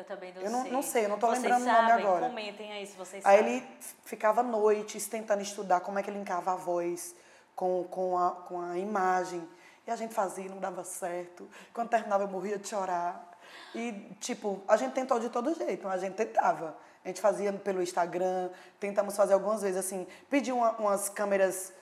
[0.00, 0.72] Eu também não eu não sei.
[0.72, 2.28] não sei, eu não estou lembrando sabem, o nome agora.
[2.28, 3.56] Comentem aí se vocês aí sabem.
[3.56, 3.68] ele
[4.04, 7.14] ficava noites tentando estudar como é que linkava a voz
[7.54, 9.46] com, com, a, com a imagem.
[9.86, 11.48] E a gente fazia, não dava certo.
[11.74, 13.38] Quando terminava, eu morria de chorar.
[13.74, 16.76] E, tipo, a gente tentou de todo jeito, a gente tentava.
[17.04, 21.72] A gente fazia pelo Instagram, tentamos fazer algumas vezes assim, pedi uma, umas câmeras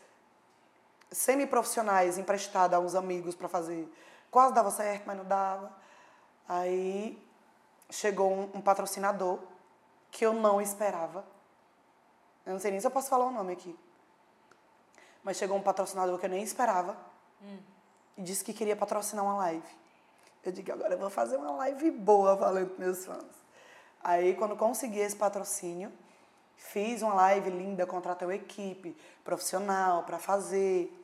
[1.11, 3.89] semi-profissionais emprestadas a uns amigos para fazer.
[4.31, 5.73] Quase dava certo, mas não dava.
[6.49, 7.28] Aí
[7.91, 9.41] chegou um, um, patrocinador
[10.11, 11.25] que eu não esperava.
[12.45, 13.79] Eu não sei nem se eu posso falar o nome aqui.
[15.23, 16.97] Mas chegou um patrocinador que eu nem esperava
[17.43, 17.59] hum.
[18.17, 19.69] e disse que queria patrocinar uma live.
[20.45, 23.25] Eu digo, agora eu vou fazer uma live boa para meus fãs.
[24.03, 25.93] Aí, quando consegui esse patrocínio,
[26.57, 30.95] fiz uma live linda, contratei uma equipe profissional para fazer.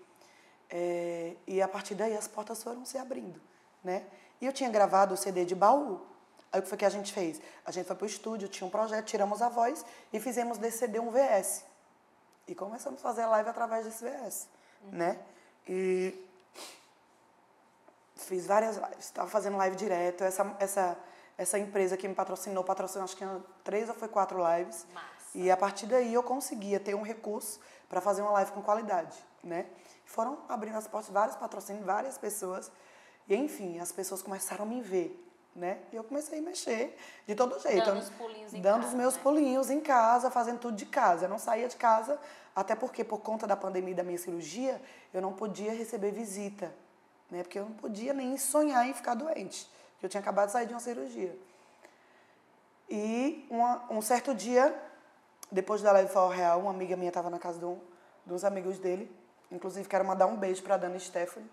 [0.71, 3.41] É, e a partir daí as portas foram se abrindo,
[3.83, 4.07] né?
[4.41, 6.01] E eu tinha gravado o CD de baú.
[6.55, 7.41] Aí o que foi que a gente fez?
[7.67, 10.79] A gente foi para o estúdio, tinha um projeto, tiramos a voz e fizemos desse
[10.79, 11.65] CD um VS.
[12.47, 14.47] E começamos a fazer a live através desse VS,
[14.85, 14.99] uhum.
[14.99, 15.19] né?
[15.69, 16.15] E
[18.15, 20.23] fiz várias lives, estava fazendo live direto.
[20.23, 20.97] Essa, essa
[21.37, 23.25] essa empresa que me patrocinou, patrocinou acho que
[23.65, 24.87] três ou foi quatro lives.
[24.95, 25.09] Massa.
[25.35, 29.17] E a partir daí eu conseguia ter um recurso para fazer uma live com qualidade,
[29.43, 29.67] né?
[30.05, 32.71] Foram abrindo as portas vários patrocínios, várias pessoas.
[33.29, 35.21] E enfim, as pessoas começaram a me ver,
[35.55, 35.79] né?
[35.93, 36.97] E eu comecei a mexer
[37.27, 37.85] de todo jeito.
[37.85, 39.21] Dando os pulinhos em Dando casa, os meus né?
[39.23, 41.27] pulinhos em casa, fazendo tudo de casa.
[41.27, 42.19] Eu não saía de casa,
[42.55, 44.81] até porque por conta da pandemia e da minha cirurgia,
[45.13, 46.75] eu não podia receber visita,
[47.31, 47.43] né?
[47.43, 49.69] Porque eu não podia nem sonhar em ficar doente
[50.05, 51.37] eu tinha acabado de sair de uma cirurgia.
[52.89, 54.75] E uma, um certo dia,
[55.51, 57.79] depois da live Fall Real, uma amiga minha estava na casa de, um,
[58.29, 59.11] uns amigos dele.
[59.51, 61.49] Inclusive, quero mandar um beijo para a Dana Stephanie,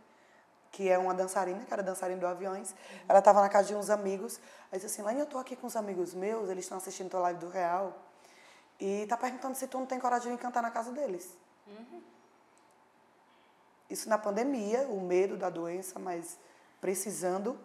[0.72, 2.74] que é uma dançarina, que era dançarina do Aviões.
[3.08, 4.40] Ela estava na casa de uns amigos.
[4.72, 7.20] Aí disse assim, Laine, eu estou aqui com uns amigos meus, eles estão assistindo tua
[7.20, 7.94] live do Real.
[8.80, 11.38] E tá perguntando se tu não tem coragem de vir cantar na casa deles.
[11.68, 12.02] Uhum.
[13.90, 16.38] Isso na pandemia, o medo da doença, mas
[16.80, 17.60] precisando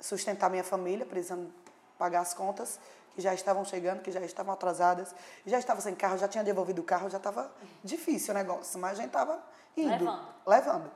[0.00, 1.52] sustentar minha família, precisando
[1.98, 2.80] pagar as contas
[3.14, 5.14] que já estavam chegando, que já estavam atrasadas,
[5.44, 7.52] já estava sem carro, já tinha devolvido o carro, já estava
[7.84, 9.42] difícil o negócio, mas a gente estava
[9.76, 10.34] indo, levando.
[10.46, 10.90] levando.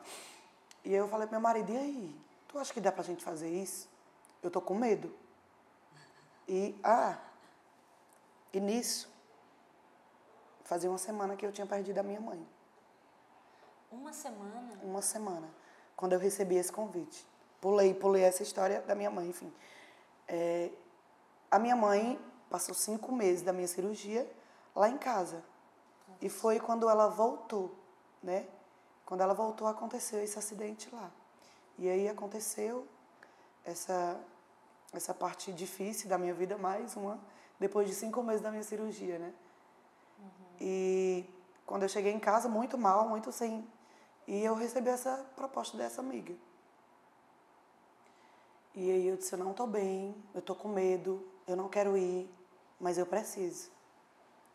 [0.85, 3.23] E eu falei para meu marido, e aí, tu acha que dá para a gente
[3.23, 3.89] fazer isso?
[4.43, 5.15] Eu tô com medo.
[6.49, 7.19] E, ah,
[8.53, 9.09] e nisso,
[10.65, 12.47] fazia uma semana que eu tinha perdido a minha mãe.
[13.91, 14.79] Uma semana?
[14.83, 15.49] Uma semana,
[15.95, 17.27] quando eu recebi esse convite.
[17.61, 19.53] Pulei, pulei essa história da minha mãe, enfim.
[20.27, 20.71] É,
[21.51, 22.19] a minha mãe
[22.51, 24.31] passou cinco meses da minha cirurgia
[24.75, 25.45] lá em casa.
[26.21, 27.83] E foi quando ela voltou
[28.23, 28.47] né?
[29.13, 31.11] Quando ela voltou, aconteceu esse acidente lá.
[31.77, 32.89] E aí aconteceu
[33.63, 34.19] essa,
[34.91, 37.21] essa parte difícil da minha vida, mais uma,
[37.61, 39.35] depois de cinco meses da minha cirurgia, né?
[40.19, 40.57] Uhum.
[40.63, 41.31] E
[41.67, 43.69] quando eu cheguei em casa, muito mal, muito sem.
[44.27, 46.35] E eu recebi essa proposta dessa amiga.
[48.75, 51.99] E aí eu disse: Eu não tô bem, eu tô com medo, eu não quero
[51.99, 52.35] ir,
[52.81, 53.71] mas eu preciso.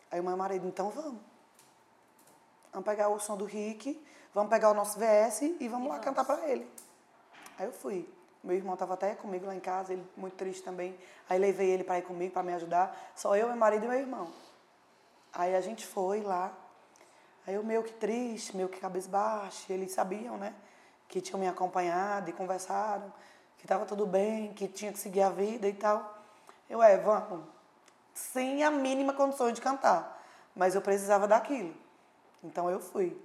[0.10, 1.22] Aí o meu marido: Então vamos.
[2.74, 4.04] Vamos pegar o som do Rick,
[4.38, 6.06] vamos pegar o nosso VS e vamos e lá vamos.
[6.06, 6.70] cantar para ele.
[7.58, 8.08] Aí eu fui.
[8.44, 10.96] Meu irmão estava até comigo lá em casa, ele muito triste também.
[11.28, 12.96] Aí levei ele para ir comigo, para me ajudar.
[13.16, 14.32] Só eu, meu marido e meu irmão.
[15.34, 16.54] Aí a gente foi lá.
[17.48, 19.74] Aí eu meio que triste, meio que cabisbaixo.
[19.74, 20.54] Eles sabiam, né?
[21.08, 23.12] Que tinham me acompanhado e conversaram.
[23.58, 26.16] Que estava tudo bem, que tinha que seguir a vida e tal.
[26.70, 27.44] Eu, é, vamos.
[28.14, 30.24] Sem a mínima condição de cantar.
[30.56, 31.74] Mas eu precisava daquilo.
[32.44, 33.20] Então eu fui.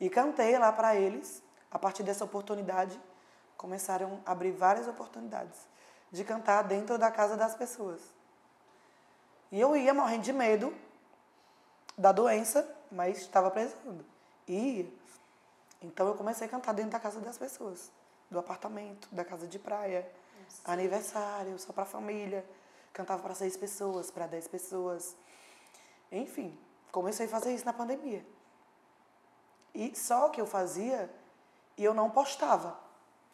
[0.00, 1.42] E cantei lá para eles.
[1.70, 2.98] A partir dessa oportunidade,
[3.56, 5.58] começaram a abrir várias oportunidades
[6.12, 8.00] de cantar dentro da casa das pessoas.
[9.50, 10.74] E eu ia morrendo de medo
[11.96, 14.04] da doença, mas estava precisando.
[14.46, 14.86] Ia.
[15.82, 17.90] Então eu comecei a cantar dentro da casa das pessoas,
[18.30, 20.10] do apartamento, da casa de praia,
[20.64, 22.44] aniversário, só para a família.
[22.92, 25.14] Cantava para seis pessoas, para dez pessoas.
[26.10, 26.56] Enfim,
[26.90, 28.24] comecei a fazer isso na pandemia.
[29.76, 31.10] E só que eu fazia
[31.76, 32.78] e eu não postava.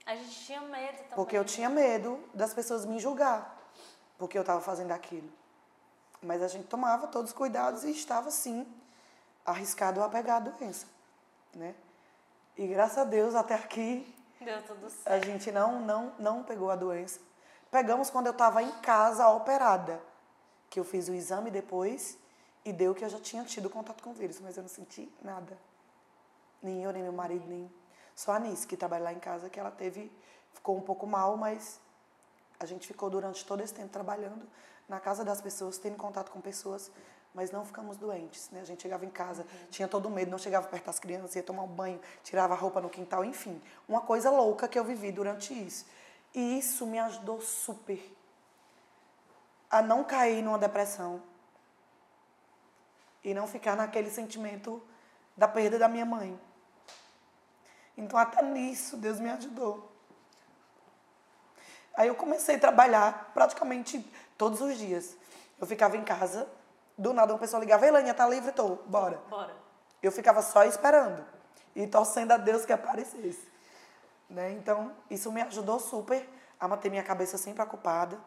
[0.04, 1.14] A gente tinha medo também.
[1.14, 3.56] Porque eu tinha medo das pessoas me julgar,
[4.18, 5.30] porque eu estava fazendo aquilo.
[6.20, 8.66] Mas a gente tomava todos os cuidados e estava, sim,
[9.46, 10.86] arriscado a pegar a doença,
[11.54, 11.76] né?
[12.58, 15.06] E graças a Deus, até aqui, Deu tudo certo.
[15.06, 17.20] a gente não, não, não pegou a doença.
[17.70, 20.02] Pegamos quando eu estava em casa operada,
[20.68, 22.18] que eu fiz o exame depois
[22.64, 25.08] e deu que eu já tinha tido contato com o vírus, mas eu não senti
[25.22, 25.56] nada.
[26.62, 27.70] Nem eu, nem meu marido, nem
[28.14, 30.12] só a Nice, que trabalha lá em casa, que ela teve,
[30.52, 31.80] ficou um pouco mal, mas
[32.60, 34.46] a gente ficou durante todo esse tempo trabalhando
[34.88, 36.90] na casa das pessoas, tendo contato com pessoas,
[37.34, 38.60] mas não ficamos doentes, né?
[38.60, 39.66] A gente chegava em casa, uhum.
[39.70, 42.80] tinha todo medo, não chegava perto das crianças, ia tomar um banho, tirava a roupa
[42.80, 45.86] no quintal, enfim, uma coisa louca que eu vivi durante isso.
[46.34, 48.00] E isso me ajudou super
[49.70, 51.22] a não cair numa depressão
[53.24, 54.82] e não ficar naquele sentimento
[55.36, 56.38] da perda da minha mãe.
[57.96, 59.90] Então, até nisso, Deus me ajudou.
[61.94, 64.04] Aí eu comecei a trabalhar praticamente
[64.38, 65.14] todos os dias.
[65.60, 66.48] Eu ficava em casa,
[66.96, 68.52] do nada uma pessoa ligava, Elaine, tá livre?
[68.52, 69.20] Tô, bora.
[69.28, 69.54] Bora.
[70.02, 71.24] Eu ficava só esperando
[71.76, 73.46] e torcendo a Deus que aparecesse.
[74.28, 74.52] Né?
[74.52, 76.28] Então, isso me ajudou super
[76.58, 78.18] a manter minha cabeça sempre ocupada.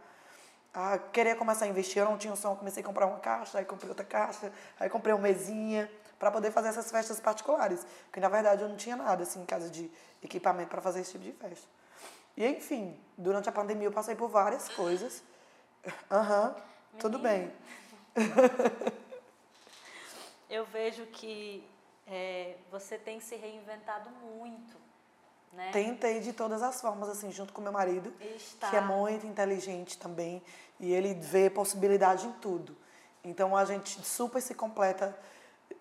[0.74, 3.58] A querer começar a investir, eu não tinha o som, comecei a comprar uma caixa,
[3.58, 5.90] aí comprei outra caixa, aí comprei uma mesinha
[6.20, 7.86] para poder fazer essas festas particulares.
[8.06, 9.92] Porque, na verdade, eu não tinha nada assim em casa de
[10.24, 11.68] equipamento para fazer esse tipo de festa.
[12.38, 15.24] E, enfim, durante a pandemia eu passei por várias coisas.
[16.12, 16.56] Aham,
[16.94, 17.52] uhum, tudo bem.
[20.50, 21.68] eu vejo que
[22.08, 24.86] é, você tem se reinventado muito.
[25.54, 25.72] Né?
[25.72, 28.70] Tentei de todas as formas, assim, junto com meu marido, Está.
[28.70, 30.44] que é muito inteligente também,
[30.80, 32.76] e ele vê possibilidade em tudo.
[33.24, 35.18] Então a gente super se completa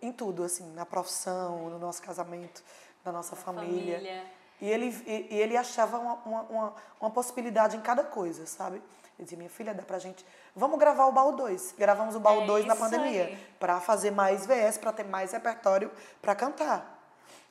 [0.01, 2.63] em tudo, assim, na profissão, no nosso casamento,
[3.05, 3.97] na nossa família.
[3.97, 4.25] família.
[4.61, 8.77] E ele, e, e ele achava uma, uma, uma, uma, possibilidade em cada coisa, sabe?
[8.77, 10.25] Ele dizia, minha filha, dá pra gente.
[10.55, 11.75] Vamos gravar o baú 2.
[11.77, 13.39] Gravamos o baú 2 é na pandemia.
[13.59, 15.91] para fazer mais VS, para ter mais repertório
[16.23, 16.99] para cantar.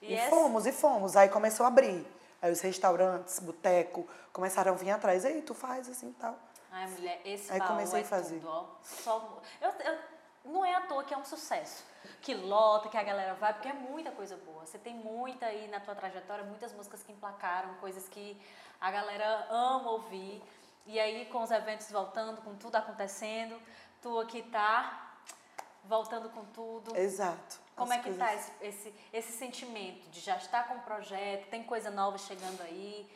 [0.01, 1.15] E, e fomos, e fomos.
[1.15, 2.05] Aí começou a abrir.
[2.41, 5.23] Aí os restaurantes, boteco, começaram a vir atrás.
[5.23, 6.37] Aí tu faz assim e tal.
[6.71, 8.39] Ai, mulher, esse Aí baú comecei é a fazer.
[8.39, 8.65] tudo, ó.
[8.81, 9.97] Só, eu, eu,
[10.43, 11.83] não é à toa que é um sucesso.
[12.21, 14.65] Que lota, que a galera vai, porque é muita coisa boa.
[14.65, 18.39] Você tem muita aí na tua trajetória, muitas músicas que emplacaram, coisas que
[18.79, 20.43] a galera ama ouvir.
[20.85, 23.57] E aí, com os eventos voltando, com tudo acontecendo,
[24.01, 25.15] tu aqui tá
[25.85, 26.95] voltando com tudo.
[26.95, 27.59] Exato.
[27.75, 28.19] Como As é que coisas...
[28.19, 32.61] tá esse, esse, esse sentimento de já estar com o projeto, tem coisa nova chegando
[32.61, 33.09] aí,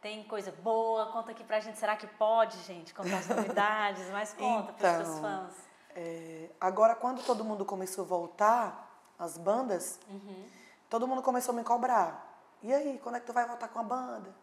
[0.00, 4.32] tem coisa boa, conta aqui pra gente, será que pode, gente, contar as novidades, mas
[4.32, 5.69] conta então, pros teus fãs.
[5.94, 10.44] É, agora, quando todo mundo começou a voltar, as bandas, uhum.
[10.88, 12.26] todo mundo começou a me cobrar.
[12.62, 14.34] E aí, quando é que tu vai voltar com a banda?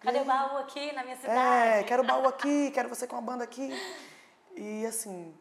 [0.00, 1.38] Cadê o baú aqui na minha cidade?
[1.38, 3.70] É, quero o baú aqui, quero você com a banda aqui.
[4.54, 5.34] E assim,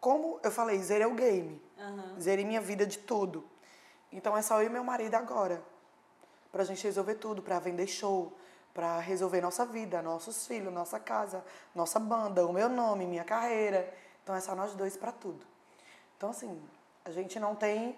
[0.00, 1.62] como eu falei, zerei o game.
[1.78, 2.20] Uhum.
[2.20, 3.44] Zerei minha vida de tudo.
[4.12, 5.62] Então é só eu e meu marido agora.
[6.50, 8.32] Pra gente resolver tudo, pra vender show,
[8.74, 11.44] pra resolver nossa vida, nossos filhos, nossa casa,
[11.74, 13.92] nossa banda, o meu nome, minha carreira.
[14.22, 15.44] Então é só nós dois para tudo.
[16.16, 16.62] Então, assim,
[17.04, 17.96] a gente não tem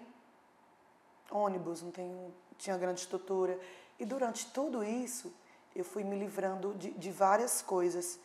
[1.31, 3.59] ônibus, não tenho, tinha grande estrutura.
[3.99, 5.33] E durante tudo isso,
[5.75, 8.19] eu fui me livrando de, de várias coisas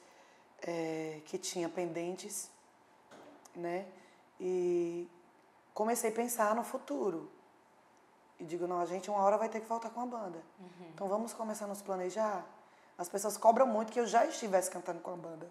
[0.63, 2.51] é, que tinha pendentes,
[3.55, 3.87] né?
[4.39, 5.09] E
[5.75, 7.31] comecei a pensar no futuro.
[8.39, 10.39] E digo, não, a gente uma hora vai ter que voltar com a banda.
[10.59, 10.89] Uhum.
[10.95, 12.45] Então vamos começar a nos planejar.
[12.97, 15.51] As pessoas cobram muito que eu já estivesse cantando com a banda.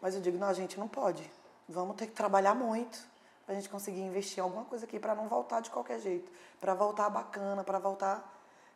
[0.00, 1.30] Mas eu digo, não, a gente não pode.
[1.68, 2.98] Vamos ter que trabalhar muito
[3.44, 6.30] para a gente conseguir investir em alguma coisa aqui para não voltar de qualquer jeito.
[6.60, 8.32] Para voltar bacana, para voltar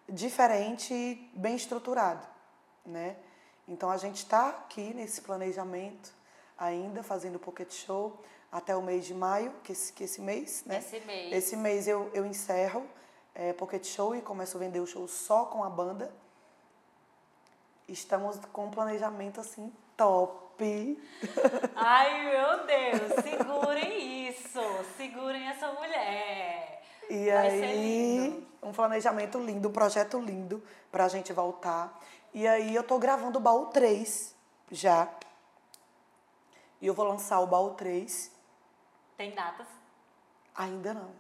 [0.09, 2.27] diferente e bem estruturado,
[2.85, 3.17] né?
[3.67, 6.13] Então a gente está aqui nesse planejamento
[6.57, 8.19] ainda fazendo pocket show
[8.51, 10.79] até o mês de maio, que esse, que esse mês, né?
[10.79, 11.33] Esse mês.
[11.33, 12.87] Esse mês eu, eu encerro
[13.35, 16.11] é, pocket show e começo a vender o show só com a banda.
[17.89, 21.03] Estamos com um planejamento assim top.
[21.75, 24.61] Ai meu Deus, segurem isso,
[24.97, 26.83] segurem essa mulher.
[27.09, 30.63] E Vai aí, um planejamento lindo, um projeto lindo
[30.93, 31.99] pra gente voltar.
[32.35, 34.35] E aí eu tô gravando o baú 3
[34.71, 35.09] já.
[36.81, 38.31] E eu vou lançar o baú 3.
[39.17, 39.67] Tem datas?
[40.55, 41.11] Ainda não.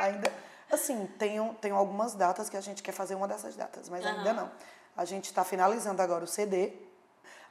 [0.00, 0.32] ainda.
[0.70, 4.10] Assim, tenho, tenho algumas datas que a gente quer fazer uma dessas datas, mas uhum.
[4.10, 4.50] ainda não.
[4.98, 6.72] A gente está finalizando agora o CD.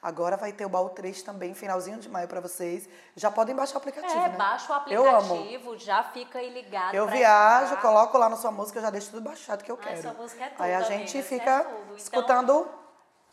[0.01, 2.89] Agora vai ter o baú 3 também, finalzinho de maio para vocês.
[3.15, 4.37] Já podem baixar o aplicativo, é, né?
[4.37, 6.93] baixa o aplicativo, já fica aí ligado.
[6.93, 7.81] Eu viajo, escutar.
[7.81, 9.95] coloco lá na sua música, já deixo tudo baixado que eu quero.
[9.95, 12.69] Ai, sua música é tudo, Aí a amiga, gente fica é então, escutando.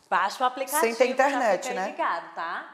[0.09, 1.87] Baixa o aplicativo, sem ter internet, já né?
[1.87, 2.69] ligado, tá?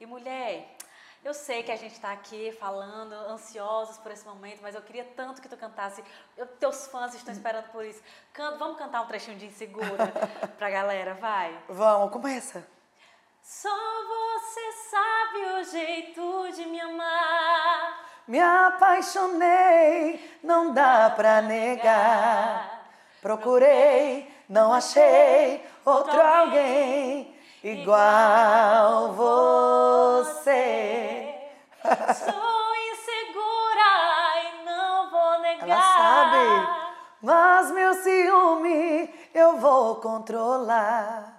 [0.00, 0.77] E mulher,
[1.24, 5.04] eu sei que a gente está aqui falando, ansiosos por esse momento, mas eu queria
[5.16, 6.02] tanto que tu cantasse.
[6.36, 8.02] Eu, teus fãs estão esperando por isso.
[8.32, 10.12] Canto, vamos cantar um trechinho de Insegura
[10.56, 11.56] pra galera, vai?
[11.68, 12.66] Vamos, começa.
[13.42, 18.06] Só você sabe o jeito de me amar.
[18.26, 22.86] Me apaixonei, não dá pra negar.
[23.22, 27.34] Procurei, não achei outro alguém
[27.64, 31.07] igual você.
[32.14, 33.90] Sou insegura
[34.42, 35.68] e não vou negar.
[35.68, 36.42] Ela sabe,
[37.22, 41.34] mas meu ciúme eu vou controlar.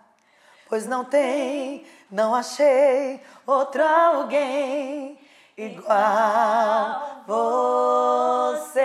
[0.68, 5.20] Pois não tem, não achei outro alguém
[5.58, 8.80] igual você.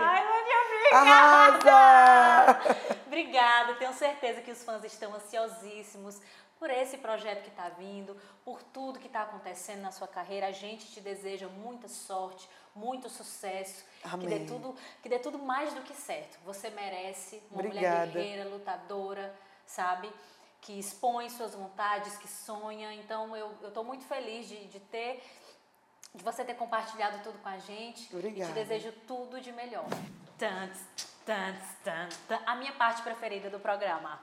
[0.00, 0.22] Ai!
[0.92, 2.58] Arrasa!
[3.06, 6.20] Obrigada, tenho certeza que os fãs estão ansiosíssimos
[6.62, 10.46] por esse projeto que está vindo, por tudo que está acontecendo na sua carreira.
[10.46, 14.28] A gente te deseja muita sorte, muito sucesso, Amém.
[14.28, 16.38] que dê tudo, que dê tudo mais do que certo.
[16.44, 18.06] Você merece uma Obrigada.
[18.06, 19.34] mulher guerreira, lutadora,
[19.66, 20.08] sabe?
[20.60, 22.94] Que expõe suas vontades, que sonha.
[22.94, 25.20] Então eu estou muito feliz de, de ter
[26.14, 28.08] de você ter compartilhado tudo com a gente.
[28.14, 28.52] Obrigada.
[28.52, 29.86] E te desejo tudo de melhor.
[32.46, 34.20] A minha parte preferida do programa.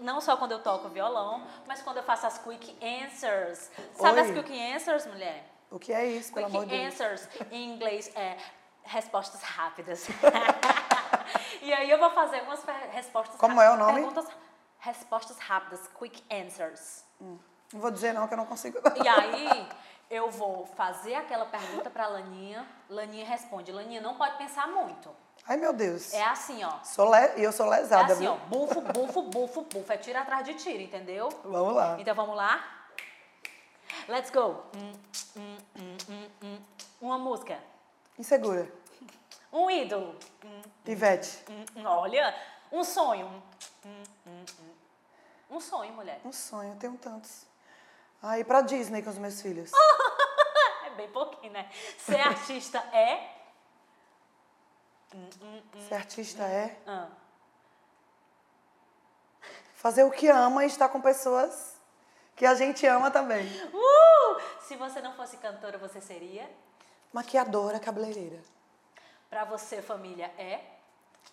[0.00, 3.70] Não só quando eu toco violão, mas quando eu faço as quick answers.
[3.94, 4.28] Sabe Oi.
[4.28, 5.44] as quick answers, mulher?
[5.70, 6.94] O que é isso, pelo amor de Quick Deus?
[6.94, 8.36] answers em inglês é
[8.84, 10.06] respostas rápidas.
[11.62, 13.86] e aí eu vou fazer umas respostas Como é o rápidas.
[13.86, 14.00] nome?
[14.06, 14.36] Perguntas,
[14.78, 17.04] respostas rápidas, quick answers.
[17.20, 17.38] Não
[17.80, 18.78] vou dizer não, que eu não consigo.
[19.02, 19.68] E aí
[20.10, 23.70] eu vou fazer aquela pergunta pra Laninha, Laninha responde.
[23.72, 25.10] Laninha não pode pensar muito.
[25.48, 26.12] Ai, meu Deus.
[26.12, 26.72] É assim, ó.
[26.84, 27.38] Sou le...
[27.38, 28.32] E eu sou É lesada, assim, viu?
[28.32, 28.36] ó.
[28.36, 29.92] Bufo, bufo, bufo, bufo.
[29.92, 31.28] É tiro atrás de tiro, entendeu?
[31.42, 31.96] Vamos lá.
[31.98, 32.62] Então vamos lá?
[34.06, 34.62] Let's go.
[34.76, 34.92] Hum,
[35.36, 36.58] hum, hum.
[37.00, 37.58] Uma música.
[38.18, 38.70] Insegura.
[39.50, 40.14] Um ídolo.
[40.84, 41.42] Ivete.
[41.84, 42.34] Olha,
[42.70, 43.42] um sonho.
[45.50, 46.20] Um sonho, mulher.
[46.24, 47.46] Um sonho, eu tenho tantos.
[48.22, 49.70] Ah, ir pra Disney com os meus filhos.
[50.84, 51.70] É bem pouquinho, né?
[51.98, 53.37] Ser artista é.
[55.14, 55.88] Hum, hum, hum.
[55.88, 57.08] Ser artista é Ah.
[59.74, 61.76] fazer o que ama e estar com pessoas
[62.36, 63.46] que a gente ama também.
[63.72, 64.40] Uh!
[64.62, 66.48] Se você não fosse cantora, você seria?
[67.12, 68.40] Maquiadora, cabeleireira.
[69.30, 70.64] Pra você, família é?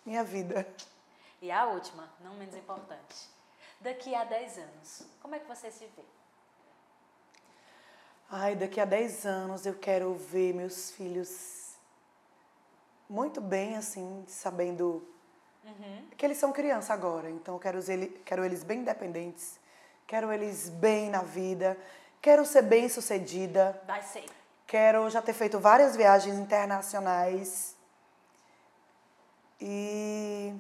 [0.06, 0.65] Minha vida.
[1.41, 3.30] E a última, não menos importante.
[3.81, 6.03] Daqui a 10 anos, como é que você se vê?
[8.30, 11.64] Ai, daqui a 10 anos eu quero ver meus filhos
[13.10, 15.07] muito bem, assim, sabendo
[16.18, 17.30] que eles são criança agora.
[17.30, 19.60] Então eu quero, ele, quero eles bem independentes,
[20.06, 21.77] quero eles bem na vida,
[22.22, 24.26] quero ser bem sucedida, Vai ser.
[24.68, 27.76] quero já ter feito várias viagens internacionais
[29.60, 30.53] e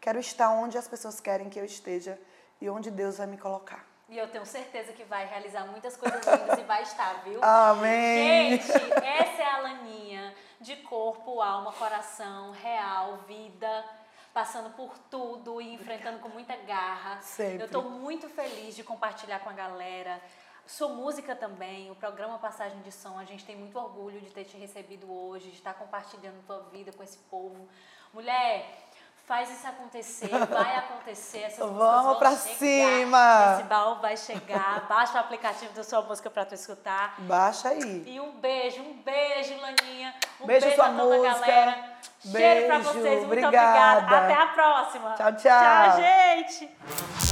[0.00, 2.18] quero estar onde as pessoas querem que eu esteja
[2.60, 3.84] e onde Deus vai me colocar.
[4.08, 7.38] E eu tenho certeza que vai realizar muitas coisas lindas e vai estar, viu?
[7.44, 8.60] Amém!
[8.60, 13.84] Gente, essa é a Laninha de corpo, alma, coração, real, vida,
[14.32, 17.20] passando por tudo e enfrentando com muita garra.
[17.22, 17.62] Sempre.
[17.62, 20.20] Eu estou muito feliz de compartilhar com a galera.
[20.66, 24.44] Sou música também, o programa Passagem de Som, a gente tem muito orgulho de ter
[24.44, 27.66] te recebido hoje, de estar compartilhando tua vida com esse povo.
[28.12, 28.89] Mulher,
[29.30, 31.42] Faz isso acontecer, vai acontecer.
[31.42, 33.54] Essas Vamos pra chegar, cima!
[33.54, 34.88] Esse baú vai chegar.
[34.88, 37.14] Baixa o aplicativo da sua música pra tu escutar.
[37.18, 38.02] Baixa aí.
[38.08, 40.12] E um beijo, um beijo, Laninha.
[40.40, 41.30] Um beijo, beijo a toda música.
[41.30, 41.92] a galera.
[42.24, 43.04] Beijo, Cheiro pra vocês.
[43.04, 43.98] Muito obrigada.
[43.98, 44.18] obrigada.
[44.18, 45.14] Até a próxima.
[45.14, 45.62] Tchau, tchau.
[45.62, 47.29] Tchau, gente.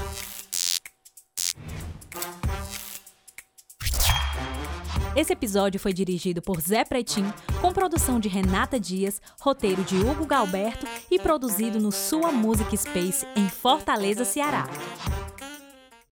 [5.19, 7.25] Esse episódio foi dirigido por Zé Pretim,
[7.61, 13.27] com produção de Renata Dias, roteiro de Hugo Galberto e produzido no Sua Music Space,
[13.35, 14.69] em Fortaleza, Ceará.